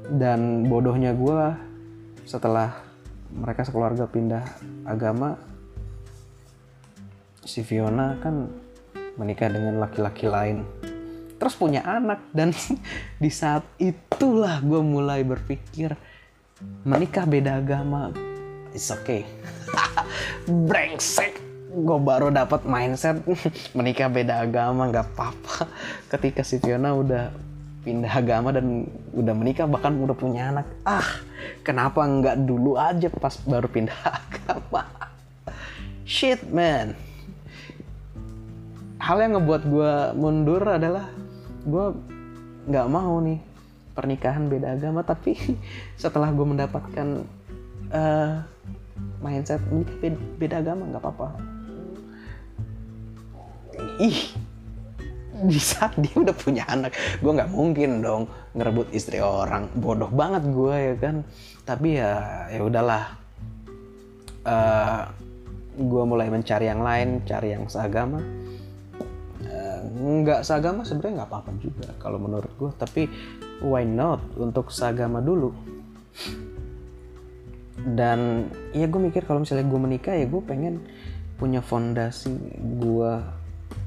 Dan 0.08 0.66
bodohnya 0.66 1.12
gue 1.12 1.52
setelah 2.24 2.72
mereka 3.32 3.64
sekeluarga 3.64 4.08
pindah 4.08 4.44
agama 4.84 5.36
si 7.42 7.64
Fiona 7.64 8.16
kan 8.22 8.61
menikah 9.16 9.48
dengan 9.52 9.80
laki-laki 9.82 10.26
lain. 10.28 10.64
Terus 11.36 11.58
punya 11.58 11.82
anak 11.82 12.22
dan 12.30 12.54
di 13.22 13.30
saat 13.30 13.66
itulah 13.76 14.62
gue 14.62 14.80
mulai 14.80 15.26
berpikir 15.26 15.94
menikah 16.86 17.26
beda 17.26 17.58
agama 17.58 18.14
it's 18.72 18.88
okay. 18.88 19.26
Brengsek. 20.68 21.38
Gue 21.72 21.98
baru 21.98 22.28
dapat 22.28 22.68
mindset 22.68 23.24
menikah 23.78 24.12
beda 24.12 24.44
agama 24.44 24.88
nggak 24.92 25.06
apa-apa. 25.16 25.68
Ketika 26.12 26.44
si 26.44 26.60
Fiona 26.60 26.92
udah 26.92 27.32
pindah 27.82 28.12
agama 28.12 28.54
dan 28.54 28.86
udah 29.10 29.34
menikah 29.34 29.66
bahkan 29.66 29.98
udah 29.98 30.14
punya 30.14 30.54
anak 30.54 30.70
ah 30.86 31.18
kenapa 31.66 31.98
nggak 32.06 32.46
dulu 32.46 32.78
aja 32.78 33.10
pas 33.10 33.34
baru 33.42 33.66
pindah 33.66 33.98
agama? 34.06 34.86
Shit 36.06 36.46
man 36.46 36.94
hal 39.02 39.18
yang 39.18 39.34
ngebuat 39.34 39.62
gue 39.66 39.92
mundur 40.14 40.62
adalah 40.62 41.10
gue 41.66 41.86
nggak 42.70 42.86
mau 42.86 43.18
nih 43.18 43.42
pernikahan 43.98 44.46
beda 44.46 44.78
agama 44.78 45.02
tapi 45.02 45.34
setelah 46.02 46.30
gue 46.30 46.46
mendapatkan 46.46 47.26
uh, 47.90 48.32
mindset 49.18 49.58
menikah 49.74 49.98
beda, 49.98 50.18
beda 50.38 50.56
agama 50.62 50.82
nggak 50.86 51.02
apa-apa. 51.02 51.28
Ih 53.98 54.38
di 55.42 55.58
saat 55.58 55.98
dia 56.02 56.14
udah 56.14 56.34
punya 56.38 56.62
anak. 56.70 56.94
Gue 57.18 57.34
nggak 57.34 57.50
mungkin 57.50 58.06
dong 58.06 58.30
ngerebut 58.54 58.94
istri 58.94 59.18
orang. 59.18 59.66
Bodoh 59.74 60.14
banget 60.14 60.46
gue 60.46 60.74
ya 60.78 60.94
kan? 60.94 61.26
Tapi 61.66 61.98
ya 61.98 62.46
ya 62.54 62.62
udahlah. 62.62 63.18
Uh, 64.42 65.06
gue 65.78 66.02
mulai 66.04 66.26
mencari 66.28 66.66
yang 66.66 66.82
lain 66.82 67.22
cari 67.24 67.54
yang 67.54 67.64
seagama 67.70 68.41
nggak 69.82 70.46
seagama 70.46 70.86
sebenarnya 70.86 71.22
nggak 71.22 71.30
apa-apa 71.30 71.50
juga 71.58 71.88
kalau 71.98 72.22
menurut 72.22 72.52
gue 72.58 72.70
tapi 72.78 73.10
why 73.62 73.82
not 73.82 74.22
untuk 74.38 74.70
seagama 74.70 75.18
dulu? 75.18 75.50
Dan 77.82 78.46
ya 78.70 78.86
gue 78.86 79.00
mikir 79.00 79.26
kalau 79.26 79.42
misalnya 79.42 79.66
gue 79.66 79.80
menikah 79.80 80.14
ya 80.14 80.26
gue 80.30 80.42
pengen 80.44 80.86
punya 81.40 81.58
fondasi 81.58 82.30
gue 82.78 83.12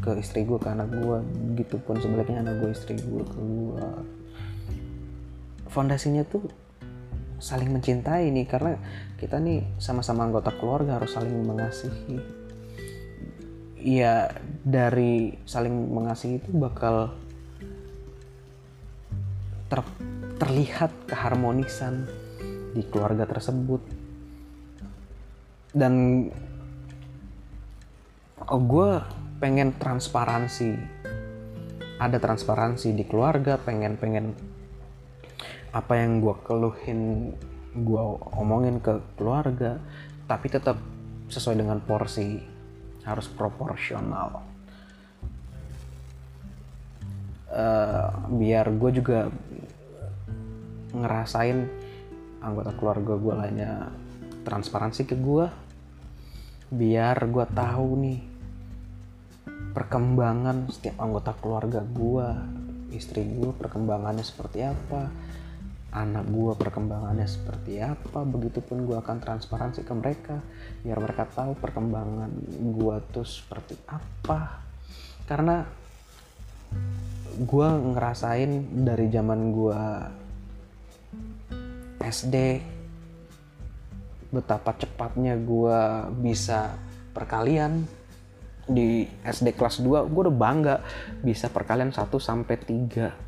ke 0.04 0.12
istri 0.20 0.44
gue 0.44 0.60
ke 0.60 0.68
anak 0.68 0.92
gue 0.92 1.18
gitu 1.56 1.80
pun 1.80 1.96
sebaliknya 2.04 2.44
anak 2.44 2.60
gue 2.60 2.70
istri 2.76 3.00
gue 3.00 3.24
ke 3.24 3.40
gue 3.40 3.86
fondasinya 5.72 6.28
tuh 6.28 6.44
saling 7.40 7.72
mencintai 7.72 8.32
nih 8.32 8.48
karena 8.48 8.80
kita 9.20 9.40
nih 9.40 9.64
sama-sama 9.80 10.28
anggota 10.28 10.52
keluarga 10.56 11.00
harus 11.00 11.16
saling 11.16 11.36
mengasihi 11.44 12.45
ya 13.86 14.34
dari 14.66 15.38
saling 15.46 15.94
mengasihi 15.94 16.42
itu 16.42 16.50
bakal 16.58 17.14
ter, 19.70 19.86
terlihat 20.42 20.90
keharmonisan 21.06 22.10
di 22.74 22.82
keluarga 22.90 23.30
tersebut. 23.30 23.86
Dan 25.70 26.26
oh, 28.50 28.62
gue 28.66 28.90
pengen 29.38 29.78
transparansi. 29.78 30.74
Ada 32.02 32.18
transparansi 32.18 32.92
di 32.92 33.06
keluarga 33.06 33.62
pengen 33.62 33.96
pengen 34.02 34.36
apa 35.72 36.00
yang 36.00 36.24
gue 36.24 36.36
keluhin 36.44 37.32
gue 37.76 38.04
omongin 38.40 38.80
ke 38.80 39.00
keluarga 39.20 39.80
tapi 40.28 40.48
tetap 40.48 40.80
sesuai 41.28 41.60
dengan 41.60 41.84
porsi 41.84 42.55
harus 43.06 43.30
proporsional. 43.30 44.42
Uh, 47.56 48.10
biar 48.36 48.68
gue 48.68 48.92
juga 49.00 49.32
ngerasain 50.92 51.70
anggota 52.44 52.72
keluarga 52.76 53.14
gue 53.16 53.34
lainnya 53.34 53.74
transparansi 54.44 55.08
ke 55.08 55.16
gue 55.16 55.48
biar 56.74 57.18
gue 57.30 57.46
tahu 57.56 57.90
nih 58.02 58.22
perkembangan 59.72 60.68
setiap 60.68 61.00
anggota 61.00 61.32
keluarga 61.38 61.82
gue 61.86 62.28
istri 62.92 63.24
gue 63.24 63.52
perkembangannya 63.56 64.24
seperti 64.24 64.66
apa 64.66 65.12
anak 65.96 66.28
gue 66.28 66.54
perkembangannya 66.60 67.24
seperti 67.24 67.80
apa 67.80 68.28
begitupun 68.28 68.84
gue 68.84 69.00
akan 69.00 69.24
transparansi 69.24 69.88
ke 69.88 69.94
mereka 69.96 70.44
biar 70.84 71.00
mereka 71.00 71.24
tahu 71.32 71.56
perkembangan 71.56 72.28
gue 72.76 72.96
tuh 73.16 73.24
seperti 73.24 73.80
apa. 73.88 74.60
Karena 75.24 75.64
gue 77.40 77.68
ngerasain 77.96 78.52
dari 78.84 79.08
zaman 79.08 79.40
gue 79.56 79.82
SD 82.04 82.36
betapa 84.36 84.76
cepatnya 84.76 85.40
gue 85.40 85.80
bisa 86.20 86.76
perkalian. 87.16 87.88
Di 88.66 89.06
SD 89.22 89.54
kelas 89.54 89.78
2 89.78 90.10
gue 90.10 90.22
udah 90.26 90.34
bangga 90.34 90.82
bisa 91.22 91.54
perkalian 91.54 91.94
1 91.94 92.10
sampai 92.18 92.58
3 92.58 93.25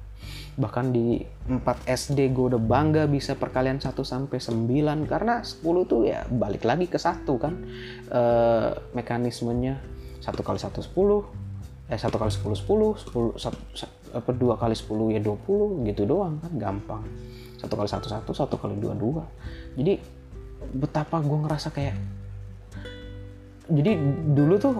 bahkan 0.57 0.89
di 0.89 1.21
4 1.45 1.61
SD 1.85 2.33
gue 2.33 2.57
udah 2.57 2.61
bangga 2.61 3.05
bisa 3.05 3.37
perkalian 3.37 3.77
1 3.77 3.93
sampai 3.93 4.41
9 4.41 5.05
karena 5.05 5.45
10 5.45 5.61
tuh 5.85 6.01
ya 6.09 6.25
balik 6.25 6.65
lagi 6.65 6.89
ke 6.89 6.97
satu 6.97 7.37
kan 7.37 7.53
e, 8.09 8.21
mekanismenya. 8.97 9.77
1 10.25 10.33
kali 10.33 10.57
1 10.57 10.73
10 10.73 11.93
eh 11.93 11.99
1 12.01 12.09
kali 12.09 12.31
10 12.33 12.41
10 12.41 13.13
10 13.13 13.37
1, 13.37 14.17
apa 14.17 14.31
2 14.33 14.57
kali 14.57 14.75
10 14.75 15.13
ya 15.13 15.21
20 15.21 15.87
gitu 15.93 16.01
doang 16.09 16.41
kan 16.41 16.51
gampang. 16.57 17.05
1 17.61 17.69
kali 17.69 17.89
1 17.89 18.01
1 18.01 18.25
1 18.25 18.61
kali 18.61 18.75
2 18.81 18.97
2 18.97 19.77
jadi 19.77 19.93
betapa 20.73 21.21
gue 21.21 21.37
ngerasa 21.45 21.69
kayak 21.69 21.97
jadi 23.69 23.93
dulu 24.33 24.55
tuh 24.57 24.75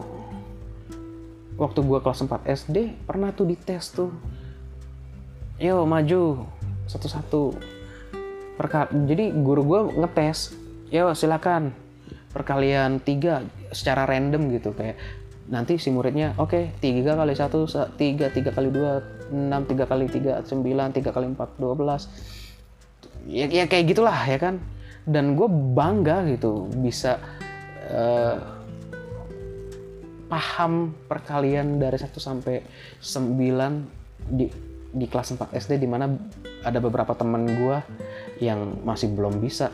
waktu 1.58 1.80
gue 1.86 2.00
kelas 2.02 2.26
4 2.26 2.50
SD 2.50 2.78
pernah 3.06 3.30
tuh 3.34 3.46
dites 3.50 3.94
tuh 3.94 4.10
yo 5.58 5.84
maju. 5.86 6.46
Satu-satu. 6.88 7.54
Perka 8.58 8.90
jadi 8.90 9.34
guru 9.34 9.62
gue 9.66 9.82
ngetes. 10.02 10.56
Yo 10.90 11.14
silakan. 11.14 11.74
Perkalian 12.32 13.02
tiga 13.02 13.44
secara 13.74 14.06
random 14.06 14.54
gitu 14.54 14.72
kayak 14.72 14.96
nanti 15.48 15.80
si 15.80 15.88
muridnya 15.96 16.36
oke 16.36 16.52
okay, 16.52 16.64
tiga 16.84 17.16
kali 17.16 17.32
satu 17.32 17.64
tiga 17.96 18.28
tiga 18.28 18.52
kali 18.52 18.68
dua 18.68 19.00
enam 19.32 19.64
tiga 19.64 19.88
kali 19.88 20.12
tiga 20.12 20.44
sembilan 20.44 20.92
tiga 20.92 21.16
kali 21.16 21.34
empat 21.34 21.58
dua 21.58 21.74
belas. 21.74 22.08
Ya, 23.28 23.48
ya 23.48 23.68
kayak 23.68 23.96
gitulah 23.96 24.16
ya 24.28 24.38
kan? 24.40 24.62
Dan 25.08 25.40
gue 25.40 25.48
bangga 25.50 26.28
gitu 26.28 26.68
bisa 26.84 27.20
uh, 27.92 28.58
paham 30.28 30.92
perkalian 31.08 31.80
dari 31.80 31.96
1 31.96 32.12
sampai 32.20 32.60
9 33.00 34.36
di 34.36 34.67
di 34.98 35.06
kelas 35.06 35.38
4 35.38 35.54
SD 35.54 35.78
di 35.78 35.88
mana 35.88 36.10
ada 36.66 36.82
beberapa 36.82 37.14
teman 37.14 37.46
gue 37.46 37.78
yang 38.42 38.82
masih 38.82 39.14
belum 39.14 39.38
bisa. 39.38 39.70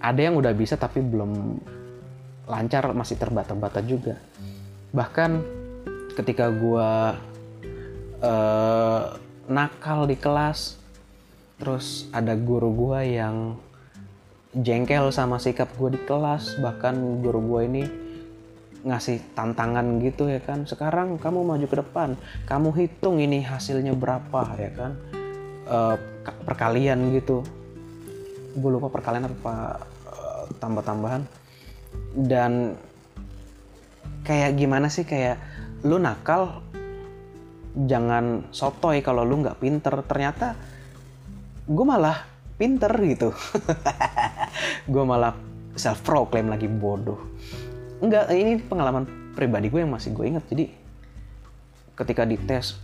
Ada 0.00 0.30
yang 0.30 0.38
udah 0.38 0.54
bisa 0.54 0.78
tapi 0.78 1.02
belum 1.02 1.60
lancar 2.46 2.94
masih 2.94 3.18
terbata-bata 3.18 3.82
juga. 3.84 4.16
Bahkan 4.94 5.30
ketika 6.14 6.48
gue 6.50 6.90
uh, 8.22 9.02
nakal 9.50 10.06
di 10.06 10.16
kelas 10.16 10.78
terus 11.60 12.08
ada 12.14 12.32
guru 12.38 12.72
gue 12.72 13.20
yang 13.20 13.58
jengkel 14.56 15.12
sama 15.14 15.38
sikap 15.38 15.70
gue 15.76 15.94
di 15.94 16.00
kelas 16.08 16.58
bahkan 16.58 16.96
guru 17.22 17.38
gue 17.44 17.60
ini 17.68 17.84
ngasih 18.80 19.36
tantangan 19.36 20.00
gitu 20.00 20.28
ya 20.28 20.40
kan? 20.40 20.64
Sekarang 20.64 21.20
kamu 21.20 21.44
maju 21.44 21.66
ke 21.68 21.76
depan. 21.80 22.16
Kamu 22.48 22.72
hitung 22.72 23.20
ini 23.20 23.44
hasilnya 23.44 23.92
berapa 23.92 24.56
ya 24.56 24.70
kan? 24.72 24.92
E, 25.68 25.78
perkalian 26.48 27.12
gitu. 27.12 27.44
Gue 28.56 28.70
lupa 28.72 28.88
perkalian 28.88 29.28
apa 29.28 29.84
e, 30.08 30.16
tambah-tambahan. 30.56 31.22
Dan 32.16 32.74
kayak 34.24 34.56
gimana 34.56 34.88
sih? 34.88 35.04
Kayak 35.04 35.40
lu 35.84 36.00
nakal 36.00 36.64
jangan 37.76 38.48
sotoy 38.50 39.04
kalau 39.04 39.28
lu 39.28 39.44
nggak 39.44 39.60
pinter. 39.60 39.92
Ternyata 40.08 40.56
gue 41.68 41.84
malah 41.84 42.24
pinter 42.56 42.92
gitu. 43.04 43.32
Gue 44.92 45.04
malah 45.06 45.32
self 45.78 46.04
proclaim 46.04 46.50
lagi 46.50 46.68
bodoh 46.68 47.30
enggak 48.00 48.32
ini 48.32 48.60
pengalaman 48.60 49.04
pribadi 49.36 49.68
gue 49.70 49.80
yang 49.84 49.92
masih 49.92 50.10
gue 50.12 50.24
inget 50.26 50.44
jadi 50.48 50.64
ketika 52.00 52.24
dites 52.24 52.80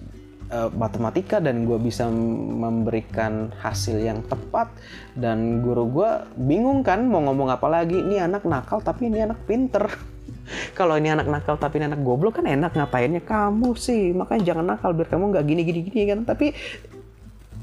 uh, 0.53 0.71
matematika 0.75 1.43
dan 1.43 1.67
gue 1.67 1.79
bisa 1.81 2.07
memberikan 2.11 3.51
hasil 3.63 3.99
yang 3.99 4.23
tepat 4.27 4.71
dan 5.17 5.65
guru 5.65 5.89
gue 5.91 6.11
bingung 6.39 6.85
kan 6.87 7.03
mau 7.07 7.23
ngomong 7.25 7.51
apa 7.51 7.67
lagi. 7.67 7.99
Ini 7.99 8.27
anak 8.27 8.47
nakal 8.47 8.83
tapi 8.83 9.11
ini 9.11 9.25
anak 9.25 9.41
pinter. 9.49 9.89
Kalau 10.79 10.95
ini 10.99 11.11
anak 11.11 11.27
nakal 11.27 11.59
tapi 11.59 11.83
ini 11.83 11.91
anak 11.91 12.03
goblok 12.05 12.39
kan 12.43 12.47
enak 12.47 12.77
ngapainnya? 12.77 13.23
Kamu 13.25 13.75
sih 13.75 14.15
makanya 14.15 14.55
jangan 14.55 14.67
nakal 14.77 14.91
biar 14.95 15.09
kamu 15.11 15.25
nggak 15.35 15.45
gini 15.47 15.63
gini 15.65 15.81
gini 15.89 16.03
kan? 16.07 16.21
Tapi 16.29 16.47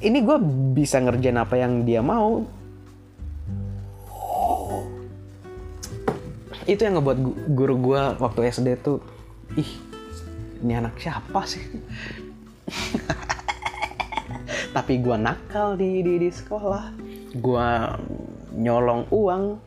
ini 0.03 0.19
gue 0.19 0.37
bisa 0.75 0.99
ngerjain 0.99 1.39
apa 1.39 1.55
yang 1.55 1.87
dia 1.87 2.03
mau 2.03 2.43
itu 6.63 6.81
yang 6.87 6.99
ngebuat 6.99 7.19
guru 7.51 7.75
gue 7.79 8.01
waktu 8.19 8.39
SD 8.51 8.79
tuh 8.79 9.03
ih 9.59 9.71
ini 10.63 10.73
anak 10.79 10.95
siapa 10.95 11.43
sih? 11.43 11.59
Tapi 14.75 14.93
gue 15.03 15.17
nakal 15.19 15.75
di, 15.75 15.99
di 16.01 16.23
di 16.23 16.29
sekolah. 16.31 16.95
Gue 17.35 17.67
nyolong 18.55 19.11
uang. 19.11 19.59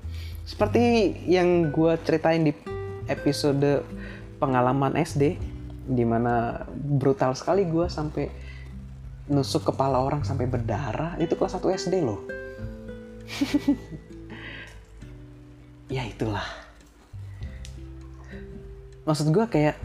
Seperti 0.48 1.14
yang 1.28 1.68
gue 1.68 2.00
ceritain 2.06 2.42
di 2.48 2.52
episode 3.06 3.84
pengalaman 4.40 4.96
SD 4.96 5.36
di 5.86 6.04
mana 6.06 6.66
brutal 6.74 7.36
sekali 7.38 7.62
gue 7.68 7.86
sampai 7.86 8.26
nusuk 9.30 9.68
kepala 9.68 10.00
orang 10.00 10.24
sampai 10.24 10.48
berdarah. 10.48 11.20
Itu 11.20 11.36
kelas 11.36 11.60
1 11.60 11.76
SD 11.76 11.94
loh. 12.00 12.20
Ya 15.86 16.02
itulah 16.02 16.65
maksud 19.06 19.30
gue 19.30 19.46
kayak 19.46 19.78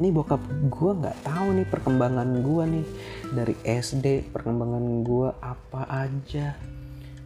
ini 0.00 0.08
bokap 0.14 0.40
gue 0.70 0.92
nggak 0.98 1.18
tahu 1.26 1.46
nih 1.58 1.66
perkembangan 1.68 2.30
gue 2.40 2.64
nih. 2.78 2.86
Dari 3.34 3.54
SD 3.62 4.34
perkembangan 4.34 5.04
gue 5.04 5.28
apa 5.42 5.82
aja. 5.86 6.56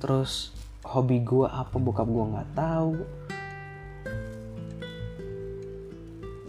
Terus 0.01 0.51
hobi 0.83 1.23
gue 1.23 1.47
apa 1.47 1.77
bokap 1.77 2.09
gue 2.09 2.25
nggak 2.37 2.51
tahu. 2.57 2.93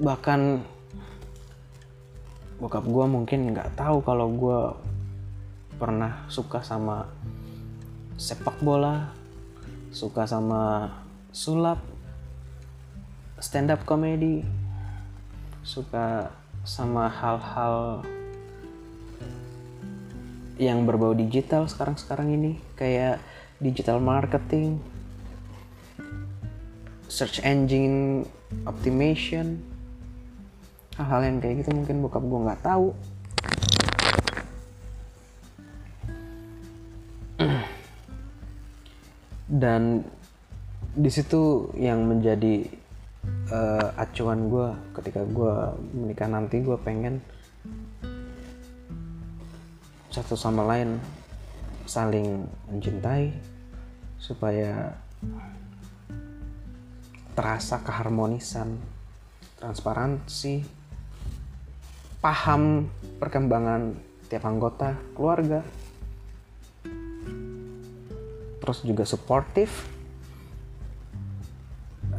Bahkan 0.03 0.41
bokap 2.57 2.85
gue 2.87 3.05
mungkin 3.05 3.39
nggak 3.53 3.77
tahu 3.77 4.01
kalau 4.01 4.27
gue 4.33 4.59
pernah 5.77 6.25
suka 6.25 6.65
sama 6.65 7.05
sepak 8.17 8.57
bola, 8.65 9.13
suka 9.93 10.25
sama 10.25 10.89
sulap, 11.29 11.77
stand 13.37 13.69
up 13.69 13.85
comedy, 13.85 14.41
suka 15.67 16.31
sama 16.63 17.11
hal-hal 17.11 17.99
yang 20.55 20.87
berbau 20.87 21.11
digital 21.11 21.67
sekarang-sekarang 21.67 22.31
ini 22.39 22.55
kayak 22.79 23.19
digital 23.59 23.99
marketing, 23.99 24.79
search 27.11 27.43
engine 27.43 28.23
optimization, 28.63 29.59
hal-hal 30.95 31.27
yang 31.27 31.43
kayak 31.43 31.67
gitu 31.67 31.75
mungkin 31.75 31.99
bokap 31.99 32.23
gue 32.23 32.39
nggak 32.47 32.63
tahu. 32.63 32.95
Dan 39.67 40.07
di 40.95 41.11
situ 41.11 41.75
yang 41.75 42.07
menjadi 42.07 42.86
uh, 43.51 43.93
acuan 43.95 44.51
gue 44.51 44.69
ketika 44.99 45.23
gue 45.23 45.55
menikah 45.95 46.27
nanti 46.27 46.59
gue 46.61 46.77
pengen 46.81 47.19
satu 50.11 50.33
sama 50.33 50.65
lain 50.65 50.97
saling 51.87 52.43
mencintai 52.67 53.31
supaya 54.17 54.97
terasa 57.37 57.79
keharmonisan 57.85 58.75
transparansi 59.61 60.65
paham 62.19 62.89
perkembangan 63.21 63.93
tiap 64.27 64.43
anggota 64.43 64.97
keluarga 65.13 65.61
terus 68.59 68.83
juga 68.83 69.07
suportif 69.07 69.96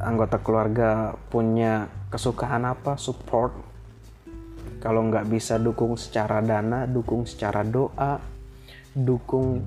anggota 0.02 0.38
keluarga 0.42 1.14
punya 1.30 1.90
kesukaan 2.10 2.64
apa 2.66 2.94
support? 2.98 3.54
Kalau 4.78 5.02
nggak 5.10 5.26
bisa 5.26 5.58
dukung 5.58 5.98
secara 5.98 6.38
dana 6.38 6.86
dukung 6.86 7.26
secara 7.26 7.66
doa 7.66 8.22
dukung 8.94 9.62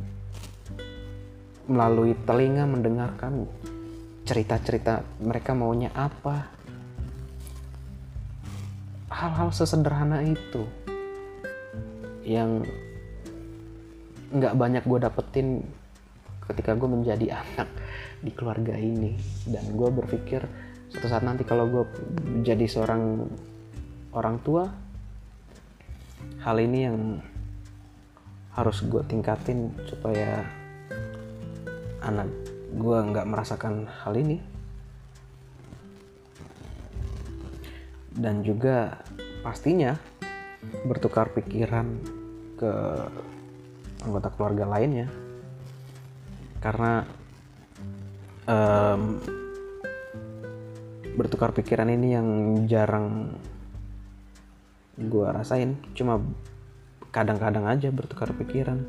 melalui 1.68 2.16
telinga 2.28 2.64
mendengarkan 2.68 3.48
cerita-cerita 4.28 5.04
mereka 5.20 5.52
maunya 5.52 5.92
apa. 5.92 6.48
Hal-hal 9.12 9.52
sesederhana 9.52 10.24
itu 10.24 10.64
yang 12.24 12.64
nggak 14.32 14.56
banyak 14.56 14.84
gue 14.88 15.00
dapetin 15.04 15.48
ketika 16.48 16.72
gue 16.80 16.88
menjadi 16.88 17.26
anak 17.44 17.68
di 18.22 18.32
keluarga 18.32 18.78
ini. 18.78 19.18
Dan 19.50 19.74
gue 19.74 19.90
berpikir 19.90 20.46
suatu 20.94 21.08
saat 21.10 21.26
nanti 21.26 21.44
kalau 21.44 21.68
gue 21.68 21.84
jadi 22.46 22.66
seorang 22.70 23.26
orang 24.14 24.38
tua 24.44 24.70
hal 26.42 26.58
ini 26.58 26.80
yang 26.86 26.98
harus 28.52 28.84
gue 28.84 29.00
tingkatin 29.08 29.72
supaya 29.88 30.44
anak 32.04 32.28
gue 32.72 32.98
nggak 33.12 33.28
merasakan 33.28 33.88
hal 33.88 34.14
ini. 34.16 34.38
Dan 38.12 38.44
juga 38.44 39.02
pastinya 39.42 39.96
bertukar 40.86 41.34
pikiran 41.34 41.88
ke 42.60 42.74
anggota 44.06 44.30
keluarga 44.36 44.66
lainnya. 44.68 45.08
Karena 46.62 47.21
um, 48.48 49.22
bertukar 51.14 51.52
pikiran 51.52 51.92
ini 51.92 52.08
yang 52.16 52.28
jarang 52.66 53.36
gue 54.98 55.28
rasain. 55.28 55.78
Cuma 55.94 56.22
kadang-kadang 57.12 57.68
aja 57.68 57.92
bertukar 57.92 58.32
pikiran. 58.34 58.80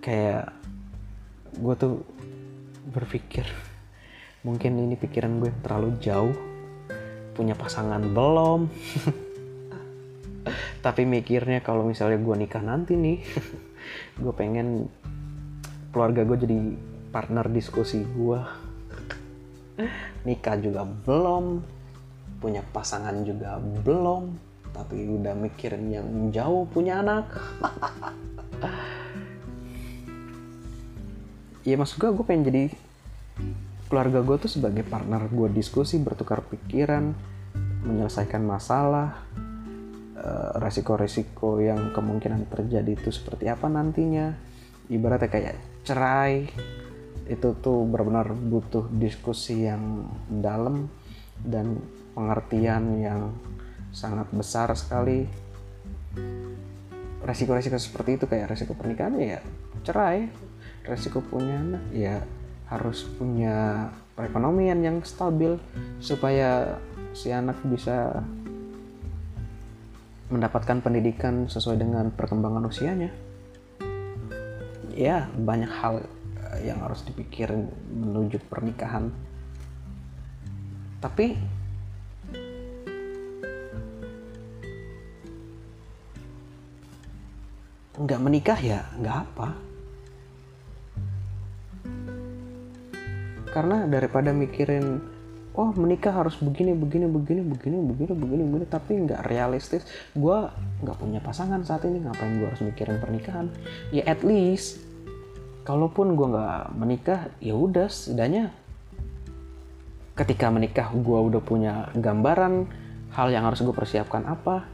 Kayak 0.00 0.54
gue 1.60 1.74
tuh 1.76 1.94
berpikir 2.90 3.44
mungkin 4.46 4.80
ini 4.80 4.96
pikiran 4.96 5.42
gue 5.42 5.52
terlalu 5.60 5.98
jauh 6.00 6.34
punya 7.36 7.56
pasangan 7.58 8.00
belum. 8.00 8.70
Tapi 10.84 11.04
mikirnya 11.04 11.60
kalau 11.60 11.84
misalnya 11.84 12.16
gue 12.16 12.36
nikah 12.40 12.64
nanti 12.64 12.96
nih 12.96 13.20
gue 14.22 14.32
pengen 14.32 14.88
keluarga 15.90 16.22
gue 16.24 16.38
jadi 16.38 16.58
partner 17.10 17.46
diskusi 17.50 18.02
gue 18.02 18.40
nikah 20.26 20.56
juga 20.58 20.86
belum 20.86 21.60
punya 22.40 22.62
pasangan 22.72 23.14
juga 23.26 23.58
belum 23.58 24.34
tapi 24.70 25.02
udah 25.02 25.34
mikirin 25.34 25.90
yang 25.90 26.08
jauh 26.30 26.64
punya 26.70 27.02
anak. 27.02 27.26
Ya 31.60 31.76
maksud 31.76 32.00
gue 32.00 32.08
gue 32.16 32.24
pengen 32.24 32.48
jadi 32.48 32.62
keluarga 33.92 34.24
gue 34.24 34.36
tuh 34.40 34.48
sebagai 34.48 34.80
partner 34.80 35.28
gue 35.28 35.52
diskusi 35.52 36.00
bertukar 36.00 36.40
pikiran 36.48 37.12
menyelesaikan 37.84 38.40
masalah 38.40 39.28
Eh, 40.20 40.52
resiko-resiko 40.60 41.64
yang 41.64 41.96
kemungkinan 41.96 42.44
terjadi 42.52 42.92
itu 42.92 43.08
seperti 43.08 43.48
apa 43.48 43.72
nantinya. 43.72 44.36
Ibaratnya 44.92 45.32
kayak 45.32 45.56
cerai 45.84 46.46
itu 47.30 47.48
tuh 47.62 47.86
benar-benar 47.86 48.34
butuh 48.34 48.90
diskusi 48.90 49.62
yang 49.62 50.10
dalam 50.28 50.90
dan 51.46 51.78
pengertian 52.12 52.98
yang 52.98 53.30
sangat 53.94 54.26
besar 54.34 54.74
sekali. 54.74 55.30
Resiko-resiko 57.20 57.78
seperti 57.78 58.18
itu 58.18 58.24
kayak 58.26 58.50
resiko 58.50 58.74
pernikahan 58.74 59.14
ya 59.20 59.40
cerai. 59.86 60.26
Resiko 60.82 61.22
punya 61.22 61.54
anak 61.60 61.84
ya 61.94 62.16
harus 62.66 63.06
punya 63.14 63.88
perekonomian 64.18 64.82
yang 64.82 64.98
stabil 65.06 65.54
supaya 66.02 66.78
si 67.14 67.30
anak 67.30 67.58
bisa 67.66 68.22
mendapatkan 70.30 70.78
pendidikan 70.78 71.50
sesuai 71.50 71.78
dengan 71.78 72.14
perkembangan 72.14 72.66
usianya 72.70 73.10
ya 74.94 75.30
banyak 75.34 75.70
hal 75.70 76.02
eh, 76.54 76.70
yang 76.70 76.82
harus 76.82 77.02
dipikirin 77.06 77.70
menuju 77.92 78.42
pernikahan. 78.50 79.10
Tapi 81.00 81.36
nggak 88.00 88.20
menikah 88.20 88.58
ya 88.60 88.80
nggak 88.96 89.16
apa. 89.28 89.48
Karena 93.50 93.82
daripada 93.90 94.30
mikirin 94.30 95.02
oh 95.58 95.74
menikah 95.74 96.14
harus 96.14 96.38
begini 96.38 96.76
begini 96.78 97.10
begini 97.10 97.42
begini 97.42 97.78
begini 97.82 98.12
begini 98.14 98.42
begini. 98.46 98.64
Tapi 98.70 98.90
nggak 99.06 99.26
realistis. 99.26 99.82
Gue 100.14 100.46
nggak 100.82 100.96
punya 100.98 101.18
pasangan 101.18 101.62
saat 101.66 101.82
ini. 101.86 102.02
Ngapain 102.02 102.38
gue 102.38 102.46
harus 102.46 102.62
mikirin 102.62 103.02
pernikahan? 103.02 103.50
Ya 103.90 104.06
at 104.06 104.22
least 104.22 104.82
kalaupun 105.66 106.14
gue 106.14 106.26
nggak 106.30 106.74
menikah 106.78 107.20
ya 107.42 107.54
udah 107.54 107.86
setidaknya 107.90 108.50
ketika 110.16 110.50
menikah 110.50 110.88
gue 110.92 111.18
udah 111.30 111.42
punya 111.42 111.88
gambaran 111.96 112.66
hal 113.14 113.28
yang 113.32 113.46
harus 113.46 113.62
gue 113.62 113.74
persiapkan 113.74 114.26
apa. 114.26 114.66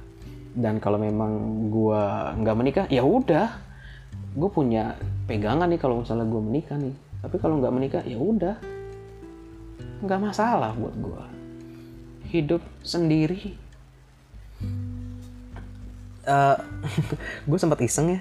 Dan 0.56 0.80
kalau 0.80 0.96
memang 0.96 1.68
gue 1.72 2.02
nggak 2.42 2.56
menikah 2.56 2.86
ya 2.92 3.04
udah. 3.04 3.64
Gue 4.36 4.52
punya 4.52 5.00
pegangan 5.24 5.64
nih 5.64 5.80
kalau 5.80 6.04
misalnya 6.04 6.28
gue 6.28 6.42
menikah 6.44 6.76
nih. 6.76 6.92
Tapi 7.24 7.36
kalau 7.40 7.56
nggak 7.56 7.72
menikah 7.72 8.02
ya 8.04 8.20
udah 8.20 8.75
nggak 10.04 10.20
masalah 10.20 10.76
buat 10.76 10.96
gue 10.96 11.22
hidup 12.30 12.62
sendiri. 12.82 13.54
Uh, 16.26 16.58
eh, 16.58 16.58
gue 17.48 17.58
sempat 17.58 17.78
iseng 17.80 18.18
ya. 18.18 18.20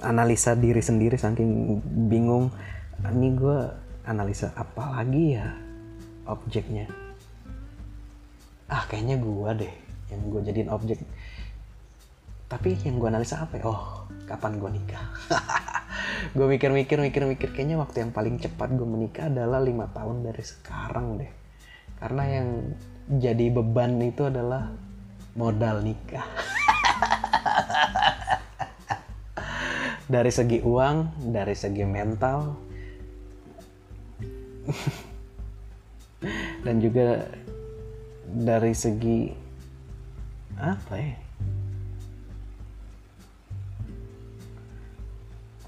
Analisa 0.00 0.56
diri 0.56 0.80
sendiri 0.80 1.14
saking 1.20 1.80
bingung. 2.08 2.50
Ini 3.04 3.28
gue 3.36 3.58
analisa 4.08 4.52
apa 4.56 5.00
lagi 5.00 5.36
ya 5.36 5.52
objeknya? 6.24 6.88
Ah 8.66 8.88
kayaknya 8.88 9.20
gue 9.20 9.50
deh 9.60 9.74
yang 10.08 10.20
gue 10.32 10.40
jadiin 10.40 10.72
objek. 10.72 10.98
Tapi 12.48 12.76
yang 12.84 12.96
gue 12.96 13.08
analisa 13.08 13.44
apa 13.44 13.60
ya? 13.60 13.64
Oh 13.68 14.08
kapan 14.24 14.56
gue 14.56 14.70
nikah 14.72 15.04
gue 16.32 16.46
mikir-mikir 16.46 16.98
mikir-mikir. 17.00 17.48
Kayaknya 17.54 17.76
waktu 17.80 18.04
yang 18.06 18.12
paling 18.12 18.36
cepat 18.40 18.72
gue 18.74 18.86
menikah 18.88 19.30
adalah 19.30 19.60
lima 19.62 19.88
tahun 19.92 20.24
dari 20.26 20.42
sekarang 20.44 21.18
deh. 21.20 21.32
Karena 22.00 22.22
yang 22.28 22.48
jadi 23.20 23.52
beban 23.52 24.00
itu 24.02 24.26
adalah 24.26 24.72
modal 25.38 25.82
nikah. 25.82 26.24
Dari 30.04 30.28
segi 30.28 30.60
uang 30.60 31.32
dari 31.32 31.56
segi 31.56 31.80
mental. 31.88 32.52
Dan 36.64 36.76
juga 36.80 37.24
dari 38.24 38.72
segi 38.76 39.32
apa 40.54 40.94
ya 40.96 41.23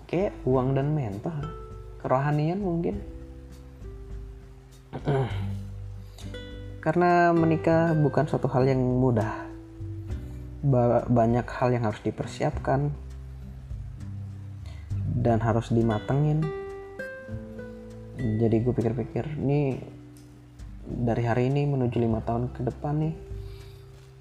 kayak 0.06 0.32
uang 0.46 0.78
dan 0.78 0.94
mental 0.94 1.34
kerohanian 2.02 2.62
mungkin. 2.62 3.02
Karena 6.80 7.34
menikah 7.34 7.92
bukan 7.98 8.30
suatu 8.30 8.46
hal 8.46 8.70
yang 8.70 8.78
mudah. 8.78 9.46
Banyak 11.10 11.46
hal 11.50 11.74
yang 11.74 11.90
harus 11.90 11.98
dipersiapkan. 12.06 12.94
Dan 15.18 15.42
harus 15.42 15.74
dimatengin. 15.74 16.46
Jadi 18.16 18.56
gue 18.62 18.72
pikir-pikir 18.72 19.36
ini 19.42 19.76
dari 20.86 21.26
hari 21.26 21.50
ini 21.50 21.66
menuju 21.66 21.98
lima 21.98 22.22
tahun 22.22 22.54
ke 22.54 22.62
depan 22.62 22.94
nih 23.02 23.14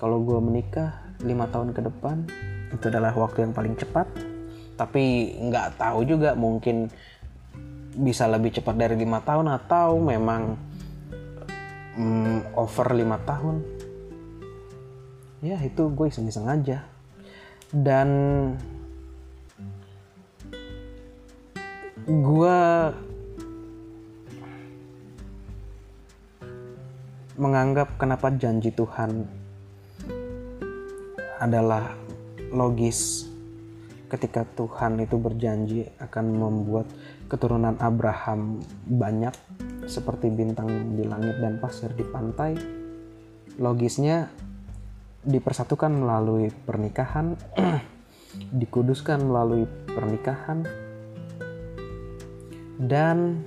kalau 0.02 0.18
gue 0.26 0.40
menikah 0.42 0.98
lima 1.22 1.46
tahun 1.48 1.72
ke 1.78 1.82
depan 1.86 2.26
itu 2.74 2.90
adalah 2.90 3.14
waktu 3.14 3.46
yang 3.46 3.54
paling 3.54 3.78
cepat 3.78 4.10
tapi 4.76 5.36
nggak 5.40 5.80
tahu 5.80 6.04
juga 6.04 6.36
mungkin 6.36 6.92
bisa 7.96 8.28
lebih 8.28 8.52
cepat 8.52 8.76
dari 8.76 9.00
lima 9.00 9.24
tahun 9.24 9.48
atau 9.56 10.04
memang 10.04 10.60
mm, 11.96 12.60
over 12.60 12.88
lima 12.92 13.16
tahun. 13.24 13.64
Ya 15.40 15.56
itu 15.64 15.88
gue 15.92 16.08
iseng-iseng 16.12 16.48
aja. 16.52 16.84
Dan 17.72 18.10
gue 22.06 22.60
menganggap 27.36 28.00
kenapa 28.00 28.32
janji 28.32 28.72
Tuhan 28.72 29.28
adalah 31.40 31.92
logis 32.52 33.28
ketika 34.16 34.48
Tuhan 34.56 35.04
itu 35.04 35.20
berjanji 35.20 35.84
akan 36.00 36.26
membuat 36.40 36.88
keturunan 37.28 37.76
Abraham 37.84 38.64
banyak 38.88 39.36
seperti 39.92 40.32
bintang 40.32 40.96
di 40.96 41.04
langit 41.04 41.44
dan 41.44 41.60
pasir 41.60 41.92
di 41.92 42.08
pantai 42.08 42.56
logisnya 43.60 44.32
dipersatukan 45.28 45.92
melalui 45.92 46.48
pernikahan 46.64 47.36
dikuduskan 48.64 49.20
melalui 49.20 49.68
pernikahan 49.92 50.64
dan 52.80 53.44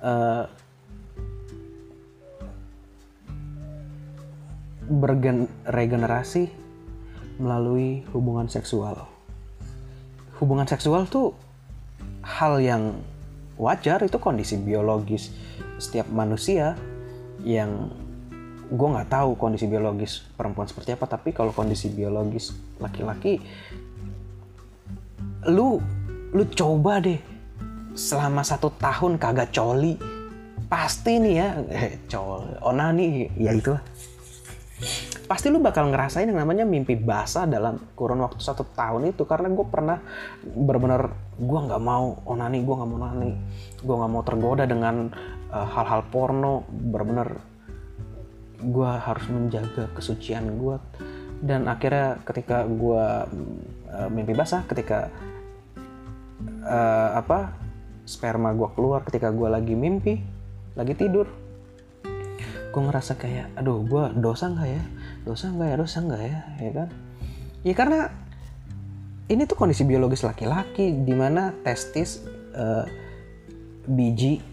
uh, 0.00 0.48
berregenerasi 4.84 6.63
melalui 7.38 8.06
hubungan 8.14 8.46
seksual. 8.46 9.06
Hubungan 10.38 10.66
seksual 10.66 11.06
tuh 11.06 11.34
hal 12.24 12.58
yang 12.58 12.98
wajar 13.60 14.02
itu 14.02 14.18
kondisi 14.18 14.58
biologis 14.58 15.30
setiap 15.78 16.10
manusia 16.10 16.74
yang 17.44 17.92
gue 18.64 18.88
nggak 18.88 19.12
tahu 19.12 19.36
kondisi 19.36 19.68
biologis 19.68 20.24
perempuan 20.34 20.66
seperti 20.66 20.96
apa 20.96 21.06
tapi 21.06 21.30
kalau 21.36 21.52
kondisi 21.52 21.92
biologis 21.92 22.56
laki-laki 22.80 23.38
lu 25.46 25.78
lu 26.32 26.44
coba 26.56 26.98
deh 27.04 27.20
selama 27.94 28.42
satu 28.42 28.72
tahun 28.80 29.20
kagak 29.20 29.54
coli 29.54 29.94
pasti 30.66 31.20
nih 31.20 31.34
ya 31.36 31.48
eh, 31.76 31.92
col 32.08 32.42
onani 32.64 33.28
ya 33.36 33.52
itu 33.54 33.76
pasti 35.24 35.48
lu 35.48 35.60
bakal 35.60 35.88
ngerasain 35.88 36.28
yang 36.28 36.40
namanya 36.40 36.68
mimpi 36.68 36.94
basah 36.94 37.48
dalam 37.48 37.80
kurun 37.96 38.20
waktu 38.20 38.40
satu 38.40 38.64
tahun 38.76 39.12
itu. 39.12 39.24
Karena 39.24 39.48
gue 39.52 39.66
pernah 39.66 39.98
benar-benar 40.42 41.12
gue 41.40 41.60
nggak 41.66 41.82
mau 41.82 42.20
onani 42.28 42.58
gue 42.62 42.74
nggak 42.74 42.88
mau 42.88 42.98
onani 43.00 43.30
gue 43.80 43.94
nggak 43.94 44.12
mau 44.12 44.22
tergoda 44.22 44.64
dengan 44.68 45.08
eh, 45.52 45.66
hal-hal 45.72 46.02
uh, 46.04 46.08
porno. 46.08 46.68
Benar-benar 46.68 47.28
gue 48.64 48.90
harus 48.90 49.26
menjaga 49.28 49.92
kesucian 49.92 50.56
gue 50.56 50.76
dan 51.44 51.68
akhirnya 51.68 52.16
ketika 52.24 52.64
gue 52.64 53.04
uh, 53.92 54.08
mimpi 54.08 54.32
basah 54.32 54.64
ketika 54.64 55.12
uh, 56.64 57.20
apa 57.20 57.52
sperma 58.08 58.56
gue 58.56 58.68
keluar 58.72 59.04
ketika 59.04 59.28
gue 59.28 59.48
lagi 59.48 59.76
mimpi 59.76 60.20
lagi 60.72 60.96
tidur 60.96 61.28
gue 62.74 62.82
ngerasa 62.82 63.14
kayak 63.20 63.54
aduh 63.54 63.84
gue 63.84 64.04
dosa 64.18 64.50
nggak 64.50 64.68
ya 64.68 64.82
dosa 65.24 65.48
nggak 65.48 65.68
ya 65.72 65.76
dosa 65.80 65.98
nggak 66.04 66.22
ya 66.22 66.40
ya 66.60 66.70
kan? 66.72 66.88
Ya 67.64 67.74
karena 67.74 68.00
ini 69.32 69.48
tuh 69.48 69.56
kondisi 69.56 69.88
biologis 69.88 70.20
laki-laki 70.20 70.92
di 71.00 71.14
mana 71.16 71.56
testis 71.64 72.20
uh, 72.52 72.84
biji 73.88 74.44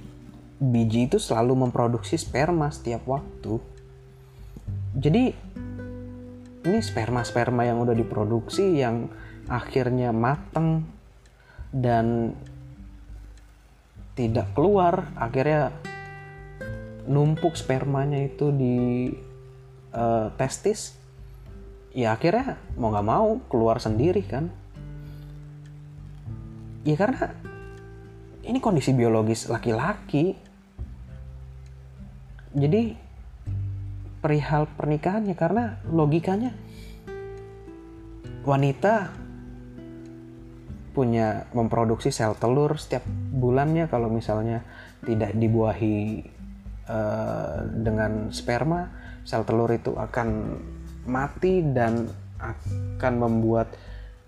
biji 0.62 1.10
itu 1.12 1.18
selalu 1.20 1.68
memproduksi 1.68 2.16
sperma 2.16 2.72
setiap 2.72 3.04
waktu. 3.04 3.60
Jadi 4.96 5.24
ini 6.62 6.78
sperma-sperma 6.78 7.66
yang 7.66 7.82
udah 7.82 7.98
diproduksi 7.98 8.78
yang 8.78 9.10
akhirnya 9.50 10.14
mateng 10.14 10.86
dan 11.74 12.38
tidak 14.14 14.54
keluar 14.54 15.10
akhirnya 15.18 15.74
numpuk 17.10 17.58
spermanya 17.58 18.22
itu 18.22 18.54
di 18.54 18.78
uh, 19.92 20.32
testis 20.36 20.96
ya 21.92 22.16
akhirnya 22.16 22.56
mau 22.80 22.92
nggak 22.92 23.08
mau 23.08 23.30
keluar 23.52 23.78
sendiri 23.84 24.24
kan. 24.24 24.48
Ya 26.82 26.98
karena 26.98 27.36
ini 28.42 28.58
kondisi 28.58 28.96
biologis 28.96 29.46
laki-laki. 29.52 30.34
Jadi 32.52 32.98
perihal 34.20 34.68
pernikahannya 34.76 35.36
karena 35.40 35.80
logikanya 35.88 36.52
wanita 38.44 39.14
punya 40.92 41.48
memproduksi 41.56 42.12
sel 42.12 42.36
telur 42.36 42.76
setiap 42.76 43.08
bulannya 43.08 43.88
kalau 43.88 44.12
misalnya 44.12 44.68
tidak 45.08 45.32
dibuahi 45.40 46.28
uh, 46.92 47.64
dengan 47.72 48.30
sperma 48.36 49.01
sel 49.24 49.46
telur 49.46 49.70
itu 49.70 49.94
akan 49.94 50.58
mati 51.06 51.62
dan 51.62 52.10
akan 52.42 53.14
membuat 53.18 53.74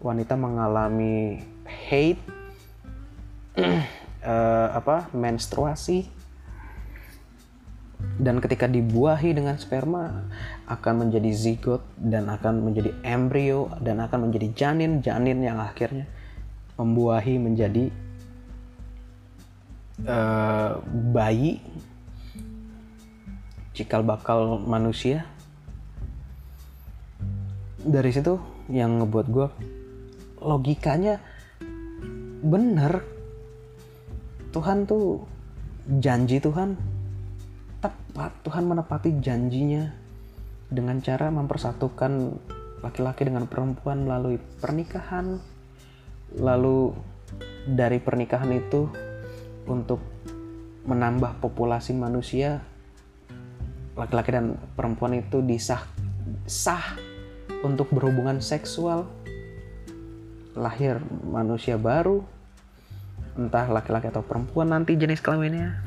wanita 0.03 0.35
mengalami 0.37 1.41
hate 1.65 2.21
uh, 3.57 4.67
apa 4.79 5.09
menstruasi. 5.15 6.23
Dan 8.13 8.43
ketika 8.43 8.67
dibuahi 8.67 9.31
dengan 9.31 9.55
sperma 9.55 10.27
akan 10.67 11.07
menjadi 11.07 11.31
zigot 11.31 11.81
dan 11.95 12.27
akan 12.27 12.59
menjadi 12.61 12.91
embrio 13.01 13.71
dan 13.79 14.03
akan 14.03 14.27
menjadi 14.27 14.51
janin 14.53 14.99
janin 14.99 15.39
yang 15.39 15.55
akhirnya 15.57 16.03
membuahi 16.75 17.39
menjadi 17.39 17.89
uh, 20.03 20.83
bayi 21.15 21.63
cikal 23.73 24.05
bakal 24.05 24.61
manusia. 24.61 25.25
Dari 27.83 28.13
situ 28.13 28.39
yang 28.71 29.01
ngebuat 29.01 29.27
gue 29.27 29.47
logikanya 30.39 31.19
bener. 32.45 33.03
Tuhan 34.53 34.85
tuh 34.85 35.25
janji 35.89 36.37
Tuhan 36.37 36.77
tepat. 37.81 38.31
Tuhan 38.45 38.69
menepati 38.69 39.17
janjinya 39.17 39.89
dengan 40.69 41.01
cara 41.01 41.33
mempersatukan 41.33 42.37
laki-laki 42.85 43.25
dengan 43.25 43.49
perempuan 43.49 44.05
melalui 44.05 44.37
pernikahan 44.61 45.41
lalu 46.37 46.93
dari 47.65 47.97
pernikahan 47.97 48.51
itu 48.53 48.89
untuk 49.65 50.03
menambah 50.83 51.39
populasi 51.39 51.95
manusia 51.95 52.59
laki-laki 53.93 54.33
dan 54.33 54.57
perempuan 54.73 55.17
itu 55.17 55.41
disah 55.45 55.85
sah 56.49 56.97
untuk 57.61 57.89
berhubungan 57.93 58.41
seksual. 58.41 59.07
Lahir 60.53 61.01
manusia 61.25 61.81
baru 61.81 62.21
entah 63.33 63.65
laki-laki 63.65 64.13
atau 64.13 64.21
perempuan 64.21 64.69
nanti 64.69 64.93
jenis 64.93 65.21
kelaminnya. 65.21 65.81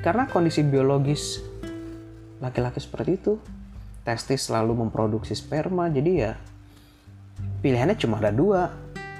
Karena 0.00 0.24
kondisi 0.26 0.64
biologis 0.64 1.52
laki-laki 2.42 2.82
seperti 2.82 3.10
itu 3.22 3.38
testis 4.02 4.50
selalu 4.50 4.82
memproduksi 4.82 5.30
sperma 5.38 5.86
jadi 5.86 6.10
ya 6.10 6.32
pilihannya 7.62 7.94
cuma 7.94 8.18
ada 8.18 8.34
dua 8.34 8.66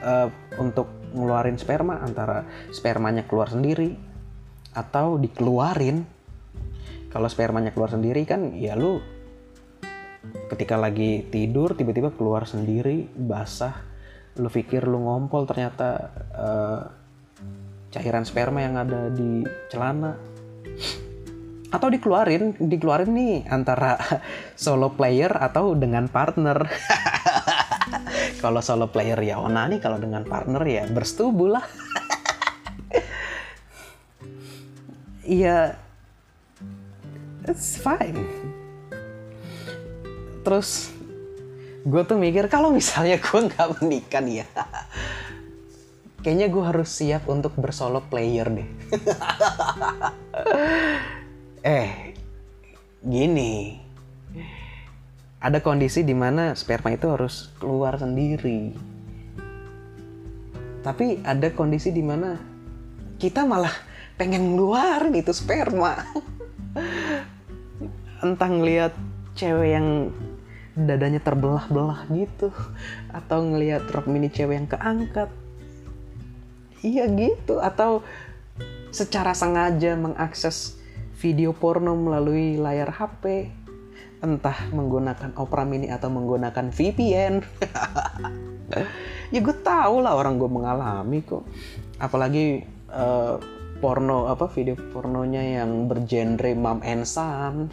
uh, 0.02 0.28
untuk 0.58 0.90
ngeluarin 1.14 1.54
sperma 1.54 2.02
antara 2.02 2.42
spermanya 2.74 3.22
keluar 3.22 3.46
sendiri 3.46 3.94
atau 4.74 5.22
dikeluarin 5.22 6.02
kalau 7.12 7.28
spermanya 7.28 7.70
keluar 7.76 7.92
sendiri 7.92 8.24
kan 8.24 8.56
ya 8.56 8.72
lu 8.74 8.98
ketika 10.48 10.80
lagi 10.80 11.28
tidur 11.28 11.76
tiba-tiba 11.76 12.12
keluar 12.16 12.48
sendiri 12.48 13.06
basah 13.12 13.92
lu 14.40 14.48
pikir 14.48 14.88
lu 14.88 15.04
ngompol 15.04 15.44
ternyata 15.44 16.08
uh, 16.32 16.80
cairan 17.92 18.24
sperma 18.24 18.64
yang 18.64 18.80
ada 18.80 19.12
di 19.12 19.44
celana. 19.68 20.16
Atau 21.72 21.88
dikeluarin 21.92 22.56
dikeluarin 22.56 23.12
nih 23.12 23.36
antara 23.48 24.00
solo 24.56 24.96
player 24.96 25.32
atau 25.36 25.76
dengan 25.76 26.08
partner. 26.08 26.64
Kalau 28.42 28.58
solo 28.64 28.90
player 28.90 29.14
ya 29.22 29.38
onani 29.38 29.78
kalau 29.78 30.02
dengan 30.02 30.26
partner 30.26 30.66
ya 30.66 30.82
bersetubuh 30.90 31.48
lah. 31.52 31.64
Iya 35.22 35.78
it's 37.48 37.78
fine. 37.78 38.22
Terus 40.42 40.90
gue 41.82 42.02
tuh 42.06 42.18
mikir 42.18 42.46
kalau 42.46 42.70
misalnya 42.70 43.18
gue 43.18 43.40
nggak 43.50 43.68
menikah 43.82 44.22
ya 44.22 44.46
kayaknya 46.22 46.46
gue 46.54 46.62
harus 46.62 46.86
siap 46.94 47.26
untuk 47.26 47.58
bersolo 47.58 48.00
player 48.06 48.46
deh. 48.48 48.68
Eh 51.62 52.18
gini. 53.06 53.78
Ada 55.38 55.62
kondisi 55.62 56.02
di 56.02 56.10
mana 56.10 56.58
sperma 56.58 56.90
itu 56.90 57.06
harus 57.06 57.54
keluar 57.58 57.98
sendiri. 57.98 58.74
tapi 60.82 61.22
ada 61.22 61.46
kondisi 61.54 61.94
di 61.94 62.02
mana 62.02 62.34
kita 63.22 63.46
malah 63.46 63.70
pengen 64.18 64.58
ngeluarin 64.58 65.14
itu 65.14 65.30
sperma 65.30 65.94
entah 68.22 68.48
ngelihat 68.48 68.94
cewek 69.34 69.76
yang 69.76 70.14
dadanya 70.72 71.20
terbelah-belah 71.20 72.08
gitu 72.08 72.48
atau 73.12 73.44
ngelihat 73.44 73.84
rok 73.92 74.08
mini 74.08 74.32
cewek 74.32 74.56
yang 74.56 74.68
keangkat. 74.70 75.28
Iya 76.82 77.06
gitu 77.12 77.60
atau 77.62 78.02
secara 78.90 79.36
sengaja 79.36 79.94
mengakses 79.94 80.80
video 81.20 81.54
porno 81.54 81.94
melalui 81.94 82.58
layar 82.58 82.90
HP 82.90 83.52
entah 84.22 84.58
menggunakan 84.70 85.34
Opera 85.34 85.66
Mini 85.66 85.90
atau 85.90 86.06
menggunakan 86.06 86.70
VPN 86.70 87.42
ya 89.34 89.40
gue 89.42 89.56
tau 89.66 89.98
lah 89.98 90.14
orang 90.14 90.38
gue 90.38 90.50
mengalami 90.50 91.24
kok. 91.24 91.42
Apalagi 91.98 92.62
uh, 92.92 93.36
porno 93.82 94.30
apa 94.30 94.46
video 94.46 94.78
pornonya 94.94 95.58
yang 95.58 95.90
bergenre 95.90 96.54
mom 96.54 96.78
and 96.86 97.02
son. 97.02 97.66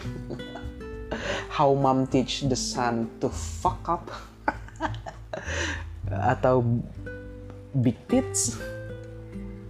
How 1.53 1.69
mom 1.77 2.09
teach 2.09 2.49
the 2.49 2.57
son 2.57 3.13
to 3.21 3.29
fuck 3.29 3.85
up. 3.85 4.09
Atau 6.33 6.65
big 7.77 7.93
tits. 8.09 8.57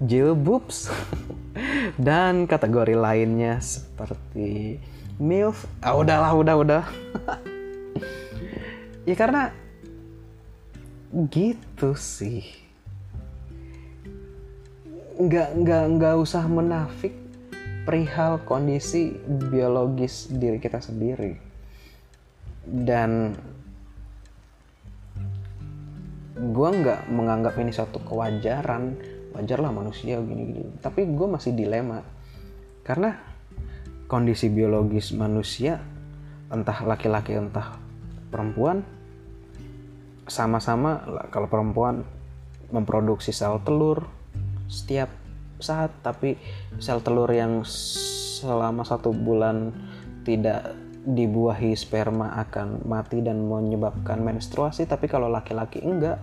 Jail 0.07 0.32
boobs. 0.32 0.88
Dan 1.99 2.48
kategori 2.48 2.95
lainnya 2.95 3.60
seperti 3.60 4.80
milf. 5.20 5.68
Ah 5.84 5.99
udahlah 5.99 6.32
udah 6.32 6.56
udah. 6.56 6.84
Ya 9.03 9.16
karena 9.20 9.52
gitu 11.11 11.99
sih 11.99 12.69
nggak 15.20 15.50
nggak 15.52 15.84
nggak 16.00 16.16
usah 16.16 16.48
menafik 16.48 17.12
perihal 17.84 18.40
kondisi 18.48 19.12
biologis 19.52 20.32
diri 20.32 20.64
kita 20.64 20.80
sendiri. 20.80 21.36
Dan 22.64 23.36
gue 26.40 26.70
nggak 26.72 27.12
menganggap 27.12 27.60
ini 27.60 27.76
suatu 27.76 28.00
kewajaran. 28.00 28.96
Wajar 29.36 29.60
lah 29.60 29.76
manusia 29.76 30.24
gini-gini. 30.24 30.80
Tapi 30.80 31.04
gue 31.04 31.28
masih 31.28 31.52
dilema. 31.52 32.00
Karena 32.88 33.14
kondisi 34.08 34.48
biologis 34.48 35.12
manusia 35.12 35.84
entah 36.50 36.82
laki-laki 36.82 37.38
entah 37.38 37.78
perempuan 38.34 38.82
sama-sama 40.26 41.06
kalau 41.30 41.46
perempuan 41.46 42.02
memproduksi 42.74 43.30
sel 43.30 43.62
telur 43.62 44.19
setiap 44.70 45.10
saat 45.60 45.91
tapi 46.00 46.40
sel 46.80 47.04
telur 47.04 47.28
yang 47.28 47.68
selama 47.68 48.88
satu 48.88 49.12
bulan 49.12 49.76
tidak 50.24 50.72
dibuahi 51.04 51.74
sperma 51.74 52.38
akan 52.48 52.86
mati 52.88 53.20
dan 53.20 53.44
menyebabkan 53.44 54.24
menstruasi. 54.24 54.88
Tapi 54.88 55.10
kalau 55.12 55.28
laki-laki 55.28 55.84
enggak 55.84 56.22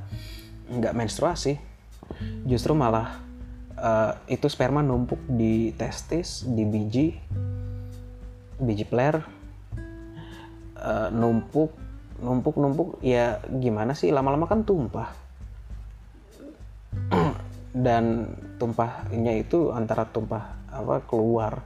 enggak 0.72 0.94
menstruasi 0.96 1.58
justru 2.46 2.72
malah 2.72 3.18
uh, 3.76 4.14
itu 4.30 4.46
sperma 4.46 4.80
numpuk 4.80 5.18
di 5.26 5.74
testis 5.74 6.46
di 6.46 6.62
biji 6.62 7.06
biji 8.56 8.84
player 8.88 9.20
uh, 10.80 11.12
numpuk 11.12 11.74
numpuk 12.22 12.56
numpuk. 12.56 12.88
Ya 13.04 13.44
gimana 13.44 13.92
sih? 13.92 14.08
Lama-lama 14.14 14.48
kan 14.48 14.64
tumpah 14.64 15.26
dan 17.76 18.32
tumpahnya 18.56 19.36
itu 19.36 19.68
antara 19.68 20.08
tumpah 20.08 20.56
apa 20.72 21.04
keluar. 21.04 21.60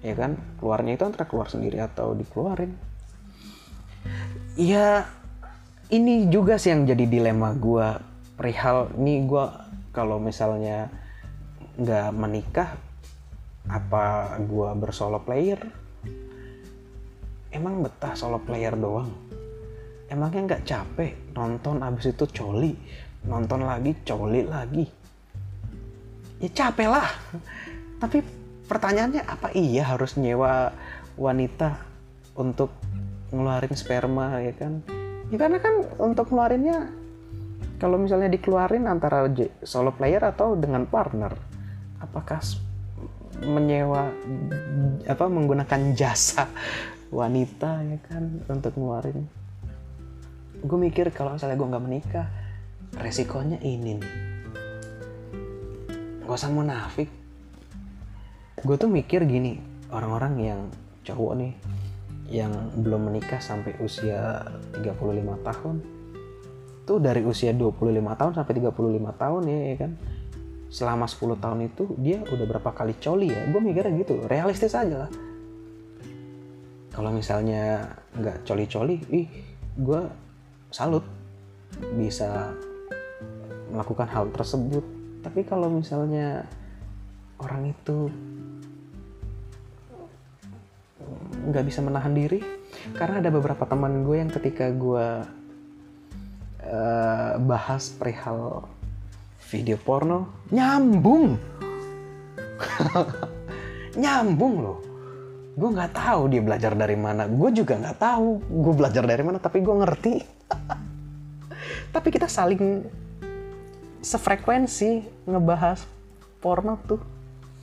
Ya 0.00 0.16
kan? 0.16 0.40
Keluarnya 0.56 0.96
itu 0.96 1.04
antara 1.04 1.28
keluar 1.28 1.52
sendiri 1.52 1.84
atau 1.84 2.16
dikeluarin. 2.16 2.72
Ya 4.56 5.04
ini 5.92 6.32
juga 6.32 6.56
sih 6.56 6.72
yang 6.72 6.88
jadi 6.88 7.04
dilema 7.04 7.52
gue 7.52 8.00
perihal 8.40 8.88
ini 8.96 9.28
gue 9.28 9.44
kalau 9.92 10.16
misalnya 10.16 10.88
nggak 11.76 12.08
menikah 12.16 12.70
apa 13.68 14.36
gue 14.40 14.68
bersolo 14.80 15.20
player? 15.20 15.60
Emang 17.52 17.84
betah 17.84 18.16
solo 18.16 18.40
player 18.40 18.72
doang. 18.80 19.12
Emangnya 20.08 20.56
nggak 20.56 20.64
capek 20.64 21.12
nonton 21.36 21.84
abis 21.84 22.16
itu 22.16 22.24
coli? 22.32 22.72
Nonton 23.28 23.60
lagi 23.60 23.92
coli 24.08 24.40
lagi 24.48 24.97
ya 26.38 26.50
capek 26.50 26.88
lah. 26.88 27.08
Tapi 27.98 28.22
pertanyaannya 28.66 29.22
apa 29.26 29.50
iya 29.54 29.90
harus 29.90 30.14
nyewa 30.14 30.70
wanita 31.18 31.82
untuk 32.38 32.70
ngeluarin 33.34 33.74
sperma 33.74 34.38
ya 34.38 34.54
kan? 34.54 34.80
Ya 35.28 35.36
karena 35.36 35.58
kan 35.60 35.84
untuk 35.98 36.30
ngeluarinnya 36.30 36.88
kalau 37.78 37.98
misalnya 37.98 38.30
dikeluarin 38.30 38.86
antara 38.86 39.26
solo 39.62 39.94
player 39.94 40.22
atau 40.22 40.58
dengan 40.58 40.86
partner 40.86 41.30
apakah 42.02 42.42
menyewa 43.38 44.10
apa 45.06 45.24
menggunakan 45.30 45.94
jasa 45.94 46.50
wanita 47.14 47.82
ya 47.86 47.98
kan 48.06 48.42
untuk 48.46 48.74
ngeluarin? 48.78 49.26
Gue 50.58 50.78
mikir 50.78 51.10
kalau 51.14 51.38
misalnya 51.38 51.54
gue 51.54 51.68
nggak 51.70 51.84
menikah 51.86 52.26
resikonya 52.98 53.62
ini 53.62 54.00
nih 54.00 54.27
gak 56.28 56.36
usah 56.44 56.52
munafik. 56.52 57.08
Gue 58.60 58.76
tuh 58.76 58.92
mikir 58.92 59.24
gini 59.24 59.56
orang-orang 59.88 60.34
yang 60.36 60.60
cowok 61.00 61.32
nih 61.40 61.52
yang 62.28 62.52
belum 62.76 63.08
menikah 63.08 63.40
sampai 63.40 63.72
usia 63.80 64.44
35 64.76 64.92
tahun 65.40 65.76
tuh 66.84 67.00
dari 67.00 67.24
usia 67.24 67.56
25 67.56 67.80
tahun 68.20 68.32
sampai 68.36 68.52
35 68.60 68.76
tahun 69.16 69.42
ya, 69.48 69.60
ya 69.72 69.76
kan? 69.80 69.92
Selama 70.68 71.08
10 71.08 71.40
tahun 71.40 71.60
itu 71.64 71.96
dia 71.96 72.20
udah 72.20 72.44
berapa 72.44 72.76
kali 72.76 73.00
coli 73.00 73.32
ya? 73.32 73.48
Gue 73.48 73.64
mikirnya 73.64 73.96
gitu 73.96 74.20
realistis 74.28 74.76
aja 74.76 75.08
lah. 75.08 75.10
Kalau 76.92 77.08
misalnya 77.08 77.88
nggak 78.20 78.44
coli-coli 78.44 79.00
ih 79.16 79.28
gue 79.80 80.00
salut 80.68 81.08
bisa 81.96 82.52
melakukan 83.72 84.12
hal 84.12 84.28
tersebut 84.28 84.97
tapi 85.28 85.44
kalau 85.44 85.68
misalnya 85.68 86.48
orang 87.36 87.68
itu 87.68 88.08
nggak 91.52 91.68
bisa 91.68 91.84
menahan 91.84 92.16
diri 92.16 92.40
karena 92.96 93.20
ada 93.20 93.28
beberapa 93.28 93.68
teman 93.68 94.08
gue 94.08 94.24
yang 94.24 94.32
ketika 94.32 94.72
gue 94.72 95.08
uh, 96.64 97.32
bahas 97.44 97.92
perihal 97.92 98.64
video 99.52 99.76
porno 99.76 100.48
nyambung. 100.48 101.36
Nyambung 104.00 104.54
loh. 104.64 104.78
Gue 105.60 105.68
nggak 105.76 105.92
tahu 105.92 106.32
dia 106.32 106.40
belajar 106.40 106.72
dari 106.72 106.96
mana. 106.96 107.28
Gue 107.28 107.52
juga 107.52 107.76
nggak 107.76 108.00
tahu 108.00 108.40
gue 108.64 108.72
belajar 108.72 109.04
dari 109.04 109.20
mana 109.20 109.36
tapi 109.36 109.60
gue 109.60 109.76
ngerti. 109.76 110.14
Tapi 111.92 112.08
kita 112.12 112.28
saling 112.28 112.84
sefrekuensi 114.08 115.04
ngebahas 115.28 115.84
porno 116.40 116.80
tuh. 116.88 117.00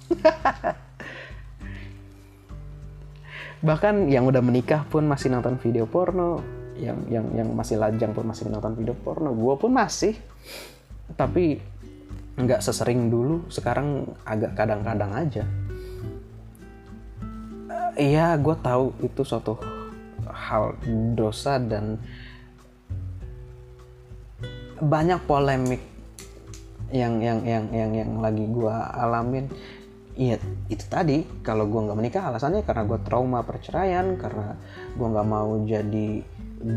Bahkan 3.66 4.14
yang 4.14 4.30
udah 4.30 4.46
menikah 4.46 4.86
pun 4.86 5.10
masih 5.10 5.34
nonton 5.34 5.58
video 5.58 5.90
porno, 5.90 6.38
yang 6.78 7.02
yang 7.10 7.26
yang 7.34 7.50
masih 7.58 7.82
lajang 7.82 8.14
pun 8.14 8.30
masih 8.30 8.46
nonton 8.46 8.78
video 8.78 8.94
porno. 8.94 9.34
Gue 9.34 9.58
pun 9.58 9.74
masih, 9.74 10.14
tapi 11.18 11.58
nggak 12.38 12.62
sesering 12.62 13.10
dulu. 13.10 13.50
Sekarang 13.50 14.06
agak 14.22 14.54
kadang-kadang 14.54 15.12
aja. 15.18 15.44
Iya, 17.96 18.36
uh, 18.36 18.44
gue 18.44 18.56
tahu 18.62 18.94
itu 19.02 19.24
suatu 19.26 19.58
hal 20.30 20.78
dosa 21.16 21.58
dan 21.58 21.98
banyak 24.78 25.24
polemik 25.24 25.95
yang 26.94 27.18
yang 27.18 27.42
yang 27.42 27.66
yang 27.74 27.92
yang 27.96 28.12
lagi 28.22 28.46
gue 28.46 28.76
alamin. 28.94 29.50
Iya 30.16 30.40
itu 30.70 30.86
tadi. 30.86 31.26
Kalau 31.42 31.66
gue 31.68 31.82
nggak 31.82 31.98
menikah 31.98 32.24
alasannya 32.30 32.62
karena 32.62 32.84
gue 32.86 33.00
trauma 33.02 33.42
perceraian 33.42 34.16
karena 34.16 34.56
gue 34.94 35.08
nggak 35.08 35.28
mau 35.28 35.60
jadi 35.66 36.22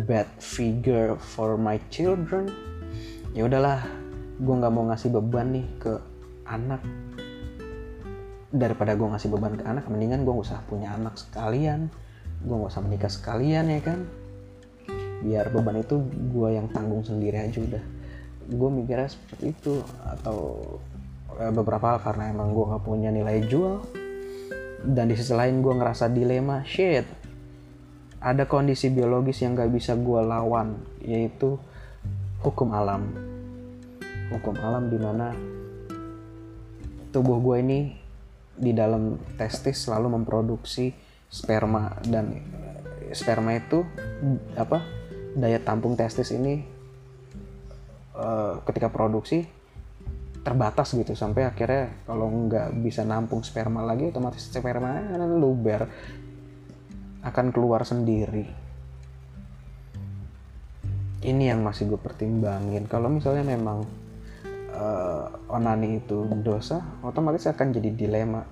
bad 0.08 0.28
figure 0.40 1.14
for 1.20 1.60
my 1.60 1.76
children. 1.92 2.48
Ya 3.36 3.44
udahlah 3.44 3.84
gue 4.40 4.54
nggak 4.54 4.72
mau 4.72 4.88
ngasih 4.88 5.12
beban 5.12 5.54
nih 5.54 5.66
ke 5.78 5.94
anak. 6.48 6.80
Daripada 8.48 8.96
gue 8.96 9.08
ngasih 9.12 9.28
beban 9.28 9.60
ke 9.60 9.64
anak 9.68 9.84
mendingan 9.92 10.24
gue 10.24 10.34
usah 10.34 10.64
punya 10.66 10.96
anak 10.96 11.20
sekalian. 11.20 11.92
Gue 12.38 12.54
gak 12.54 12.70
usah 12.70 12.86
menikah 12.86 13.10
sekalian 13.10 13.66
ya 13.66 13.82
kan? 13.82 14.06
Biar 15.26 15.50
beban 15.50 15.74
itu 15.82 15.98
gue 16.06 16.48
yang 16.54 16.70
tanggung 16.70 17.02
sendiri 17.02 17.34
aja 17.34 17.58
udah 17.58 17.97
gue 18.48 18.70
mikirnya 18.72 19.12
seperti 19.12 19.52
itu. 19.52 19.84
Atau 20.08 20.80
eh, 21.36 21.52
beberapa 21.52 21.94
hal 21.94 21.98
karena 22.00 22.32
emang 22.32 22.56
gue 22.56 22.64
nggak 22.64 22.84
punya 22.84 23.12
nilai 23.12 23.44
jual. 23.44 23.84
Dan 24.82 25.10
di 25.10 25.14
sisi 25.14 25.36
lain 25.36 25.60
gue 25.60 25.74
ngerasa 25.74 26.08
dilema 26.08 26.62
shit 26.64 27.28
ada 28.18 28.50
kondisi 28.50 28.90
biologis 28.90 29.46
yang 29.46 29.54
gak 29.54 29.70
bisa 29.70 29.94
gue 29.94 30.20
lawan 30.22 30.78
yaitu 31.02 31.58
hukum 32.42 32.74
alam. 32.74 33.14
Hukum 34.34 34.58
alam 34.58 34.90
di 34.90 34.98
mana 34.98 35.32
tubuh 37.14 37.38
gue 37.40 37.56
ini 37.62 37.78
di 38.58 38.74
dalam 38.74 39.16
testis 39.38 39.86
selalu 39.86 40.18
memproduksi 40.18 40.90
sperma. 41.30 41.94
Dan 42.02 42.42
sperma 43.14 43.54
itu 43.54 43.86
apa 44.58 44.82
daya 45.38 45.62
tampung 45.62 45.94
testis 45.94 46.34
ini 46.34 46.66
uh, 48.18 48.60
ketika 48.66 48.90
produksi 48.90 49.46
terbatas 50.42 50.94
gitu 50.94 51.12
sampai 51.12 51.44
akhirnya 51.44 51.92
kalau 52.08 52.26
nggak 52.26 52.72
bisa 52.80 53.02
nampung 53.04 53.44
sperma 53.44 53.84
lagi 53.84 54.08
otomatis 54.08 54.48
sperma 54.48 55.02
luber 55.38 55.86
akan 57.22 57.46
keluar 57.50 57.82
sendiri. 57.82 58.46
Ini 61.18 61.50
yang 61.50 61.66
masih 61.66 61.90
gue 61.90 62.00
pertimbangin. 62.00 62.86
Kalau 62.86 63.10
misalnya 63.10 63.42
memang 63.42 63.82
uh, 64.72 65.26
onani 65.50 65.98
itu 65.98 66.24
dosa 66.40 66.80
otomatis 67.02 67.50
akan 67.50 67.74
jadi 67.74 67.90
dilema 67.90 68.46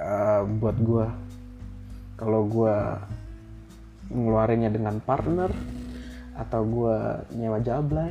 uh, 0.00 0.42
buat 0.48 0.76
gue 0.80 1.06
kalau 2.16 2.48
gue 2.48 2.76
ngeluarinnya 4.08 4.72
dengan 4.72 4.98
partner 5.04 5.52
atau 6.34 6.60
gue 6.66 6.98
nyewa 7.38 7.62
jablay 7.62 8.10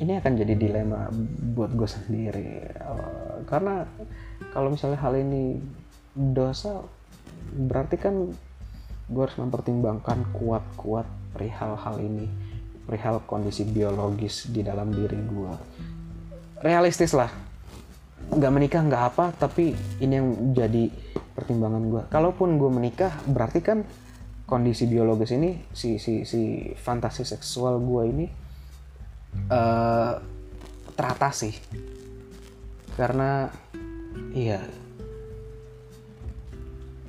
ini 0.00 0.12
akan 0.20 0.32
jadi 0.36 0.54
dilema 0.56 1.08
buat 1.56 1.72
gue 1.72 1.88
sendiri 1.88 2.50
uh, 2.80 3.40
karena 3.48 3.88
kalau 4.52 4.72
misalnya 4.72 5.00
hal 5.00 5.16
ini 5.16 5.56
dosa 6.16 6.84
berarti 7.56 7.96
kan 7.96 8.14
gue 9.06 9.22
harus 9.22 9.38
mempertimbangkan 9.38 10.34
kuat-kuat 10.34 11.06
perihal 11.32 11.78
hal 11.78 11.96
ini 12.02 12.26
perihal 12.86 13.22
kondisi 13.26 13.66
biologis 13.66 14.50
di 14.50 14.62
dalam 14.62 14.90
diri 14.94 15.18
gue 15.18 15.52
realistis 16.64 17.12
lah. 17.12 17.28
Nggak 18.26 18.52
menikah 18.52 18.82
nggak 18.82 19.04
apa 19.14 19.24
tapi 19.36 19.76
ini 20.02 20.12
yang 20.18 20.28
jadi 20.50 20.90
pertimbangan 21.36 21.82
gue 21.92 22.02
kalaupun 22.08 22.56
gue 22.56 22.70
menikah 22.72 23.12
berarti 23.28 23.60
kan 23.60 23.84
kondisi 24.48 24.88
biologis 24.88 25.36
ini 25.36 25.62
si 25.70 26.00
si 26.00 26.24
si 26.24 26.72
fantasi 26.74 27.22
seksual 27.22 27.78
gue 27.78 28.02
ini 28.08 28.26
uh, 29.50 30.20
teratasi 30.96 31.52
karena 32.96 33.52
iya. 34.32 34.64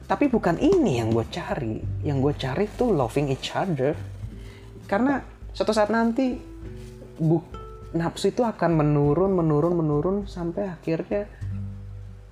Tapi 0.08 0.32
bukan 0.32 0.56
ini 0.60 1.04
yang 1.04 1.12
gue 1.12 1.28
cari. 1.28 1.80
Yang 2.04 2.18
gue 2.24 2.34
cari 2.40 2.66
tuh 2.80 2.95
loving 2.95 3.28
each 3.32 3.52
other. 3.52 3.91
Karena 4.88 5.20
suatu 5.52 5.76
saat 5.76 5.91
nanti 5.91 6.36
bu 7.18 7.44
nafsu 7.91 8.32
itu 8.32 8.44
akan 8.44 8.72
menurun 8.78 9.32
menurun 9.36 9.74
menurun 9.80 10.18
sampai 10.28 10.70
akhirnya 10.70 11.26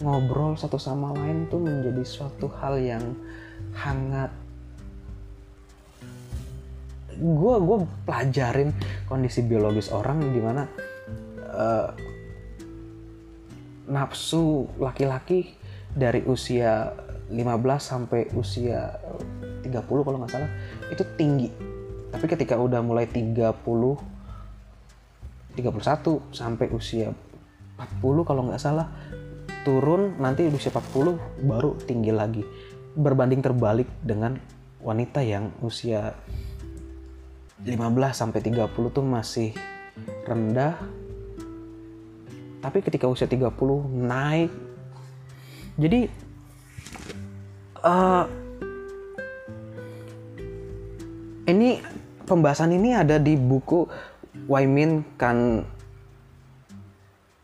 ngobrol 0.03 0.59
satu 0.59 0.75
sama 0.75 1.15
lain 1.15 1.47
tuh 1.47 1.63
menjadi 1.63 2.03
suatu 2.03 2.51
hal 2.59 2.77
yang 2.77 3.03
hangat 3.73 4.29
gue 7.15 7.55
gue 7.63 7.77
pelajarin 8.03 8.69
kondisi 9.07 9.43
biologis 9.43 9.91
orang 9.91 10.19
di 10.31 10.41
mana 10.43 10.63
uh, 11.55 11.89
nafsu 13.89 14.65
laki-laki 14.81 15.53
dari 15.95 16.25
usia 16.27 16.91
15 17.31 17.41
sampai 17.79 18.29
usia 18.37 18.93
30 19.63 19.81
kalau 19.87 20.17
nggak 20.21 20.33
salah 20.33 20.51
itu 20.93 21.03
tinggi. 21.17 21.49
Tapi 22.13 22.25
ketika 22.29 22.55
udah 22.59 22.85
mulai 22.85 23.09
30 23.09 23.63
31 25.55 26.35
sampai 26.35 26.67
usia 26.75 27.15
40 27.79 28.27
kalau 28.27 28.43
nggak 28.51 28.59
salah 28.61 28.91
turun 29.63 30.19
nanti 30.21 30.45
usia 30.51 30.69
40 30.69 31.47
baru 31.47 31.73
tinggi 31.87 32.11
lagi. 32.13 32.43
Berbanding 32.95 33.41
terbalik 33.43 33.89
dengan 34.05 34.37
wanita 34.79 35.25
yang 35.25 35.49
usia 35.65 36.13
15 37.65 38.13
sampai 38.13 38.39
30 38.45 38.69
tuh 38.93 39.01
masih 39.01 39.49
rendah. 40.29 40.77
Tapi 42.61 42.77
ketika 42.85 43.09
usia 43.09 43.25
30 43.25 43.49
naik. 44.05 44.53
Jadi 45.75 46.07
uh, 47.81 48.23
ini 51.49 51.81
pembahasan 52.29 52.73
ini 52.77 52.93
ada 52.93 53.17
di 53.17 53.33
buku 53.33 53.89
Waimin 54.45 55.01
kan 55.17 55.65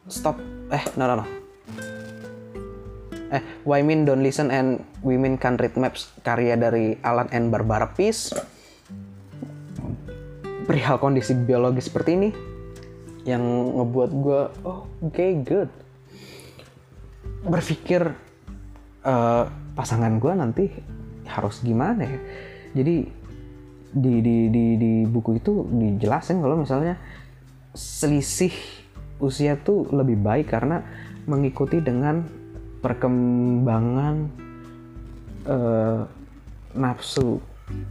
stop 0.05 0.37
eh 0.69 0.85
no 0.95 1.09
no 1.09 1.15
no. 1.19 1.25
Eh 3.31 3.41
Waimin 3.65 4.05
don't 4.05 4.21
listen 4.21 4.53
and 4.53 4.85
women 5.01 5.35
can 5.41 5.57
read 5.57 5.73
maps 5.75 6.13
karya 6.21 6.55
dari 6.55 6.95
Alan 7.01 7.27
and 7.33 7.49
Barbara 7.49 7.89
Peace 7.89 8.31
perihal 10.71 11.03
kondisi 11.03 11.35
biologi 11.35 11.83
seperti 11.83 12.15
ini 12.15 12.29
yang 13.27 13.43
ngebuat 13.75 14.11
gue 14.23 14.41
oh 14.63 14.87
oke 14.87 15.11
okay, 15.11 15.35
good 15.43 15.67
berpikir 17.43 18.15
uh, 19.03 19.51
pasangan 19.75 20.15
gue 20.15 20.31
nanti 20.31 20.65
harus 21.27 21.59
gimana 21.59 22.07
ya 22.07 22.19
jadi 22.71 23.03
di 23.91 24.13
di 24.23 24.47
di 24.47 24.65
di 24.79 24.91
buku 25.03 25.43
itu 25.43 25.67
dijelasin 25.67 26.39
kalau 26.39 26.63
misalnya 26.63 26.95
selisih 27.75 28.55
usia 29.19 29.59
tuh 29.59 29.91
lebih 29.91 30.15
baik 30.23 30.47
karena 30.47 30.87
mengikuti 31.27 31.83
dengan 31.83 32.23
perkembangan 32.79 34.15
uh, 35.45 36.07
nafsu. 36.73 37.37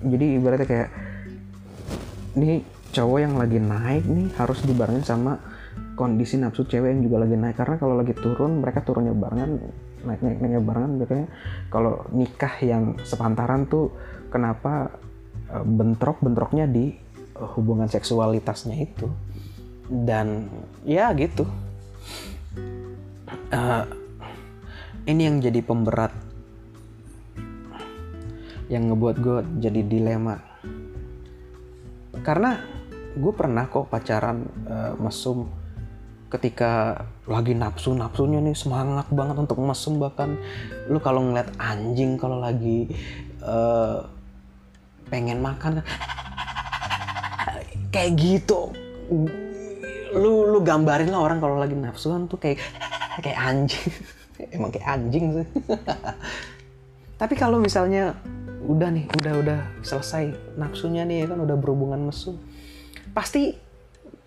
Jadi 0.03 0.41
ibaratnya 0.41 0.67
kayak 0.67 0.91
ini 2.39 2.63
cowok 2.91 3.19
yang 3.23 3.35
lagi 3.39 3.59
naik 3.63 4.05
nih 4.07 4.29
harus 4.39 4.63
dibarengin 4.67 5.07
sama 5.07 5.39
kondisi 5.95 6.41
nafsu 6.41 6.67
cewek 6.67 6.91
yang 6.91 7.03
juga 7.07 7.27
lagi 7.27 7.37
naik. 7.39 7.57
Karena 7.57 7.77
kalau 7.79 7.95
lagi 7.99 8.15
turun 8.19 8.63
mereka 8.63 8.83
turunnya 8.83 9.15
barengan 9.15 9.59
naik 10.05 10.21
naik 10.21 10.39
naiknya 10.43 10.63
barengan. 10.63 10.93
Biasanya 10.99 11.27
kalau 11.71 12.05
nikah 12.11 12.55
yang 12.63 12.99
sepantaran 13.05 13.67
tuh 13.71 13.95
kenapa 14.31 14.91
Eh, 15.51 15.67
bentrok-bentroknya 15.67 16.71
di 16.71 16.95
eh, 16.95 17.49
hubungan 17.59 17.91
seksualitasnya 17.91 18.79
itu. 18.79 19.11
Dan 19.91 20.47
ya 20.87 21.11
gitu. 21.19 21.43
Uh, 23.51 23.83
ini 25.11 25.27
yang 25.27 25.43
jadi 25.43 25.59
pemberat 25.59 26.15
yang 28.71 28.87
ngebuat 28.87 29.17
gue 29.19 29.39
jadi 29.59 29.83
dilema 29.83 30.39
karena 32.23 32.61
gue 33.15 33.33
pernah 33.35 33.67
kok 33.67 33.91
pacaran 33.91 34.47
uh, 34.67 34.95
mesum 34.99 35.51
ketika 36.31 37.03
lagi 37.27 37.59
nafsu 37.59 37.91
nafsunya 37.91 38.39
nih 38.39 38.55
semangat 38.55 39.11
banget 39.11 39.37
untuk 39.39 39.59
mesum 39.59 39.99
bahkan. 39.99 40.39
Lu 40.87 41.03
kalau 41.03 41.27
ngeliat 41.27 41.51
anjing 41.59 42.15
kalau 42.15 42.39
lagi 42.39 42.87
uh, 43.43 44.07
pengen 45.11 45.43
makan 45.43 45.83
kayak 47.91 48.15
gitu. 48.15 48.71
Lu 50.15 50.47
lu 50.47 50.59
gambarin 50.63 51.11
lah 51.11 51.23
orang 51.23 51.43
kalau 51.43 51.59
lagi 51.59 51.75
nafsuan 51.75 52.31
tuh 52.31 52.39
kayak 52.39 52.63
kayak 53.19 53.39
anjing. 53.39 53.91
Emang 54.55 54.71
kayak 54.71 54.87
anjing 54.87 55.25
sih. 55.43 55.47
Tapi 57.21 57.35
kalau 57.37 57.59
misalnya 57.61 58.17
udah 58.61 58.89
nih 58.93 59.07
udah 59.21 59.35
udah 59.41 59.61
selesai 59.81 60.57
nafsunya 60.57 61.05
nih 61.09 61.25
ya 61.25 61.27
kan? 61.33 61.39
Udah 61.41 61.57
berhubungan 61.57 62.01
mesum. 62.01 62.37
Pasti 63.17 63.57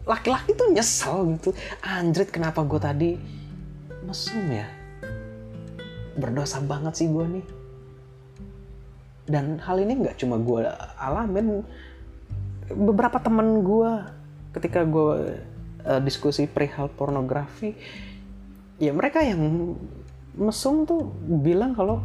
laki-laki 0.03 0.57
tuh 0.57 0.73
nyesel 0.73 1.37
gitu. 1.37 1.53
Anjrit 1.83 2.29
kenapa 2.33 2.65
gue 2.65 2.79
tadi 2.81 3.09
mesum 4.03 4.43
ya? 4.49 4.67
Berdosa 6.17 6.61
banget 6.61 6.93
sih 7.03 7.07
gue 7.09 7.25
nih. 7.39 7.45
Dan 9.23 9.61
hal 9.63 9.79
ini 9.79 10.03
nggak 10.03 10.19
cuma 10.19 10.41
gue 10.41 10.67
alamin. 10.99 11.63
Beberapa 12.73 13.21
temen 13.21 13.61
gue 13.61 13.91
ketika 14.53 14.85
gue 14.85 15.39
uh, 15.85 16.01
diskusi 16.03 16.47
perihal 16.47 16.87
pornografi 16.93 17.75
ya 18.81 18.91
mereka 18.93 19.21
yang 19.21 19.73
mesum 20.33 20.85
tuh 20.89 21.13
bilang 21.41 21.77
kalau 21.77 22.01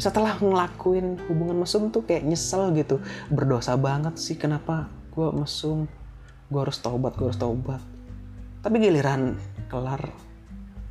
setelah 0.00 0.40
ngelakuin 0.40 1.20
hubungan 1.28 1.60
mesum 1.60 1.92
tuh 1.92 2.04
kayak 2.04 2.24
nyesel 2.24 2.72
gitu. 2.72 3.00
Berdosa 3.28 3.76
banget 3.76 4.16
sih 4.16 4.40
kenapa 4.40 4.88
gue 5.12 5.28
mesum? 5.36 5.84
Gue 6.48 6.60
harus 6.64 6.80
taubat 6.80 7.12
gue 7.16 7.28
harus 7.28 7.40
taubat. 7.40 7.82
Tapi 8.64 8.76
giliran 8.80 9.36
kelar 9.68 10.00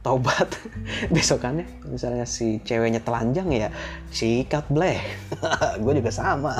taubat 0.02 0.50
besokannya 1.14 1.86
misalnya 1.86 2.26
si 2.26 2.58
ceweknya 2.66 3.02
telanjang 3.02 3.50
ya 3.50 3.70
sikat 4.10 4.66
bleh. 4.70 5.02
Gue 5.82 5.94
juga 5.98 6.10
sama. 6.10 6.58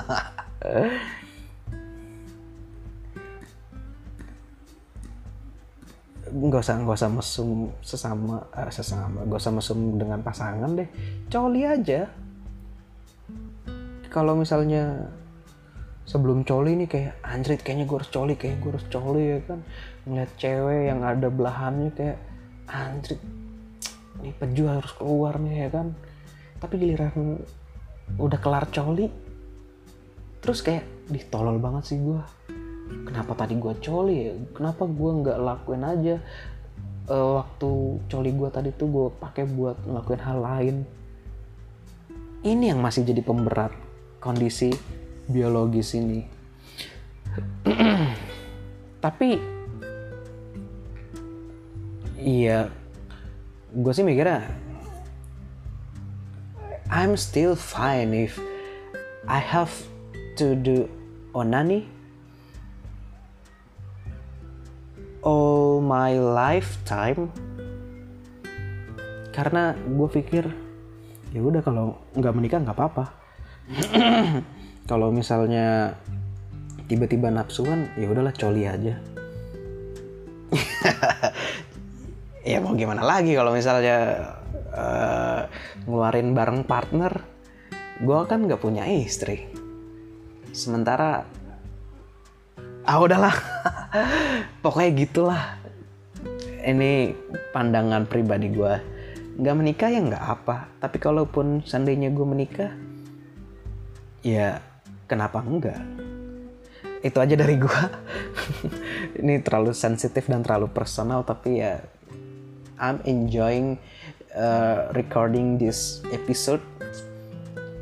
Nggak 6.32 6.62
usah 6.64 6.76
nggak 6.80 6.96
usah 6.96 7.12
mesum 7.12 7.50
sesama 7.82 8.46
uh, 8.56 8.72
sesama. 8.72 9.26
Nggak 9.26 9.42
usah 9.42 9.54
mesum 9.54 9.80
dengan 10.00 10.22
pasangan 10.22 10.70
deh. 10.78 10.88
Coli 11.28 11.66
aja 11.66 12.08
kalau 14.12 14.36
misalnya 14.36 15.08
sebelum 16.04 16.44
coli 16.44 16.76
nih 16.76 16.90
kayak 16.92 17.14
anjrit 17.24 17.64
kayaknya 17.64 17.88
gue 17.88 17.98
harus 18.04 18.12
coli 18.12 18.36
kayak 18.36 18.60
gue 18.60 18.72
harus 18.76 18.88
coli 18.92 19.24
ya 19.24 19.40
kan. 19.48 19.60
Ngeliat 20.04 20.32
cewek 20.36 20.82
yang 20.92 21.00
ada 21.08 21.28
belahannya 21.32 21.90
kayak 21.96 22.20
anjrit 22.68 23.22
ini 24.20 24.36
peju 24.36 24.68
harus 24.68 24.92
keluar 25.00 25.40
nih 25.40 25.66
ya 25.66 25.70
kan. 25.72 25.88
Tapi 26.60 26.74
giliran 26.76 27.40
udah 28.20 28.40
kelar 28.44 28.68
coli 28.68 29.08
terus 30.44 30.60
kayak 30.60 30.84
ditolol 31.08 31.62
banget 31.62 31.96
sih 31.96 32.00
gue 32.02 32.20
kenapa 33.08 33.32
tadi 33.40 33.56
gue 33.56 33.74
coli 33.80 34.18
ya? 34.28 34.34
Kenapa 34.52 34.84
gue 34.84 35.12
nggak 35.24 35.40
lakuin 35.40 35.84
aja? 35.88 36.16
Uh, 37.08 37.42
waktu 37.42 37.72
coli 38.12 38.32
gue 38.36 38.50
tadi 38.52 38.70
tuh 38.76 38.88
gue 38.92 39.08
pakai 39.16 39.48
buat 39.48 39.80
ngelakuin 39.88 40.22
hal 40.22 40.40
lain. 40.44 40.76
Ini 42.42 42.74
yang 42.76 42.82
masih 42.82 43.06
jadi 43.06 43.22
pemberat 43.22 43.91
kondisi 44.22 44.70
biologis 45.26 45.98
ini. 45.98 46.22
Tapi 49.04 49.30
iya 52.22 52.70
gue 53.74 53.94
sih 53.98 54.06
mikirnya 54.06 54.46
I'm 56.94 57.18
still 57.18 57.58
fine 57.58 58.14
if 58.14 58.38
I 59.26 59.42
have 59.42 59.74
to 60.38 60.54
do 60.54 60.86
onani 61.34 61.90
all 65.26 65.82
my 65.82 66.14
lifetime. 66.14 67.34
Karena 69.34 69.74
gue 69.74 70.10
pikir 70.12 70.46
ya 71.32 71.42
udah 71.42 71.64
kalau 71.64 71.98
nggak 72.14 72.36
menikah 72.36 72.60
nggak 72.60 72.76
apa-apa 72.76 73.21
kalau 74.92 75.14
misalnya 75.14 75.96
tiba-tiba 76.92 77.32
nafsuan 77.32 77.88
ya 77.96 78.08
udahlah 78.12 78.36
coli 78.36 78.68
aja. 78.68 78.96
Ya 82.42 82.58
mau 82.58 82.74
gimana 82.74 83.06
lagi 83.06 83.38
kalau 83.38 83.54
misalnya 83.54 84.18
uh, 84.74 85.46
ngeluarin 85.86 86.34
bareng 86.34 86.66
partner? 86.66 87.22
Gue 88.02 88.18
kan 88.26 88.50
nggak 88.50 88.58
punya 88.58 88.90
istri. 88.90 89.46
Sementara 90.50 91.22
ah 92.82 92.98
udahlah. 92.98 93.38
Pokoknya 94.66 94.90
gitulah. 95.06 95.44
Ini 96.66 97.14
pandangan 97.54 98.10
pribadi 98.10 98.50
gue 98.50 98.74
nggak 99.38 99.58
menikah 99.62 99.90
ya 99.94 100.02
nggak 100.02 100.26
apa. 100.26 100.74
Tapi 100.82 100.98
kalaupun 100.98 101.62
seandainya 101.62 102.10
gue 102.10 102.26
menikah 102.26 102.74
ya 104.22 104.62
kenapa 105.10 105.42
enggak? 105.42 105.82
Itu 107.02 107.18
aja 107.18 107.34
dari 107.34 107.58
gue 107.58 107.80
ini 109.22 109.42
terlalu 109.42 109.74
sensitif 109.74 110.30
dan 110.30 110.46
terlalu 110.46 110.70
personal 110.70 111.26
tapi 111.26 111.62
ya 111.62 111.82
I'm 112.82 113.02
enjoying 113.06 113.78
uh, 114.34 114.90
recording 114.94 115.58
this 115.58 116.02
episode. 116.10 116.62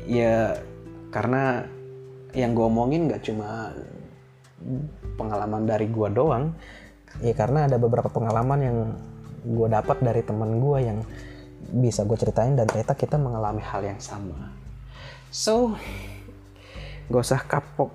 Ya 0.08 0.60
karena 1.12 1.64
yang 2.36 2.56
gue 2.56 2.66
omongin 2.66 3.10
nggak 3.10 3.24
cuma 3.24 3.72
pengalaman 5.16 5.64
dari 5.68 5.88
gue 5.88 6.08
doang. 6.12 6.52
Ya 7.20 7.36
karena 7.36 7.68
ada 7.68 7.76
beberapa 7.76 8.08
pengalaman 8.08 8.60
yang 8.60 8.78
gue 9.44 9.68
dapat 9.72 9.98
dari 10.04 10.20
teman 10.20 10.60
gue 10.60 10.78
yang 10.84 10.98
bisa 11.70 12.04
gue 12.04 12.16
ceritain 12.16 12.56
dan 12.56 12.68
ternyata 12.68 12.96
kita 12.96 13.16
mengalami 13.16 13.62
hal 13.64 13.84
yang 13.84 14.00
sama. 14.00 14.52
So 15.30 15.76
gak 17.10 17.22
usah 17.26 17.42
kapok 17.44 17.92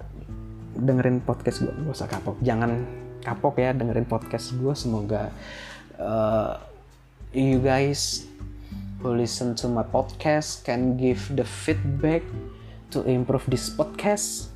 dengerin 0.76 1.24
podcast 1.24 1.64
gue 1.64 1.72
gak 1.72 1.96
usah 1.96 2.10
kapok 2.12 2.36
jangan 2.44 2.84
kapok 3.24 3.58
ya 3.58 3.72
dengerin 3.72 4.06
podcast 4.06 4.54
gue 4.60 4.76
semoga 4.76 5.32
uh, 5.98 6.60
you 7.32 7.64
guys 7.64 8.28
who 9.00 9.16
listen 9.16 9.56
to 9.56 9.72
my 9.72 9.88
podcast 9.88 10.68
can 10.68 11.00
give 11.00 11.32
the 11.34 11.48
feedback 11.48 12.22
to 12.92 13.02
improve 13.08 13.48
this 13.48 13.72
podcast 13.72 14.56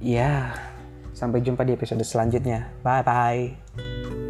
Ya, 0.00 0.56
sampai 1.12 1.44
jumpa 1.44 1.60
di 1.60 1.76
episode 1.76 2.00
selanjutnya. 2.00 2.72
Bye 2.80 3.04
bye. 3.04 4.29